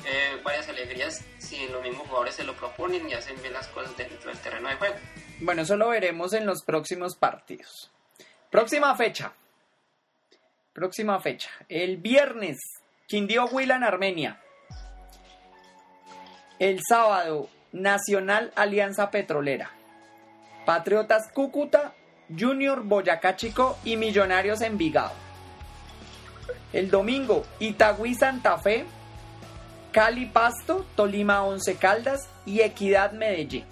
[0.06, 3.96] eh, varias alegrías si los mismos jugadores se lo proponen y hacen bien las cosas
[3.96, 4.96] dentro del terreno de juego.
[5.40, 7.90] Bueno, eso lo veremos en los próximos partidos.
[8.50, 9.32] Próxima fecha.
[10.74, 11.50] Próxima fecha.
[11.68, 12.58] El viernes,
[13.06, 14.40] Quindío Huila en Armenia.
[16.58, 19.70] El sábado, Nacional Alianza Petrolera.
[20.66, 21.94] Patriotas Cúcuta,
[22.36, 25.12] Junior Boyacá Chico y Millonarios Envigado.
[26.72, 28.84] El domingo, Itagüí Santa Fe,
[29.92, 33.64] Cali Pasto, Tolima Once Caldas y Equidad Medellín.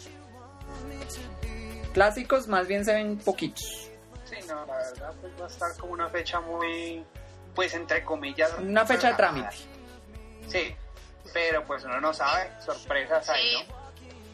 [1.94, 3.81] Clásicos más bien se ven poquitos.
[4.54, 7.04] La verdad pues va a estar como una fecha muy,
[7.54, 8.52] pues entre comillas.
[8.58, 9.56] Una fecha de trámite.
[10.48, 10.74] Sí,
[11.32, 13.66] pero pues uno no sabe, sorpresas ahí, Sí.
[13.68, 13.82] ¿no?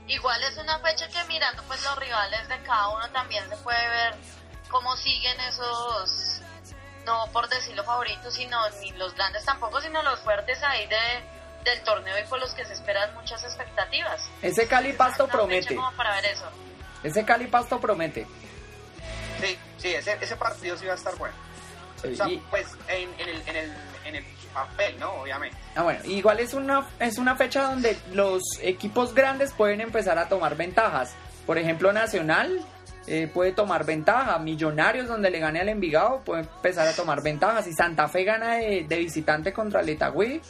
[0.08, 3.88] Igual es una fecha que mirando pues los rivales de cada uno también se puede
[3.88, 4.14] ver
[4.70, 6.40] cómo siguen esos,
[7.04, 10.96] no por decirlo favoritos, sino ni los grandes tampoco, sino los fuertes ahí de,
[11.70, 14.30] del torneo y por los que se esperan muchas expectativas.
[14.40, 15.76] Ese Cali Pasto Una fecha promete.
[15.76, 16.46] como para ver eso.
[17.02, 18.26] Ese Cali Pasto promete.
[19.40, 21.34] Sí, sí, ese, ese partido sí va a estar bueno.
[22.02, 23.72] Sí, O sea, y- pues en, en el, en, el,
[24.04, 24.24] en el
[24.54, 25.10] papel, ¿no?
[25.14, 25.56] Obviamente.
[25.74, 30.28] Ah, bueno, igual es una, es una fecha donde los equipos grandes pueden empezar a
[30.28, 31.14] tomar ventajas.
[31.46, 32.60] Por ejemplo, Nacional
[33.06, 34.38] eh, puede tomar ventaja.
[34.38, 37.64] Millonarios, donde le gane al Envigado, puede empezar a tomar ventajas.
[37.64, 40.40] Si Santa Fe gana de, de visitante contra el Itagüí,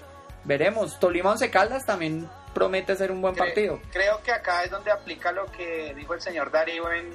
[0.44, 0.98] veremos.
[1.00, 3.80] Tolima Once Caldas también promete ser un buen partido.
[3.92, 7.10] Creo que acá es donde aplica lo que dijo el señor Darío en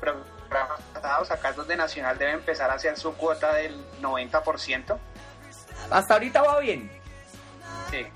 [0.00, 1.30] programas pasados.
[1.30, 4.98] Acá es donde Nacional debe empezar a hacer su cuota del 90%.
[5.90, 6.90] Hasta ahorita va bien.
[7.90, 8.06] Sí,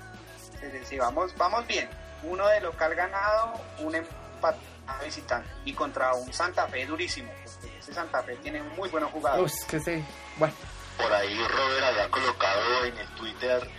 [0.59, 1.89] sí, sí, sí, vamos, vamos bien.
[2.23, 5.49] Uno de local ganado, un empate a visitante.
[5.65, 7.31] Y contra un Santa Fe durísimo.
[7.43, 9.53] Porque ese Santa Fe tiene muy buenos jugadores.
[9.53, 10.03] Uf, que sí.
[10.37, 10.53] Bueno,
[10.97, 13.69] Por ahí Robert había colocado en el Twitter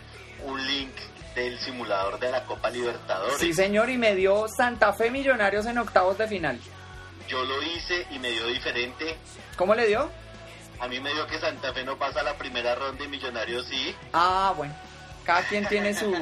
[0.44, 0.94] un link
[1.34, 3.38] del simulador de la Copa Libertadores.
[3.38, 6.60] sí, señor, y me dio Santa Fe Millonarios en octavos de final.
[7.28, 9.19] Yo lo hice y me dio diferente.
[9.57, 10.11] ¿Cómo le dio?
[10.81, 13.97] A mí me dio que Santa Fe no pasa la primera ronda y Millonarios sí.
[14.12, 14.74] Ah, bueno.
[15.24, 16.12] Cada quien tiene su,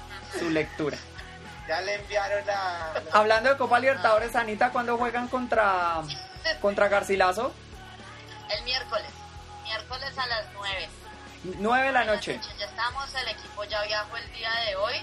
[0.38, 0.98] su lectura.
[1.68, 2.92] Ya le enviaron la...
[3.12, 6.02] Hablando de Copa Libertadores, Anita, ¿cuándo juegan contra,
[6.60, 7.54] contra Garcilaso?
[8.50, 9.10] El miércoles,
[9.62, 10.88] miércoles a las 9.
[11.58, 12.40] 9 de la noche.
[12.58, 14.94] Ya estamos, el equipo ya viajó el día de hoy.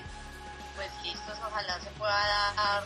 [0.75, 2.83] Pues listos, ojalá se pueda dar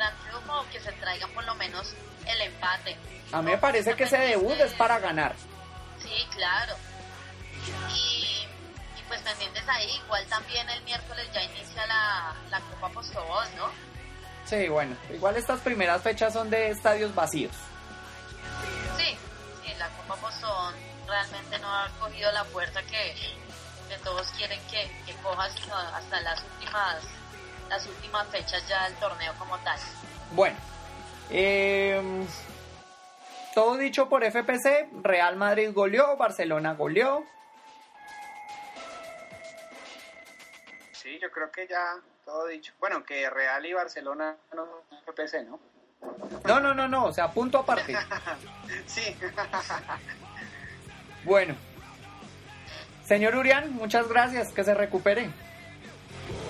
[0.00, 1.92] gran triunfo, que se traigan por lo menos
[2.26, 2.96] el empate.
[3.32, 5.34] A mí me parece que ese debut es para ganar.
[6.02, 6.74] Sí, claro.
[7.94, 8.46] Y,
[8.98, 13.68] y pues pendientes ahí, igual también el miércoles ya inicia la, la Copa Postobón, ¿no?
[14.46, 14.96] Sí, bueno.
[15.12, 17.52] Igual estas primeras fechas son de estadios vacíos.
[18.96, 19.16] Sí,
[19.62, 20.74] sí, la Copa Postobón
[21.06, 23.14] realmente no ha cogido la puerta que,
[23.88, 27.04] que todos quieren que, que coja hasta las últimas
[27.70, 29.78] las últimas fechas ya del torneo como tal.
[30.32, 30.56] Bueno.
[31.30, 32.26] eh,
[33.54, 37.24] todo dicho por FPC, Real Madrid goleó, Barcelona goleó.
[40.92, 42.72] Sí, yo creo que ya todo dicho.
[42.78, 44.66] Bueno, que Real y Barcelona no
[45.04, 45.58] son PC, ¿no?
[46.46, 47.96] No, no, no, no, o sea, punto aparte.
[48.86, 49.16] sí.
[51.24, 51.54] Bueno.
[53.04, 55.30] Señor Urián, muchas gracias, que se recupere.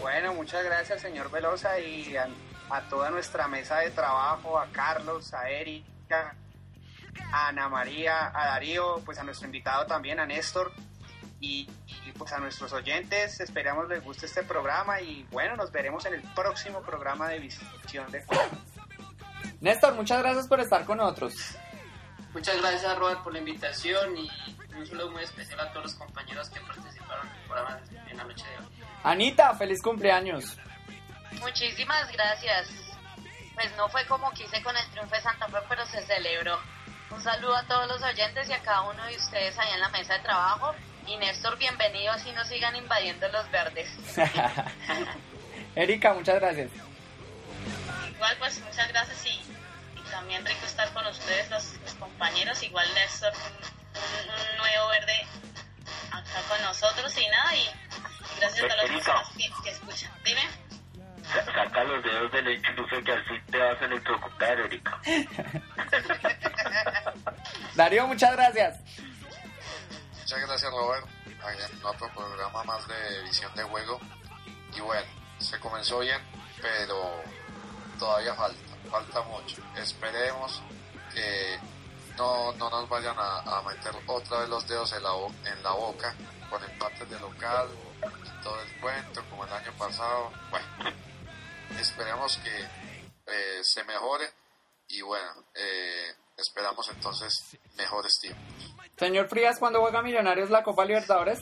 [0.01, 2.28] Bueno, muchas gracias, señor Velosa, y a,
[2.89, 6.35] toda nuestra mesa de trabajo, a Carlos, a Erika,
[7.32, 10.72] a Ana María, a Darío, pues a nuestro invitado también, a Néstor,
[11.40, 11.68] y,
[12.16, 13.40] pues a nuestros oyentes.
[13.40, 18.10] Esperamos les guste este programa y bueno, nos veremos en el próximo programa de Visión
[18.10, 18.24] de.
[19.60, 21.56] Néstor, muchas gracias por estar con nosotros.
[22.32, 24.31] Muchas gracias, Robert, por la invitación y
[24.77, 28.24] un saludo muy especial a todos los compañeros que participaron en el programa en la
[28.24, 28.65] noche de hoy.
[29.02, 30.57] Anita, feliz cumpleaños.
[31.40, 32.69] Muchísimas gracias.
[33.55, 36.59] Pues no fue como quise con el triunfo de Santa Fe, pero se celebró.
[37.11, 39.89] Un saludo a todos los oyentes y a cada uno de ustedes ahí en la
[39.89, 40.74] mesa de trabajo.
[41.07, 43.90] Y Néstor, bienvenido, así no sigan invadiendo los verdes.
[45.74, 46.70] Erika, muchas gracias.
[48.15, 49.57] Igual, pues muchas gracias y, y
[50.11, 52.62] también rico estar con ustedes, los, los compañeros.
[52.62, 55.27] Igual Néstor, un, un nuevo verde
[56.11, 57.57] acá con nosotros y nada.
[57.57, 60.12] Y, y gracias a personas que, que escuchan.
[60.24, 60.43] Dime.
[61.32, 65.01] Saca los dedos del enchufe que así te vas a electrocutar, Erika.
[67.74, 68.81] Darío, muchas gracias.
[70.19, 74.01] Muchas gracias Robert, en otro programa más de visión de juego.
[74.77, 75.07] Y bueno,
[75.39, 76.20] se comenzó bien,
[76.61, 77.23] pero
[77.99, 79.57] todavía falta, falta mucho.
[79.77, 80.62] Esperemos
[81.15, 81.59] que
[82.17, 85.62] no, no nos vayan a, a meter otra vez los dedos en la, bo- en
[85.62, 86.15] la boca
[86.51, 87.69] con empates de local
[88.03, 90.31] y todo el cuento como el año pasado.
[90.51, 90.67] Bueno,
[91.81, 92.61] esperemos que
[93.33, 94.27] eh, se mejore
[94.89, 98.75] y bueno, eh, esperamos entonces mejores tiempos.
[98.99, 101.41] Señor Frías, ¿cuándo juega Millonarios la Copa Libertadores?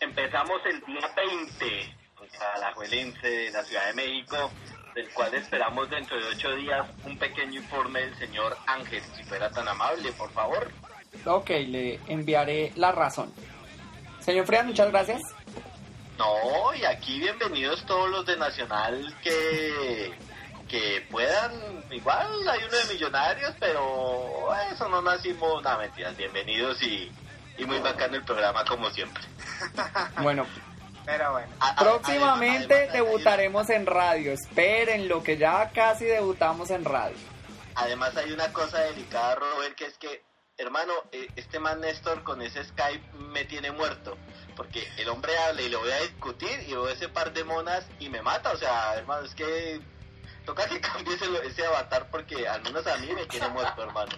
[0.00, 4.50] Empezamos el día 20 contra la Juelense de la Ciudad de México,
[4.96, 9.50] del cual esperamos dentro de ocho días un pequeño informe del señor Ángel, si fuera
[9.50, 10.72] tan amable, por favor.
[11.26, 13.30] Ok, le enviaré la razón.
[14.20, 15.20] Señor Frías, muchas gracias.
[16.16, 20.14] No, y aquí bienvenidos todos los de Nacional que,
[20.66, 21.52] que puedan,
[21.90, 27.12] igual hay uno de Millonarios, pero eso no nacimos, nada mentiras, bienvenidos y,
[27.58, 29.22] y muy bacano el programa como siempre.
[30.22, 30.46] Bueno,
[31.06, 31.48] Pero bueno.
[31.60, 34.32] A- a- Próximamente además- además debutaremos en radio.
[34.32, 37.16] Esperen lo que ya casi debutamos en radio.
[37.76, 40.22] Además hay una cosa delicada, Robert, que es que,
[40.58, 44.16] hermano, eh, este man Néstor con ese Skype me tiene muerto.
[44.56, 47.86] Porque el hombre habla y lo voy a discutir y veo ese par de monas
[48.00, 48.50] y me mata.
[48.52, 49.80] O sea, hermano, es que
[50.44, 54.12] toca que cambies ese, ese avatar porque al menos a mí me tiene muerto, hermano.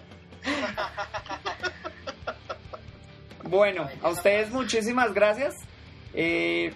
[3.43, 5.55] Bueno, a ustedes muchísimas gracias.
[6.13, 6.73] Eh,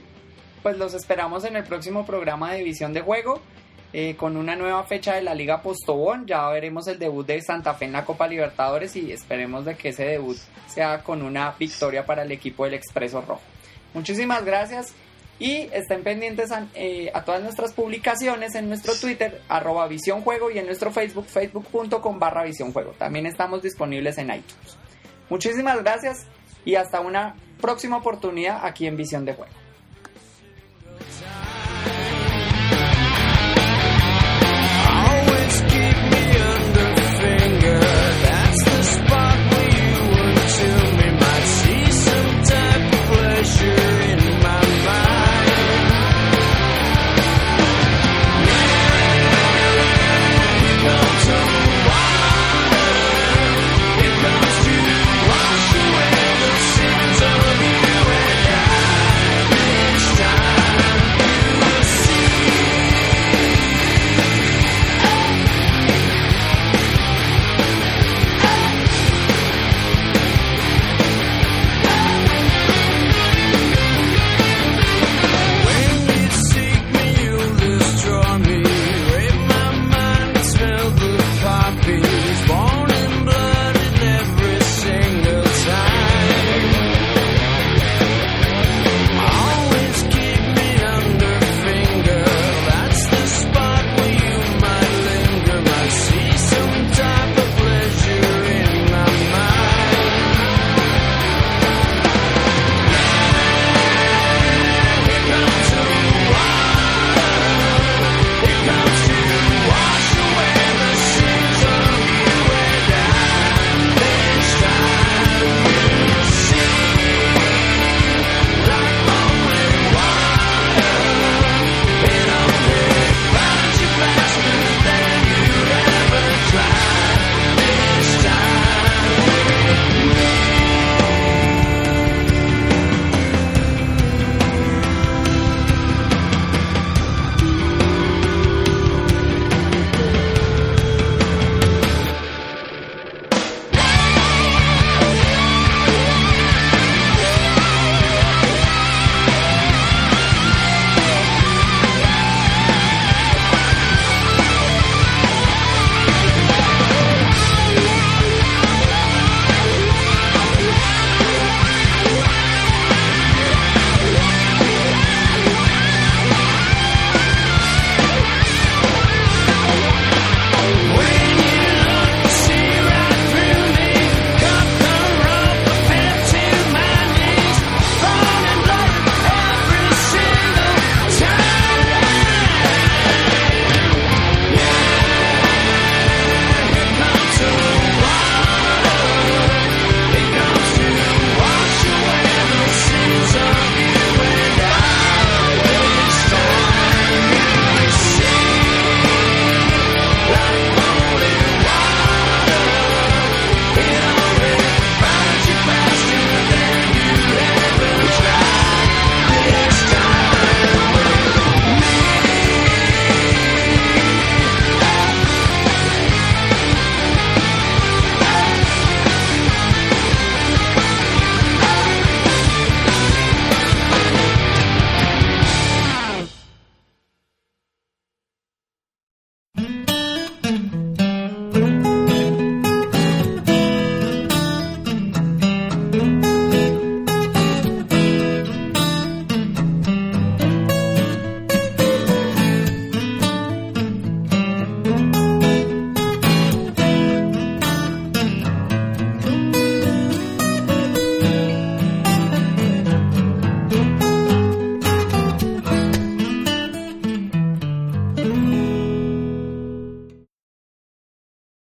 [0.61, 3.41] pues los esperamos en el próximo programa de Visión de Juego.
[3.95, 6.25] eh, con una nueva fecha de la Liga Postobón.
[6.25, 9.89] Ya veremos el debut de Santa Fe en la Copa Libertadores y esperemos de que
[9.89, 10.37] ese debut
[10.67, 13.41] sea con una victoria para el equipo del Expreso Rojo.
[13.93, 14.95] Muchísimas gracias
[15.39, 20.91] y estén pendientes a, eh, todas nuestras publicaciones en nuestro Twitter, arroba y en nuestro
[20.91, 22.45] Facebook, facebook.com barra.
[22.97, 24.77] También estamos disponibles en iTunes.
[25.29, 26.25] Muchísimas gracias
[26.65, 29.62] y hasta una próxima oportunidad aquí en Visión de Juego.